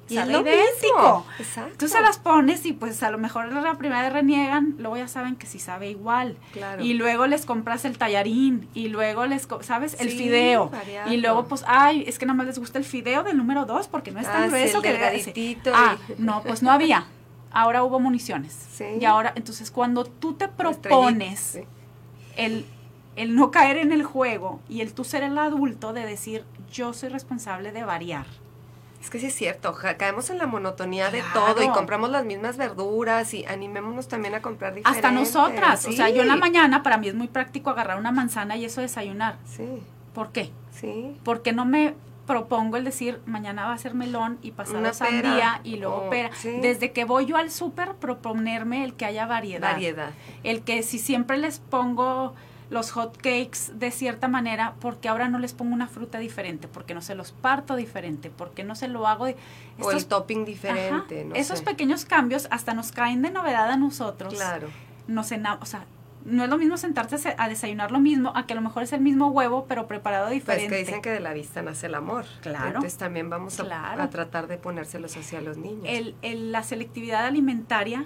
Y 0.09 0.17
es 0.17 0.27
lo 0.27 0.41
idéntico. 0.41 1.25
Exacto. 1.38 1.75
Tú 1.77 1.88
se 1.88 2.01
las 2.01 2.17
pones 2.17 2.65
y 2.65 2.73
pues 2.73 3.03
a 3.03 3.11
lo 3.11 3.19
mejor 3.19 3.53
la 3.53 3.77
primera 3.77 4.01
vez 4.01 4.11
reniegan, 4.11 4.75
luego 4.80 4.97
ya 4.97 5.07
saben 5.07 5.36
que 5.36 5.45
sí 5.45 5.59
sabe 5.59 5.89
igual. 5.91 6.36
Claro. 6.51 6.84
Y 6.84 6.95
luego 6.95 7.27
les 7.27 7.45
compras 7.45 7.86
el 7.86 7.97
tallarín 7.99 8.67
y 8.73 8.89
luego 8.89 9.27
les, 9.27 9.47
¿sabes? 9.61 9.95
El 9.99 10.09
fideo. 10.09 10.71
Y 11.07 11.17
luego 11.17 11.45
pues, 11.45 11.63
ay, 11.67 12.03
es 12.07 12.17
que 12.17 12.25
nada 12.25 12.36
más 12.38 12.47
les 12.47 12.57
gusta 12.57 12.80
el 12.80 12.86
fideo 12.86 13.23
del 13.23 13.38
número 13.38 13.65
dos 13.65 13.88
porque 13.88 14.11
no 14.11 14.19
es 14.19 14.25
tan 14.25 14.43
ah, 14.43 14.47
grueso 14.47 14.82
que 14.82 14.93
le 14.93 15.61
Ah, 15.73 15.97
no, 16.17 16.41
pues 16.41 16.63
no 16.63 16.71
había 16.71 17.05
ahora 17.51 17.83
hubo 17.83 17.99
municiones. 17.99 18.81
Y 18.99 19.05
ahora, 19.05 19.33
entonces 19.35 19.71
cuando 19.71 20.05
tú 20.05 20.33
te 20.33 20.47
propones 20.47 21.59
el, 22.37 22.65
el 23.15 23.35
no 23.35 23.51
caer 23.51 23.77
en 23.77 23.91
el 23.91 24.03
juego 24.03 24.59
y 24.69 24.81
el 24.81 24.93
tú 24.93 25.03
ser 25.03 25.23
el 25.23 25.37
adulto 25.37 25.93
de 25.93 26.05
decir, 26.05 26.45
yo 26.71 26.93
soy 26.93 27.09
responsable 27.09 27.71
de 27.71 27.83
variar. 27.83 28.25
Es 29.01 29.09
que 29.09 29.17
sí 29.17 29.27
es 29.27 29.35
cierto, 29.35 29.73
caemos 29.97 30.29
en 30.29 30.37
la 30.39 30.45
monotonía 30.45 31.09
de 31.09 31.23
todo 31.33 31.63
y 31.63 31.69
compramos 31.69 32.09
las 32.09 32.25
mismas 32.25 32.57
verduras 32.57 33.33
y 33.33 33.45
animémonos 33.45 34.09
también 34.09 34.35
a 34.35 34.41
comprar 34.41 34.75
diferentes. 34.75 35.05
Hasta 35.05 35.17
nosotras, 35.17 35.85
o 35.85 35.91
sea, 35.93 36.09
yo 36.09 36.21
en 36.21 36.27
la 36.27 36.35
mañana 36.35 36.83
para 36.83 36.97
mí 36.97 37.07
es 37.07 37.15
muy 37.15 37.29
práctico 37.29 37.69
agarrar 37.69 37.97
una 37.97 38.11
manzana 38.11 38.57
y 38.57 38.65
eso 38.65 38.81
desayunar. 38.81 39.37
Sí. 39.45 39.81
¿Por 40.13 40.31
qué? 40.33 40.51
Sí. 40.71 41.15
Porque 41.23 41.53
no 41.53 41.63
me 41.63 41.95
propongo 42.30 42.77
el 42.77 42.84
decir, 42.84 43.19
mañana 43.25 43.65
va 43.65 43.73
a 43.73 43.77
ser 43.80 43.95
melón 43.95 44.38
y 44.43 44.51
pasado 44.51 44.93
sandía 44.93 45.61
y 45.63 45.77
luego 45.77 46.03
oh, 46.05 46.09
pera. 46.11 46.30
Desde 46.61 46.91
que 46.91 47.03
voy 47.03 47.25
yo 47.25 47.38
al 47.38 47.49
súper, 47.49 47.95
proponerme 47.95 48.84
el 48.84 48.93
que 48.93 49.05
haya 49.05 49.25
variedad. 49.25 49.71
Variedad. 49.71 50.11
El 50.43 50.61
que 50.61 50.84
si 50.84 50.99
siempre 50.99 51.39
les 51.39 51.57
pongo 51.57 52.36
los 52.69 52.91
hot 52.91 53.17
cakes 53.17 53.71
de 53.73 53.89
cierta 53.89 54.27
manera, 54.27 54.75
porque 54.80 55.09
ahora 55.09 55.27
no 55.27 55.39
les 55.39 55.53
pongo 55.53 55.73
una 55.73 55.88
fruta 55.88 56.19
diferente, 56.19 56.67
porque 56.67 56.93
no 56.93 57.01
se 57.01 57.15
los 57.15 57.32
parto 57.32 57.75
diferente, 57.75 58.30
porque 58.30 58.63
no 58.63 58.75
se 58.75 58.89
lo 58.89 59.07
hago. 59.07 59.25
De, 59.25 59.36
o 59.82 59.89
el 59.89 60.05
topping 60.05 60.45
diferente. 60.45 61.27
esos 61.34 61.63
pequeños 61.63 62.05
cambios 62.05 62.47
hasta 62.51 62.75
nos 62.75 62.91
caen 62.91 63.23
de 63.23 63.32
novedad 63.32 63.71
a 63.71 63.75
nosotros. 63.75 64.36
Claro. 64.36 64.67
Nos 65.07 65.32
o 65.32 65.65
sea, 65.65 65.86
no 66.26 66.43
es 66.43 66.49
lo 66.49 66.57
mismo 66.57 66.78
sentarse 66.78 67.36
a 67.38 67.47
desayunar 67.47 67.91
lo 67.91 67.99
mismo, 67.99 68.32
a 68.36 68.45
que 68.45 68.53
a 68.53 68.55
lo 68.55 68.61
mejor 68.61 68.84
es 68.84 68.93
el 68.93 69.01
mismo 69.01 69.30
huevo, 69.30 69.65
pero 69.67 69.88
preparado 69.88 70.30
diferente. 70.30 70.67
Pues 70.67 70.80
que 70.80 70.86
dicen 70.86 71.01
que 71.01 71.11
de 71.11 71.20
la 71.20 71.34
vista 71.34 71.61
nace 71.61 71.88
el 71.88 71.95
amor. 71.95 72.26
Claro. 72.41 72.67
Entonces 72.67 72.97
también 72.97 73.30
vamos 73.30 73.59
a, 73.59 74.09
tratar 74.09 74.47
de 74.47 74.57
ponérselos 74.57 75.15
hacia 75.15 75.41
los 75.41 75.57
niños. 75.57 75.86
El, 75.88 76.51
la 76.51 76.63
selectividad 76.63 77.26
alimentaria 77.26 78.05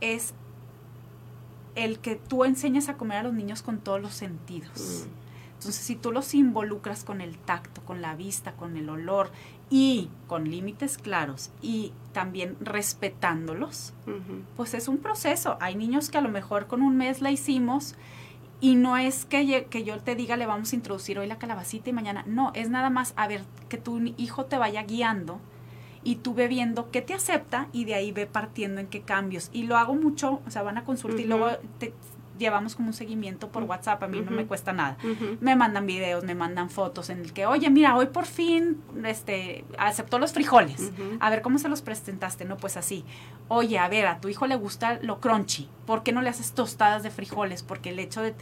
es 0.00 0.34
el 1.74 2.00
que 2.00 2.16
tú 2.16 2.44
enseñas 2.44 2.88
a 2.88 2.96
comer 2.96 3.18
a 3.18 3.22
los 3.22 3.34
niños 3.34 3.62
con 3.62 3.78
todos 3.78 4.00
los 4.00 4.12
sentidos. 4.12 5.06
Mm. 5.06 5.21
Entonces, 5.62 5.84
si 5.84 5.94
tú 5.94 6.10
los 6.10 6.34
involucras 6.34 7.04
con 7.04 7.20
el 7.20 7.38
tacto, 7.38 7.82
con 7.82 8.02
la 8.02 8.16
vista, 8.16 8.50
con 8.52 8.76
el 8.76 8.88
olor 8.88 9.30
y 9.70 10.10
con 10.26 10.50
límites 10.50 10.98
claros 10.98 11.52
y 11.62 11.92
también 12.12 12.56
respetándolos, 12.60 13.94
pues 14.56 14.74
es 14.74 14.88
un 14.88 14.98
proceso. 14.98 15.56
Hay 15.60 15.76
niños 15.76 16.10
que 16.10 16.18
a 16.18 16.20
lo 16.20 16.30
mejor 16.30 16.66
con 16.66 16.82
un 16.82 16.96
mes 16.96 17.20
la 17.20 17.30
hicimos 17.30 17.94
y 18.60 18.74
no 18.74 18.96
es 18.96 19.24
que, 19.24 19.66
que 19.70 19.84
yo 19.84 20.00
te 20.00 20.16
diga 20.16 20.36
le 20.36 20.46
vamos 20.46 20.72
a 20.72 20.74
introducir 20.74 21.20
hoy 21.20 21.28
la 21.28 21.38
calabacita 21.38 21.90
y 21.90 21.92
mañana, 21.92 22.24
no, 22.26 22.50
es 22.54 22.68
nada 22.68 22.90
más 22.90 23.14
a 23.14 23.28
ver 23.28 23.44
que 23.68 23.78
tu 23.78 24.00
hijo 24.16 24.46
te 24.46 24.58
vaya 24.58 24.82
guiando 24.82 25.38
y 26.02 26.16
tú 26.16 26.34
ve 26.34 26.48
viendo 26.48 26.90
qué 26.90 27.02
te 27.02 27.14
acepta 27.14 27.68
y 27.72 27.84
de 27.84 27.94
ahí 27.94 28.10
ve 28.10 28.26
partiendo 28.26 28.80
en 28.80 28.88
qué 28.88 29.02
cambios. 29.02 29.48
Y 29.52 29.62
lo 29.62 29.76
hago 29.76 29.94
mucho, 29.94 30.40
o 30.44 30.50
sea, 30.50 30.62
van 30.62 30.78
a 30.78 30.84
consultar 30.84 31.20
y 31.20 31.24
luego 31.24 31.50
te, 31.78 31.94
llevamos 32.42 32.76
como 32.76 32.88
un 32.88 32.94
seguimiento 32.94 33.48
por 33.48 33.62
WhatsApp, 33.62 34.02
a 34.02 34.08
mí 34.08 34.20
no 34.20 34.30
me 34.30 34.46
cuesta 34.46 34.72
nada. 34.72 34.98
Me 35.40 35.56
mandan 35.56 35.86
videos, 35.86 36.24
me 36.24 36.34
mandan 36.34 36.68
fotos 36.68 37.08
en 37.08 37.20
el 37.20 37.32
que, 37.32 37.46
oye, 37.46 37.70
mira, 37.70 37.96
hoy 37.96 38.06
por 38.06 38.26
fin 38.26 38.82
este, 39.04 39.64
aceptó 39.78 40.18
los 40.18 40.32
frijoles. 40.32 40.92
A 41.20 41.30
ver, 41.30 41.42
¿cómo 41.42 41.58
se 41.58 41.68
los 41.68 41.80
presentaste? 41.80 42.44
No, 42.44 42.56
pues 42.56 42.76
así. 42.76 43.04
Oye, 43.48 43.78
a 43.78 43.88
ver, 43.88 44.06
a 44.06 44.20
tu 44.20 44.28
hijo 44.28 44.46
le 44.46 44.56
gusta 44.56 44.98
lo 45.02 45.20
crunchy. 45.20 45.68
¿Por 45.86 46.02
qué 46.02 46.12
no 46.12 46.22
le 46.22 46.28
haces 46.28 46.52
tostadas 46.52 47.02
de 47.02 47.10
frijoles? 47.10 47.62
Porque 47.62 47.90
el 47.90 47.98
hecho 47.98 48.22
de... 48.22 48.34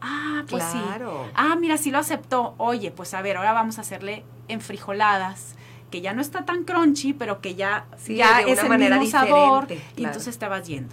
Ah, 0.00 0.44
pues 0.48 0.64
claro. 0.64 1.24
sí. 1.24 1.30
Ah, 1.34 1.56
mira, 1.56 1.78
sí 1.78 1.90
lo 1.90 1.98
aceptó. 1.98 2.54
Oye, 2.58 2.90
pues 2.90 3.14
a 3.14 3.22
ver, 3.22 3.36
ahora 3.36 3.52
vamos 3.52 3.78
a 3.78 3.82
hacerle 3.82 4.24
en 4.48 4.60
frijoladas 4.60 5.56
que 5.94 6.00
ya 6.00 6.12
no 6.12 6.22
está 6.22 6.44
tan 6.44 6.64
crunchy, 6.64 7.12
pero 7.12 7.40
que 7.40 7.54
ya, 7.54 7.86
ya 8.08 8.40
es 8.40 8.58
el 8.58 8.68
manera 8.68 8.98
mismo 8.98 9.16
sabor. 9.16 9.68
Y 9.96 10.04
entonces 10.04 10.36
te 10.36 10.48
vas 10.48 10.66
yendo. 10.66 10.92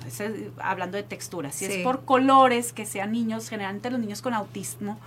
hablando 0.60 0.96
de 0.96 1.02
texturas. 1.02 1.56
Si 1.56 1.66
es 1.66 1.84
por 1.84 2.06
colores, 2.06 2.72
que 2.72 2.86
sean 2.86 3.12
niños, 3.12 3.50
generalmente 3.50 3.90
los 3.90 4.00
niños 4.00 4.22
con 4.22 4.36
autismo. 4.36 5.00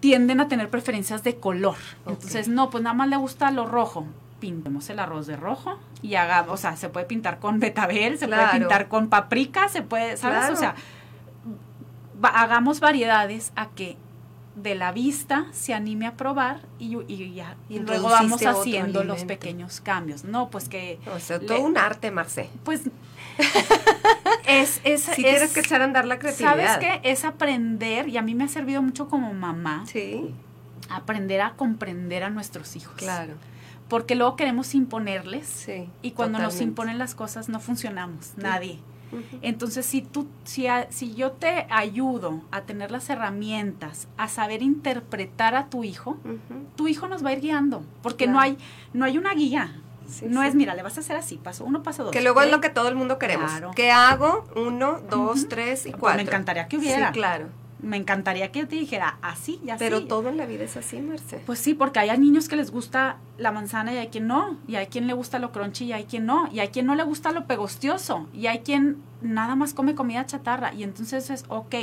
tienden 0.00 0.38
a 0.42 0.48
tener 0.48 0.68
preferencias 0.68 1.24
de 1.24 1.36
color. 1.36 1.78
Entonces, 2.06 2.46
no, 2.46 2.68
pues 2.68 2.84
nada 2.84 2.92
más 2.92 3.08
le 3.08 3.16
gusta 3.16 3.50
lo 3.50 3.64
rojo. 3.64 4.06
Pintemos 4.38 4.90
el 4.90 4.98
arroz 4.98 5.26
de 5.26 5.36
rojo 5.38 5.78
y 6.02 6.16
hagamos, 6.16 6.52
o 6.52 6.56
sea, 6.58 6.76
se 6.76 6.90
puede 6.90 7.06
pintar 7.06 7.38
con 7.38 7.60
betabel, 7.60 8.18
se 8.18 8.28
puede 8.28 8.46
pintar 8.48 8.88
con 8.88 9.08
paprika, 9.08 9.70
se 9.70 9.80
puede, 9.80 10.18
¿sabes? 10.18 10.50
O 10.50 10.56
sea, 10.56 10.74
hagamos 12.22 12.80
variedades 12.80 13.50
a 13.56 13.68
que 13.70 13.96
de 14.54 14.74
la 14.74 14.92
vista 14.92 15.46
se 15.52 15.74
anime 15.74 16.06
a 16.06 16.16
probar 16.16 16.60
y, 16.78 16.96
y 17.08 17.34
ya 17.34 17.56
y 17.68 17.80
luego 17.80 18.08
vamos 18.08 18.44
haciendo 18.44 19.02
los 19.02 19.24
pequeños 19.24 19.80
cambios. 19.80 20.24
No, 20.24 20.50
pues 20.50 20.68
que... 20.68 20.98
O 21.14 21.18
sea, 21.18 21.40
todo 21.40 21.60
un 21.60 21.76
arte, 21.76 22.10
Marce. 22.10 22.48
Pues 22.62 22.82
es... 24.46 24.80
es 24.84 25.02
si 25.02 25.22
tienes 25.22 25.52
que 25.52 25.60
echar 25.60 25.80
a 25.80 25.84
andar 25.84 26.06
la 26.06 26.18
creatividad. 26.18 26.56
¿Sabes 26.56 26.78
qué? 26.78 27.10
Es 27.10 27.24
aprender, 27.24 28.08
y 28.08 28.16
a 28.16 28.22
mí 28.22 28.34
me 28.34 28.44
ha 28.44 28.48
servido 28.48 28.80
mucho 28.80 29.08
como 29.08 29.34
mamá. 29.34 29.84
Sí. 29.86 30.32
Aprender 30.88 31.40
a 31.40 31.54
comprender 31.54 32.22
a 32.22 32.30
nuestros 32.30 32.76
hijos. 32.76 32.94
Claro. 32.96 33.34
Porque 33.88 34.14
luego 34.14 34.36
queremos 34.36 34.74
imponerles. 34.74 35.46
Sí, 35.46 35.88
y 36.00 36.12
cuando 36.12 36.38
nos 36.38 36.60
imponen 36.60 36.98
las 36.98 37.14
cosas 37.14 37.48
no 37.48 37.60
funcionamos, 37.60 38.32
nadie. 38.36 38.78
Entonces, 39.42 39.86
si 39.86 40.02
tú, 40.02 40.26
si, 40.44 40.66
si 40.90 41.14
yo 41.14 41.32
te 41.32 41.66
ayudo 41.70 42.42
a 42.50 42.62
tener 42.62 42.90
las 42.90 43.08
herramientas, 43.10 44.08
a 44.16 44.28
saber 44.28 44.62
interpretar 44.62 45.54
a 45.54 45.68
tu 45.68 45.84
hijo, 45.84 46.18
tu 46.76 46.88
hijo 46.88 47.08
nos 47.08 47.24
va 47.24 47.30
a 47.30 47.32
ir 47.32 47.40
guiando, 47.40 47.84
porque 48.02 48.26
no 48.26 48.40
hay, 48.40 48.58
no 48.92 49.04
hay 49.04 49.18
una 49.18 49.34
guía. 49.34 49.80
no 50.26 50.42
es, 50.42 50.54
mira, 50.54 50.74
le 50.74 50.82
vas 50.82 50.96
a 50.96 51.00
hacer 51.00 51.16
así, 51.16 51.36
paso 51.36 51.64
uno, 51.64 51.82
paso 51.82 52.04
dos. 52.04 52.12
Que 52.12 52.22
luego 52.22 52.42
es 52.42 52.50
lo 52.50 52.60
que 52.60 52.70
todo 52.70 52.88
el 52.88 52.94
mundo 52.94 53.18
queremos. 53.18 53.50
¿Qué 53.74 53.90
hago? 53.90 54.44
Uno, 54.56 55.00
dos, 55.10 55.48
tres 55.48 55.86
y 55.86 55.90
pues 55.90 56.00
cuatro. 56.00 56.16
me 56.18 56.22
encantaría 56.22 56.68
que 56.68 56.76
hubiera. 56.76 57.08
Sí, 57.08 57.12
claro 57.12 57.63
me 57.84 57.96
encantaría 57.96 58.50
que 58.50 58.60
yo 58.60 58.68
te 58.68 58.76
dijera 58.76 59.18
así 59.22 59.60
y 59.64 59.70
así. 59.70 59.78
Pero 59.78 60.06
todo 60.06 60.28
en 60.28 60.36
la 60.36 60.46
vida 60.46 60.64
es 60.64 60.76
así, 60.76 61.00
Merce. 61.00 61.40
Pues 61.44 61.58
sí, 61.58 61.74
porque 61.74 62.00
hay 62.00 62.18
niños 62.18 62.48
que 62.48 62.56
les 62.56 62.70
gusta 62.70 63.18
la 63.38 63.52
manzana 63.52 63.92
y 63.92 63.98
hay 63.98 64.08
quien 64.08 64.26
no, 64.26 64.56
y 64.66 64.76
hay 64.76 64.86
quien 64.86 65.06
le 65.06 65.12
gusta 65.12 65.38
lo 65.38 65.52
crunchy 65.52 65.86
y 65.86 65.92
hay 65.92 66.04
quien 66.04 66.26
no, 66.26 66.48
y 66.52 66.60
hay 66.60 66.68
quien 66.68 66.86
no 66.86 66.94
le 66.94 67.02
gusta 67.02 67.32
lo 67.32 67.46
pegostioso, 67.46 68.26
y 68.32 68.46
hay 68.46 68.60
quien 68.60 69.02
nada 69.22 69.54
más 69.54 69.74
come 69.74 69.94
comida 69.94 70.26
chatarra, 70.26 70.72
y 70.74 70.82
entonces 70.82 71.30
es, 71.30 71.44
ok, 71.48 71.74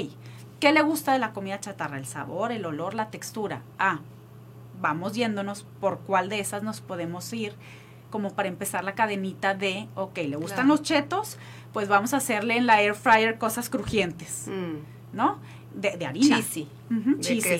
¿qué 0.59 0.71
le 0.71 0.81
gusta 0.81 1.13
de 1.13 1.19
la 1.19 1.33
comida 1.33 1.59
chatarra? 1.59 1.97
El 1.97 2.05
sabor, 2.05 2.51
el 2.51 2.65
olor, 2.65 2.93
la 2.93 3.09
textura. 3.09 3.61
Ah, 3.79 3.99
vamos 4.81 5.13
yéndonos 5.13 5.65
por 5.79 5.99
cuál 5.99 6.29
de 6.29 6.39
esas 6.39 6.63
nos 6.63 6.81
podemos 6.81 7.31
ir 7.33 7.53
como 8.09 8.33
para 8.33 8.49
empezar 8.49 8.83
la 8.83 8.93
cadenita 8.93 9.53
de, 9.55 9.87
ok, 9.95 10.17
le 10.17 10.35
gustan 10.35 10.67
los 10.67 10.81
chetos, 10.81 11.37
pues 11.71 11.87
vamos 11.87 12.13
a 12.13 12.17
hacerle 12.17 12.57
en 12.57 12.65
la 12.65 12.81
air 12.81 12.93
fryer 12.93 13.37
cosas 13.37 13.69
crujientes, 13.69 14.47
mm. 14.47 15.15
¿no? 15.15 15.39
De, 15.75 15.97
de, 15.97 16.05
harina. 16.05 16.37
Cheesy. 16.37 16.67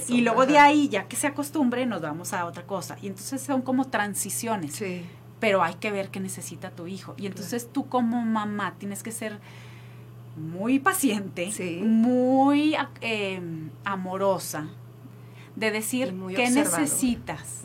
Y 0.09 0.21
luego 0.21 0.45
de 0.45 0.57
ahí, 0.57 0.89
ya 0.89 1.07
que 1.07 1.15
se 1.15 1.27
acostumbre, 1.27 1.85
nos 1.85 2.01
vamos 2.01 2.33
a 2.33 2.45
otra 2.45 2.63
cosa. 2.63 2.97
Y 3.01 3.07
entonces 3.07 3.41
son 3.41 3.61
como 3.61 3.87
transiciones. 3.87 4.75
Sí. 4.75 5.01
Pero 5.39 5.63
hay 5.63 5.75
que 5.75 5.91
ver 5.91 6.09
qué 6.09 6.19
necesita 6.19 6.71
tu 6.71 6.87
hijo. 6.87 7.15
Y 7.17 7.25
entonces 7.25 7.69
tú 7.71 7.87
como 7.87 8.21
mamá 8.21 8.75
tienes 8.77 9.01
que 9.01 9.11
ser 9.11 9.39
muy 10.35 10.79
paciente, 10.79 11.51
muy 11.83 12.75
em, 13.01 13.69
amorosa, 13.83 14.67
de 15.55 15.71
decir 15.71 16.15
qué 16.35 16.49
necesitas. 16.49 17.61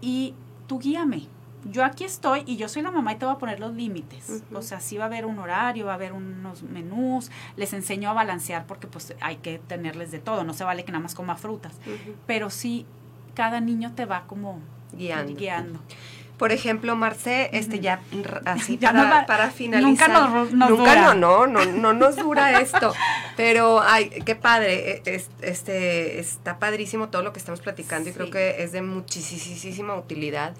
Y 0.00 0.34
tú 0.66 0.78
guíame 0.78 1.28
yo 1.64 1.84
aquí 1.84 2.04
estoy 2.04 2.42
y 2.46 2.56
yo 2.56 2.68
soy 2.68 2.82
la 2.82 2.90
mamá 2.90 3.12
y 3.12 3.16
te 3.16 3.24
voy 3.24 3.34
a 3.34 3.38
poner 3.38 3.60
los 3.60 3.74
límites. 3.74 4.42
O 4.52 4.62
sea, 4.62 4.80
sí 4.80 4.96
va 4.96 5.04
a 5.04 5.06
haber 5.06 5.26
un 5.26 5.38
horario, 5.38 5.86
va 5.86 5.92
a 5.92 5.94
haber 5.94 6.12
unos 6.12 6.62
menús, 6.62 7.30
les 7.56 7.72
enseño 7.72 8.10
a 8.10 8.12
balancear 8.12 8.66
porque 8.66 8.86
pues 8.86 9.14
hay 9.20 9.36
que 9.36 9.58
tenerles 9.58 10.10
de 10.10 10.18
todo, 10.18 10.44
no 10.44 10.54
se 10.54 10.64
vale 10.64 10.84
que 10.84 10.92
nada 10.92 11.02
más 11.02 11.14
coma 11.14 11.36
frutas. 11.36 11.72
Pero 12.26 12.50
sí, 12.50 12.86
cada 13.34 13.60
niño 13.60 13.92
te 13.94 14.04
va 14.04 14.24
como 14.26 14.60
guiando. 14.92 15.80
Por 16.38 16.50
ejemplo, 16.50 16.96
Marce, 16.96 17.48
este 17.52 17.78
ya 17.78 18.00
así 18.44 18.76
para, 18.78 19.24
para, 19.24 19.50
finalizar. 19.50 20.10
Nunca 20.10 20.28
nos, 20.52 20.68
dura. 20.68 21.14
No, 21.14 21.46
no, 21.46 21.64
no, 21.64 21.92
nos 21.92 22.16
dura 22.16 22.60
esto. 22.60 22.92
Pero 23.36 23.80
ay, 23.80 24.10
qué 24.24 24.34
padre, 24.34 25.02
e, 25.06 25.24
este 25.42 26.18
está 26.18 26.58
padrísimo 26.58 27.08
todo 27.08 27.22
lo 27.22 27.32
que 27.32 27.38
estamos 27.38 27.60
platicando 27.60 28.10
y 28.10 28.12
creo 28.12 28.30
que 28.30 28.62
es 28.64 28.72
de 28.72 28.82
muchísima 28.82 29.94
utilidad. 29.94 30.54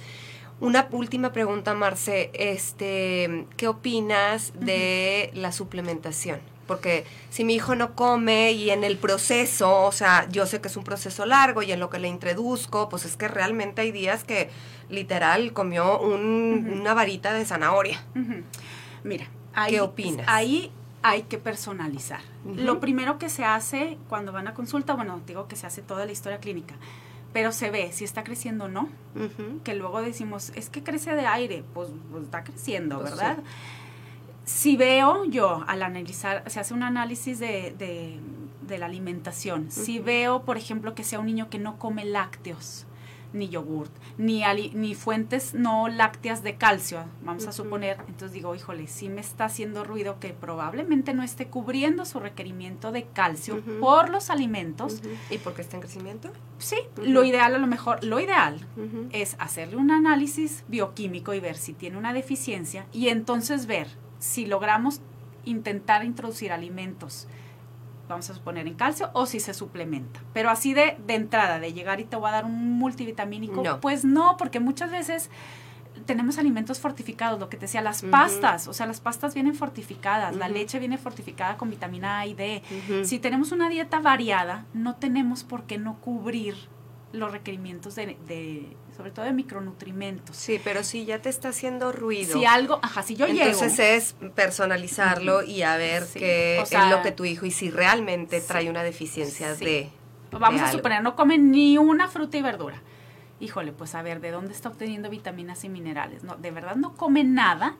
Una 0.60 0.88
última 0.92 1.32
pregunta, 1.32 1.74
Marce. 1.74 2.30
Este, 2.32 3.46
¿Qué 3.56 3.68
opinas 3.68 4.52
de 4.58 5.30
la 5.34 5.52
suplementación? 5.52 6.40
Porque 6.66 7.04
si 7.28 7.44
mi 7.44 7.54
hijo 7.54 7.74
no 7.74 7.94
come 7.94 8.52
y 8.52 8.70
en 8.70 8.84
el 8.84 8.96
proceso, 8.96 9.82
o 9.82 9.92
sea, 9.92 10.26
yo 10.30 10.46
sé 10.46 10.60
que 10.60 10.68
es 10.68 10.76
un 10.76 10.84
proceso 10.84 11.26
largo 11.26 11.62
y 11.62 11.72
en 11.72 11.80
lo 11.80 11.90
que 11.90 11.98
le 11.98 12.08
introduzco, 12.08 12.88
pues 12.88 13.04
es 13.04 13.16
que 13.16 13.28
realmente 13.28 13.82
hay 13.82 13.92
días 13.92 14.24
que 14.24 14.48
literal 14.88 15.52
comió 15.52 16.00
una 16.00 16.94
varita 16.94 17.34
de 17.34 17.44
zanahoria. 17.44 18.02
Mira, 19.02 19.26
¿qué 19.68 19.82
opinas? 19.82 20.26
Ahí 20.26 20.72
hay 21.02 21.24
que 21.24 21.36
personalizar. 21.36 22.20
Lo 22.46 22.80
primero 22.80 23.18
que 23.18 23.28
se 23.28 23.44
hace 23.44 23.98
cuando 24.08 24.32
van 24.32 24.48
a 24.48 24.54
consulta, 24.54 24.94
bueno, 24.94 25.20
digo 25.26 25.48
que 25.48 25.56
se 25.56 25.66
hace 25.66 25.82
toda 25.82 26.06
la 26.06 26.12
historia 26.12 26.38
clínica 26.38 26.76
pero 27.34 27.50
se 27.50 27.68
ve 27.70 27.90
si 27.92 28.04
está 28.04 28.22
creciendo 28.24 28.66
o 28.66 28.68
no. 28.68 28.88
Que 29.64 29.74
luego 29.74 30.00
decimos, 30.00 30.52
es 30.54 30.70
que 30.70 30.82
crece 30.82 31.14
de 31.14 31.26
aire, 31.26 31.64
pues, 31.74 31.90
pues 32.10 32.24
está 32.24 32.44
creciendo, 32.44 33.00
pues 33.00 33.10
¿verdad? 33.10 33.38
Si 34.44 34.76
veo 34.76 35.24
yo 35.24 35.64
al 35.66 35.82
analizar, 35.82 36.48
se 36.48 36.60
hace 36.60 36.72
un 36.74 36.84
análisis 36.84 37.40
de, 37.40 37.74
de, 37.76 38.78
la 38.78 38.86
alimentación, 38.86 39.70
si 39.70 39.98
veo, 39.98 40.42
por 40.42 40.56
ejemplo, 40.56 40.94
que 40.94 41.04
sea 41.04 41.18
un 41.18 41.26
niño 41.26 41.50
que 41.50 41.58
no 41.58 41.78
come 41.78 42.04
lácteos, 42.04 42.86
ni 43.34 43.48
yogurt, 43.48 43.92
ni, 44.16 44.42
ni 44.74 44.94
fuentes 44.94 45.52
no 45.52 45.88
lácteas 45.88 46.42
de 46.42 46.56
calcio, 46.56 47.04
vamos 47.24 47.46
a 47.46 47.52
suponer. 47.52 47.98
Entonces 48.06 48.32
digo, 48.32 48.54
híjole, 48.54 48.86
sí 48.86 49.08
me 49.08 49.20
está 49.20 49.46
haciendo 49.46 49.84
ruido 49.84 50.18
que 50.20 50.32
probablemente 50.32 51.12
no 51.12 51.22
esté 51.22 51.48
cubriendo 51.48 52.04
su 52.04 52.20
requerimiento 52.20 52.92
de 52.92 53.04
calcio 53.04 53.60
por 53.80 54.08
los 54.08 54.30
alimentos. 54.30 55.02
¿Y 55.30 55.38
porque 55.38 55.62
está 55.62 55.76
en 55.76 55.82
crecimiento? 55.82 56.30
Sí, 56.58 56.76
lo 56.96 57.24
ideal 57.24 57.54
a 57.54 57.58
lo 57.58 57.66
mejor, 57.66 58.02
lo 58.04 58.20
ideal 58.20 58.64
es 59.10 59.36
hacerle 59.38 59.76
un 59.76 59.90
análisis 59.90 60.64
bioquímico 60.68 61.34
y 61.34 61.40
ver 61.40 61.56
si 61.56 61.74
tiene 61.74 61.98
una 61.98 62.12
deficiencia 62.12 62.86
y 62.92 63.08
entonces 63.08 63.66
ver 63.66 63.88
si 64.20 64.46
logramos 64.46 65.00
intentar 65.44 66.04
introducir 66.04 66.52
alimentos 66.52 67.26
vamos 68.08 68.28
a 68.30 68.34
suponer 68.34 68.66
en 68.66 68.74
calcio, 68.74 69.10
o 69.12 69.26
si 69.26 69.40
se 69.40 69.54
suplementa. 69.54 70.20
Pero 70.32 70.50
así 70.50 70.74
de, 70.74 70.96
de 71.06 71.14
entrada, 71.14 71.58
de 71.58 71.72
llegar 71.72 72.00
y 72.00 72.04
te 72.04 72.16
voy 72.16 72.28
a 72.28 72.32
dar 72.32 72.44
un 72.44 72.72
multivitamínico, 72.78 73.62
pues 73.80 74.04
no, 74.04 74.36
porque 74.36 74.60
muchas 74.60 74.90
veces 74.90 75.30
tenemos 76.06 76.38
alimentos 76.38 76.80
fortificados, 76.80 77.38
lo 77.40 77.48
que 77.48 77.56
te 77.56 77.62
decía, 77.62 77.80
las 77.80 78.02
pastas, 78.02 78.68
o 78.68 78.72
sea, 78.72 78.86
las 78.86 79.00
pastas 79.00 79.34
vienen 79.34 79.54
fortificadas, 79.54 80.36
la 80.36 80.48
leche 80.48 80.78
viene 80.78 80.98
fortificada 80.98 81.56
con 81.56 81.70
vitamina 81.70 82.18
A 82.18 82.26
y 82.26 82.34
D. 82.34 82.62
Si 83.04 83.18
tenemos 83.18 83.52
una 83.52 83.68
dieta 83.68 84.00
variada, 84.00 84.66
no 84.74 84.96
tenemos 84.96 85.44
por 85.44 85.64
qué 85.64 85.78
no 85.78 86.00
cubrir 86.00 86.56
los 87.12 87.30
requerimientos 87.30 87.94
de, 87.94 88.76
sobre 88.96 89.10
todo 89.10 89.24
de 89.24 89.32
micronutrimentos. 89.32 90.36
Sí, 90.36 90.60
pero 90.62 90.84
si 90.84 91.04
ya 91.04 91.20
te 91.20 91.28
está 91.28 91.48
haciendo 91.48 91.92
ruido. 91.92 92.38
Si 92.38 92.44
algo, 92.44 92.78
ajá, 92.82 93.02
si 93.02 93.16
yo 93.16 93.26
llego. 93.26 93.50
Entonces 93.50 93.80
es 93.80 94.16
personalizarlo 94.34 95.42
y 95.42 95.62
a 95.62 95.76
ver 95.76 96.04
qué 96.12 96.60
es 96.60 96.90
lo 96.90 97.02
que 97.02 97.12
tu 97.12 97.24
hijo 97.24 97.46
y 97.46 97.50
si 97.50 97.70
realmente 97.70 98.40
trae 98.40 98.70
una 98.70 98.82
deficiencia 98.82 99.54
de. 99.54 99.90
Vamos 100.30 100.60
a 100.60 100.72
suponer, 100.72 101.02
no 101.02 101.14
come 101.16 101.38
ni 101.38 101.78
una 101.78 102.08
fruta 102.08 102.36
y 102.36 102.42
verdura. 102.42 102.82
Híjole, 103.40 103.72
pues 103.72 103.94
a 103.94 104.02
ver, 104.02 104.20
¿de 104.20 104.30
dónde 104.30 104.52
está 104.52 104.68
obteniendo 104.68 105.10
vitaminas 105.10 105.64
y 105.64 105.68
minerales? 105.68 106.22
No, 106.24 106.36
de 106.36 106.50
verdad 106.50 106.76
no 106.76 106.94
come 106.94 107.24
nada 107.24 107.76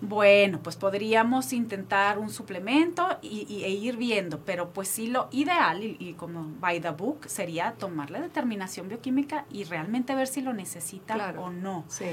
bueno, 0.00 0.60
pues 0.62 0.76
podríamos 0.76 1.52
intentar 1.52 2.18
un 2.18 2.30
suplemento 2.30 3.18
y, 3.20 3.62
e 3.64 3.70
ir 3.70 3.96
viendo, 3.96 4.40
pero 4.44 4.70
pues 4.70 4.88
sí 4.88 5.08
lo 5.08 5.28
ideal 5.32 5.82
y, 5.82 6.14
como 6.16 6.46
by 6.60 6.80
the 6.80 6.90
book 6.90 7.26
sería 7.26 7.72
tomar 7.72 8.10
la 8.10 8.20
determinación 8.20 8.88
bioquímica 8.88 9.44
y 9.50 9.64
realmente 9.64 10.14
ver 10.14 10.28
si 10.28 10.40
lo 10.40 10.52
necesita 10.52 11.34
o 11.38 11.50
no. 11.50 11.84
Sí. 11.88 12.06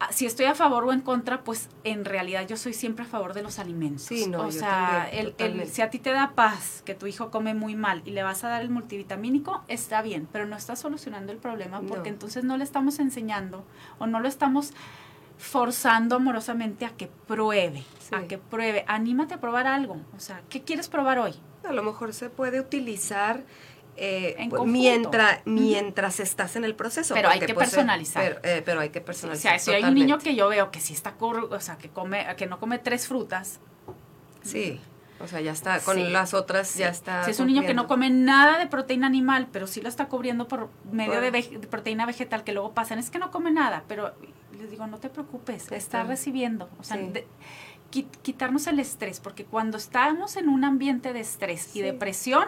Ah, 0.00 0.12
si 0.12 0.26
estoy 0.26 0.46
a 0.46 0.54
favor 0.54 0.84
o 0.84 0.92
en 0.92 1.00
contra, 1.00 1.42
pues 1.42 1.68
en 1.82 2.04
realidad 2.04 2.46
yo 2.46 2.56
soy 2.56 2.72
siempre 2.72 3.04
a 3.04 3.08
favor 3.08 3.34
de 3.34 3.42
los 3.42 3.58
alimentos. 3.58 4.02
Sí, 4.02 4.28
no, 4.28 4.46
o 4.46 4.52
sea, 4.52 5.08
el, 5.10 5.34
si 5.68 5.82
a 5.82 5.90
ti 5.90 5.98
te 5.98 6.12
da 6.12 6.34
paz 6.36 6.82
que 6.84 6.94
tu 6.94 7.08
hijo 7.08 7.32
come 7.32 7.52
muy 7.54 7.74
mal 7.74 8.02
y 8.04 8.12
le 8.12 8.22
vas 8.22 8.44
a 8.44 8.48
dar 8.48 8.62
el 8.62 8.70
multivitamínico, 8.70 9.64
está 9.66 10.00
bien, 10.00 10.28
pero 10.30 10.46
no 10.46 10.54
está 10.54 10.76
solucionando 10.76 11.32
el 11.32 11.38
problema 11.38 11.80
porque 11.80 12.10
entonces 12.10 12.44
no 12.44 12.56
le 12.56 12.62
estamos 12.62 13.00
enseñando 13.00 13.64
o 13.98 14.06
no 14.06 14.20
lo 14.20 14.28
estamos 14.28 14.72
forzando 15.38 16.16
amorosamente 16.16 16.84
a 16.84 16.90
que 16.90 17.06
pruebe, 17.06 17.84
a 18.10 18.22
que 18.22 18.38
pruebe. 18.38 18.84
Anímate 18.88 19.34
a 19.34 19.40
probar 19.40 19.66
algo. 19.66 20.00
O 20.16 20.20
sea, 20.20 20.42
¿qué 20.50 20.62
quieres 20.62 20.88
probar 20.88 21.18
hoy? 21.18 21.34
A 21.66 21.72
lo 21.72 21.82
mejor 21.82 22.12
se 22.12 22.28
puede 22.28 22.60
utilizar 22.60 23.44
eh, 23.96 24.48
mientras, 24.64 25.40
mientras 25.44 26.20
estás 26.20 26.56
en 26.56 26.64
el 26.64 26.74
proceso. 26.74 27.14
Pero 27.14 27.28
hay 27.28 27.40
que 27.40 27.54
pues, 27.54 27.70
personalizar. 27.70 28.40
Eh, 28.42 28.62
pero, 28.64 28.80
hay 28.80 28.90
que 28.90 29.00
personalizar. 29.00 29.56
o 29.56 29.58
sea, 29.58 29.64
si 29.64 29.72
hay 29.72 29.84
un 29.88 29.94
niño 29.94 30.18
que 30.18 30.34
yo 30.34 30.48
veo 30.48 30.70
que 30.70 30.80
sí 30.80 30.92
está, 30.92 31.14
o 31.18 31.60
sea, 31.60 31.78
que 31.78 31.88
come, 31.88 32.26
que 32.36 32.46
no 32.46 32.58
come 32.58 32.78
tres 32.78 33.06
frutas. 33.06 33.60
Sí. 34.42 34.80
O 35.20 35.26
sea, 35.26 35.40
ya 35.40 35.50
está, 35.50 35.80
con 35.80 36.12
las 36.12 36.32
otras 36.32 36.76
ya 36.76 36.88
está. 36.88 37.24
Si 37.24 37.32
es 37.32 37.40
un 37.40 37.48
niño 37.48 37.62
que 37.62 37.74
no 37.74 37.88
come 37.88 38.08
nada 38.08 38.56
de 38.58 38.68
proteína 38.68 39.08
animal, 39.08 39.48
pero 39.50 39.66
sí 39.66 39.80
lo 39.80 39.88
está 39.88 40.06
cubriendo 40.06 40.46
por 40.46 40.70
medio 40.92 41.20
de, 41.20 41.32
proteína 41.68 42.06
vegetal, 42.06 42.44
que 42.44 42.52
luego 42.52 42.72
pasan, 42.72 43.00
es 43.00 43.10
que 43.10 43.18
no 43.18 43.32
come 43.32 43.50
nada, 43.50 43.82
pero 43.88 44.14
les 44.58 44.70
digo, 44.70 44.86
no 44.86 44.98
te 44.98 45.08
preocupes, 45.08 45.70
está 45.72 46.04
recibiendo. 46.04 46.68
O 46.78 46.84
sea, 46.84 46.98
quitarnos 47.90 48.66
el 48.66 48.80
estrés, 48.80 49.20
porque 49.20 49.44
cuando 49.44 49.78
estamos 49.78 50.36
en 50.36 50.48
un 50.48 50.64
ambiente 50.64 51.12
de 51.12 51.20
estrés 51.20 51.74
y 51.74 51.80
depresión, 51.80 52.44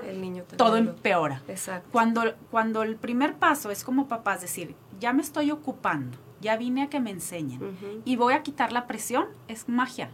todo 0.57 0.77
empeora. 0.77 1.43
Exacto. 1.49 1.89
Cuando, 1.93 2.35
cuando 2.51 2.83
el 2.83 2.97
primer 2.97 3.37
paso 3.37 3.71
es 3.71 3.83
como 3.85 4.07
papás 4.07 4.43
decir, 4.43 4.75
ya 4.99 5.13
me 5.13 5.23
estoy 5.23 5.51
ocupando, 5.51 6.19
ya 6.41 6.57
vine 6.57 6.83
a 6.83 6.91
que 6.91 7.01
me 7.01 7.11
enseñen 7.11 8.03
y 8.05 8.17
voy 8.17 8.35
a 8.35 8.43
quitar 8.43 8.73
la 8.73 8.87
presión, 8.87 9.27
es 9.49 9.69
magia. 9.69 10.11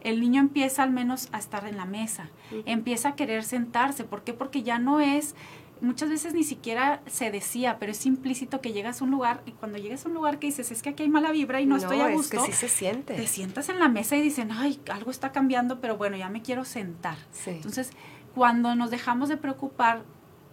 El 0.00 0.20
niño 0.20 0.40
empieza 0.40 0.82
al 0.82 0.90
menos 0.90 1.28
a 1.32 1.38
estar 1.38 1.66
en 1.66 1.76
la 1.76 1.84
mesa, 1.84 2.30
empieza 2.64 3.10
a 3.10 3.16
querer 3.16 3.44
sentarse. 3.44 4.04
¿Por 4.04 4.22
qué? 4.22 4.32
Porque 4.32 4.62
ya 4.62 4.78
no 4.78 5.00
es 5.00 5.34
muchas 5.80 6.08
veces 6.08 6.34
ni 6.34 6.44
siquiera 6.44 7.02
se 7.06 7.30
decía, 7.30 7.78
pero 7.78 7.92
es 7.92 8.06
implícito 8.06 8.60
que 8.60 8.72
llegas 8.72 9.00
a 9.00 9.04
un 9.04 9.10
lugar 9.10 9.42
y 9.46 9.52
cuando 9.52 9.78
llegas 9.78 10.04
a 10.04 10.08
un 10.08 10.14
lugar 10.14 10.38
que 10.38 10.46
dices, 10.46 10.70
es 10.70 10.82
que 10.82 10.90
aquí 10.90 11.02
hay 11.02 11.08
mala 11.08 11.32
vibra 11.32 11.60
y 11.60 11.66
no, 11.66 11.76
estoy 11.76 12.00
a 12.00 12.10
gusto. 12.10 12.36
Es 12.36 12.44
que 12.44 12.52
sí 12.52 12.58
se 12.58 12.68
siente. 12.68 13.14
Te 13.14 13.26
sientas 13.26 13.68
en 13.68 13.78
la 13.78 13.88
mesa 13.88 14.16
y 14.16 14.22
dicen, 14.22 14.50
ay, 14.52 14.80
algo 14.90 15.10
está 15.10 15.32
cambiando, 15.32 15.80
pero 15.80 15.96
bueno, 15.96 16.16
ya 16.16 16.28
me 16.28 16.42
quiero 16.42 16.64
sentar. 16.64 17.16
Entonces, 17.46 17.90
cuando 18.34 18.74
nos 18.74 18.90
dejamos 18.90 19.28
de 19.28 19.36
preocupar, 19.36 20.02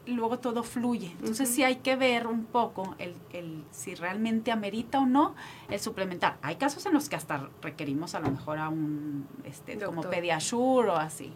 luego 0.05 0.39
todo 0.39 0.63
fluye. 0.63 1.11
Entonces, 1.19 1.49
sí 1.49 1.63
hay 1.63 1.77
que 1.77 1.95
ver 1.95 2.27
un 2.27 2.45
poco 2.45 2.95
el, 2.97 3.15
el, 3.33 3.63
si 3.71 3.95
realmente 3.95 4.51
amerita 4.51 4.99
o 4.99 5.05
no 5.05 5.35
el 5.69 5.79
suplementar. 5.79 6.37
Hay 6.41 6.55
casos 6.55 6.85
en 6.85 6.93
los 6.93 7.09
que 7.09 7.15
hasta 7.15 7.49
requerimos 7.61 8.15
a 8.15 8.19
lo 8.19 8.31
mejor 8.31 8.57
a 8.57 8.69
un, 8.69 9.27
este, 9.43 9.77
como 9.77 10.01
Pediasure 10.01 10.89
o 10.89 10.95
así. 10.95 11.33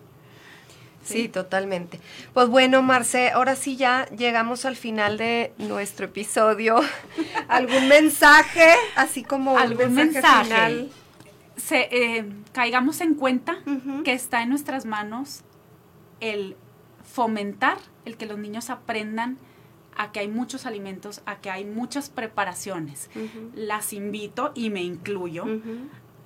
Sí, 1.04 1.28
totalmente. 1.28 2.00
Pues 2.34 2.48
bueno, 2.48 2.82
Marce, 2.82 3.32
ahora 3.32 3.56
sí 3.56 3.76
ya 3.76 4.06
llegamos 4.10 4.66
al 4.66 4.76
final 4.76 5.18
de 5.18 5.54
nuestro 5.58 6.06
episodio. 6.06 6.80
¿Algún 7.48 7.88
mensaje? 7.88 8.74
Así 8.96 9.24
como 9.24 9.58
algún 9.58 9.94
mensaje, 9.94 10.44
final? 10.44 10.90
Se, 11.58 11.88
eh, 11.92 12.26
caigamos 12.54 13.02
en 13.02 13.16
cuenta 13.16 13.58
que 14.04 14.14
está 14.14 14.42
en 14.42 14.50
nuestras 14.50 14.86
manos 14.86 15.42
el 16.20 16.56
fomentar, 17.04 17.78
el 18.06 18.18
que 18.18 18.26
los 18.26 18.38
niños 18.38 18.70
aprendan 18.70 19.38
a 19.96 20.12
que 20.12 20.22
hay 20.22 20.28
muchos 20.28 20.66
alimentos, 20.66 21.22
a 21.26 21.38
que 21.38 21.52
hay 21.52 21.66
muchas 21.66 22.10
preparaciones. 22.10 23.10
Las 23.54 23.94
invito 23.94 24.52
y 24.56 24.70
me 24.70 24.82
incluyo 24.82 25.46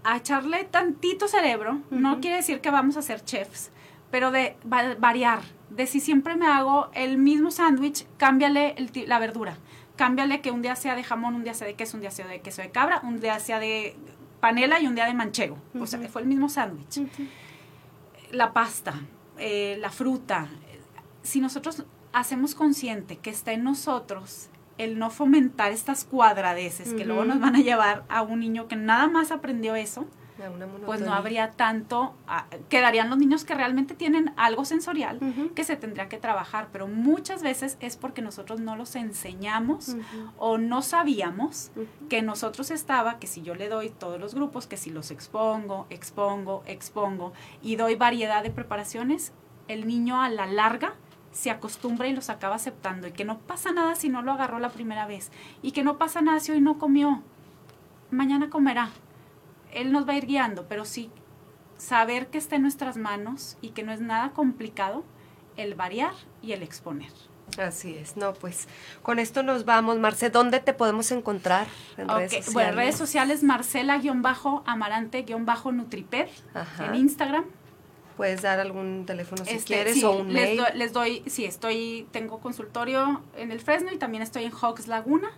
a 0.03 0.17
echarle 0.17 0.63
tantito 0.65 1.27
cerebro. 1.27 1.81
No 1.89 2.21
quiere 2.21 2.37
decir 2.37 2.61
que 2.61 2.69
vamos 2.69 2.95
a 2.95 3.01
ser 3.01 3.23
chefs, 3.23 3.71
pero 4.15 4.31
de 4.31 4.55
variar. 4.63 5.41
De 5.69 5.87
si 5.87 5.99
siempre 5.99 6.37
me 6.37 6.47
hago 6.47 6.89
el 6.93 7.17
mismo 7.17 7.51
sándwich, 7.51 8.07
cámbiale 8.15 8.73
la 9.07 9.19
verdura. 9.19 9.57
Cámbiale 9.97 10.39
que 10.39 10.51
un 10.51 10.61
día 10.61 10.77
sea 10.77 10.95
de 10.95 11.03
jamón, 11.03 11.35
un 11.35 11.43
día 11.43 11.53
sea 11.53 11.67
de 11.67 11.73
queso, 11.73 11.97
un 11.97 12.01
día 12.01 12.11
sea 12.11 12.25
de 12.25 12.39
queso 12.39 12.61
de 12.61 12.71
cabra, 12.71 13.01
un 13.03 13.19
día 13.19 13.37
sea 13.41 13.59
de 13.59 13.97
panela 14.39 14.79
y 14.79 14.87
un 14.87 14.95
día 14.95 15.03
de 15.03 15.13
manchego. 15.13 15.57
O 15.77 15.85
sea, 15.85 15.99
fue 16.07 16.21
el 16.21 16.29
mismo 16.29 16.47
sándwich. 16.47 17.01
La 18.31 18.53
pasta, 18.53 19.01
eh, 19.37 19.75
la 19.81 19.91
fruta. 19.91 20.47
Si 21.21 21.41
nosotros 21.41 21.83
hacemos 22.13 22.55
consciente 22.55 23.17
que 23.17 23.31
está 23.31 23.51
en 23.51 23.65
nosotros 23.65 24.47
el 24.77 24.97
no 24.97 25.09
fomentar 25.09 25.73
estas 25.73 26.05
cuadradeces 26.05 26.93
que 26.93 27.03
luego 27.03 27.25
nos 27.25 27.41
van 27.41 27.57
a 27.57 27.59
llevar 27.59 28.05
a 28.07 28.21
un 28.21 28.39
niño 28.39 28.69
que 28.69 28.77
nada 28.77 29.09
más 29.09 29.31
aprendió 29.31 29.75
eso, 29.75 30.07
pues 30.85 31.01
no 31.01 31.13
habría 31.13 31.51
tanto, 31.51 32.13
ah, 32.27 32.45
quedarían 32.69 33.09
los 33.09 33.17
niños 33.17 33.45
que 33.45 33.55
realmente 33.55 33.95
tienen 33.95 34.33
algo 34.35 34.65
sensorial 34.65 35.19
que 35.55 35.63
se 35.63 35.75
tendría 35.75 36.09
que 36.09 36.17
trabajar, 36.17 36.67
pero 36.71 36.87
muchas 36.87 37.41
veces 37.41 37.77
es 37.79 37.97
porque 37.97 38.21
nosotros 38.21 38.59
no 38.59 38.75
los 38.75 38.95
enseñamos 38.95 39.95
o 40.37 40.57
no 40.57 40.81
sabíamos 40.81 41.71
que 42.09 42.21
nosotros 42.21 42.71
estaba, 42.71 43.19
que 43.19 43.27
si 43.27 43.41
yo 43.41 43.55
le 43.55 43.69
doy 43.69 43.89
todos 43.89 44.19
los 44.19 44.35
grupos, 44.35 44.67
que 44.67 44.77
si 44.77 44.89
los 44.89 45.11
expongo, 45.11 45.87
expongo, 45.89 46.63
expongo 46.65 47.33
y 47.61 47.75
doy 47.75 47.95
variedad 47.95 48.43
de 48.43 48.49
preparaciones, 48.49 49.31
el 49.67 49.87
niño 49.87 50.21
a 50.21 50.29
la 50.29 50.47
larga 50.47 50.95
se 51.31 51.51
acostumbra 51.51 52.07
y 52.07 52.13
los 52.13 52.29
acaba 52.29 52.55
aceptando 52.55 53.07
y 53.07 53.11
que 53.11 53.25
no 53.25 53.39
pasa 53.39 53.71
nada 53.71 53.95
si 53.95 54.09
no 54.09 54.21
lo 54.21 54.31
agarró 54.31 54.59
la 54.59 54.69
primera 54.69 55.05
vez 55.05 55.31
y 55.61 55.71
que 55.71 55.83
no 55.83 55.97
pasa 55.97 56.21
nada 56.21 56.39
si 56.39 56.51
hoy 56.51 56.61
no 56.61 56.77
comió. 56.77 57.21
Mañana 58.09 58.49
comerá. 58.49 58.89
Él 59.75 59.91
nos 59.91 60.07
va 60.07 60.13
a 60.13 60.17
ir 60.17 60.25
guiando, 60.25 60.65
pero 60.67 60.85
sí 60.85 61.11
saber 61.77 62.27
que 62.27 62.37
está 62.37 62.55
en 62.55 62.61
nuestras 62.63 62.97
manos 62.97 63.57
y 63.61 63.69
que 63.69 63.83
no 63.83 63.91
es 63.91 64.01
nada 64.01 64.31
complicado 64.31 65.03
el 65.57 65.75
variar 65.75 66.13
y 66.41 66.53
el 66.53 66.63
exponer. 66.63 67.11
Así 67.59 67.95
es, 67.95 68.17
no, 68.17 68.33
pues 68.33 68.67
con 69.03 69.19
esto 69.19 69.43
nos 69.43 69.65
vamos. 69.65 69.99
Marce, 69.99 70.31
¿dónde 70.31 70.59
te 70.59 70.73
podemos 70.73 71.11
encontrar 71.11 71.67
en 71.97 72.09
redes 72.09 72.31
sociales? 72.31 72.53
Bueno, 72.53 72.71
redes 72.73 72.97
sociales 72.97 73.43
Marcela-Amarante-Nutriped 73.43 76.27
en 76.79 76.95
Instagram 76.95 77.45
Puedes 78.17 78.41
dar 78.41 78.59
algún 78.61 79.05
teléfono 79.05 79.43
si 79.43 79.55
este, 79.55 79.73
quieres 79.73 80.01
o 80.03 80.11
un 80.11 80.31
les, 80.31 80.57
les 80.75 80.93
doy, 80.93 81.21
sí, 81.25 81.43
estoy, 81.43 82.07
tengo 82.11 82.39
consultorio 82.39 83.21
en 83.35 83.51
el 83.51 83.59
Fresno 83.59 83.91
y 83.91 83.97
también 83.97 84.23
estoy 84.23 84.45
en 84.45 84.51
Hawks 84.51 84.87
Laguna. 84.87 85.29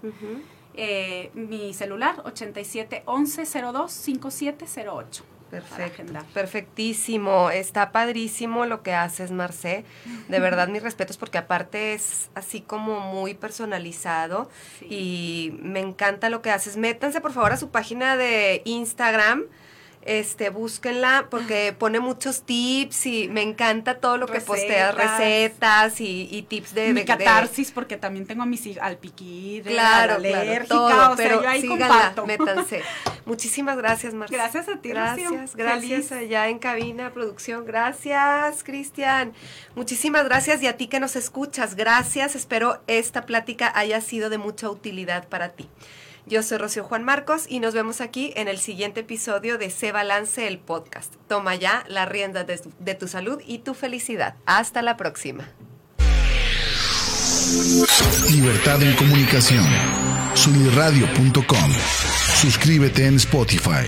Eh, 0.78 1.32
mi 1.34 1.74
celular 1.74 2.22
87 2.24 3.04
11 3.06 3.46
02 3.46 3.92
5708. 3.92 5.24
Perfecto, 5.50 6.04
perfectísimo, 6.34 7.50
está 7.50 7.94
padrísimo 7.94 8.66
lo 8.66 8.84
que 8.84 8.94
haces, 8.94 9.32
Marce. 9.32 9.86
De 10.28 10.40
verdad, 10.42 10.68
mis 10.68 10.84
respetos, 10.84 11.16
porque 11.18 11.38
aparte 11.38 11.94
es 11.94 12.30
así 12.36 12.60
como 12.60 13.00
muy 13.00 13.34
personalizado 13.34 14.50
y 14.82 15.58
me 15.62 15.80
encanta 15.80 16.30
lo 16.30 16.42
que 16.42 16.52
haces. 16.52 16.76
Métanse 16.76 17.22
por 17.22 17.32
favor 17.32 17.54
a 17.54 17.58
su 17.58 17.70
página 17.70 18.18
de 18.18 18.62
Instagram 18.66 19.46
este, 20.08 20.50
búsquenla 20.50 21.28
porque 21.30 21.76
pone 21.78 22.00
muchos 22.00 22.44
tips 22.44 23.06
y 23.06 23.28
me 23.28 23.42
encanta 23.42 24.00
todo 24.00 24.18
lo 24.18 24.26
que 24.26 24.40
postea, 24.40 24.94
recetas 24.94 26.00
y, 26.00 26.46
tips 26.48 26.74
de... 26.74 26.94
Mi 26.94 27.04
catarsis, 27.04 27.72
porque 27.72 27.98
también 27.98 28.26
tengo 28.26 28.44
a 28.44 28.46
mis 28.46 28.78
al 28.80 28.98
piquir, 28.98 29.64
claro, 29.64 30.16
alérgica, 30.16 31.14
pero 31.16 31.42
yo 31.42 31.50
ahí 31.50 31.62
síganla, 31.62 32.14
métanse. 32.26 32.82
Muchísimas 33.26 33.78
gracias, 33.78 34.14
Marcia. 34.14 34.38
Gracias 34.38 34.70
a 34.70 34.78
ti, 34.82 34.90
Gracias, 34.90 35.56
gracias 35.56 36.12
allá 36.14 36.48
en 36.48 36.60
cabina, 36.60 37.12
producción. 37.12 37.66
Gracias, 37.66 38.64
Cristian. 38.64 39.34
Muchísimas 39.76 40.24
gracias 40.24 40.64
y 40.64 40.68
a 40.68 40.78
ti 40.78 40.88
que 40.88 41.02
nos 41.02 41.16
escuchas. 41.16 41.76
Gracias, 41.76 42.36
espero 42.36 42.82
esta 42.88 43.26
plática 43.26 43.72
haya 43.76 44.00
sido 44.00 44.30
de 44.30 44.38
mucha 44.38 44.70
utilidad 44.70 45.28
para 45.28 45.50
ti. 45.50 45.68
Yo 46.28 46.44
soy 46.44 46.58
Rocío 46.58 46.84
Juan 46.84 47.06
Marcos 47.06 47.46
y 47.48 47.62
nos 47.62 47.74
vemos 47.74 48.02
aquí 48.02 48.34
en 48.36 48.50
el 48.50 48.58
siguiente 48.58 49.00
episodio 49.00 49.58
de 49.58 49.70
Se 49.70 49.94
Balance 49.94 50.46
el 50.46 50.60
Podcast. 50.60 51.14
Toma 51.30 51.56
ya 51.56 51.86
la 51.88 52.06
rienda 52.06 52.44
de, 52.44 52.96
tu 52.96 53.08
salud 53.08 53.42
y 53.48 53.60
tu 53.60 53.74
felicidad. 53.74 54.36
Hasta 54.46 54.82
la 54.82 54.98
próxima. 54.98 55.48
Libertad 58.30 58.84
en 58.84 58.94
comunicación. 58.98 59.66
Sunirradio.com. 60.34 61.72
Suscríbete 62.42 63.06
en 63.06 63.16
Spotify. 63.16 63.88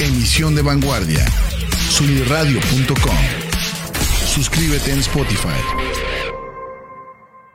Emisión 0.00 0.54
de 0.54 0.62
vanguardia. 0.62 1.26
Sunirradio.com. 1.90 3.16
Suscríbete 4.24 4.92
en 4.92 5.00
Spotify. 5.00 6.11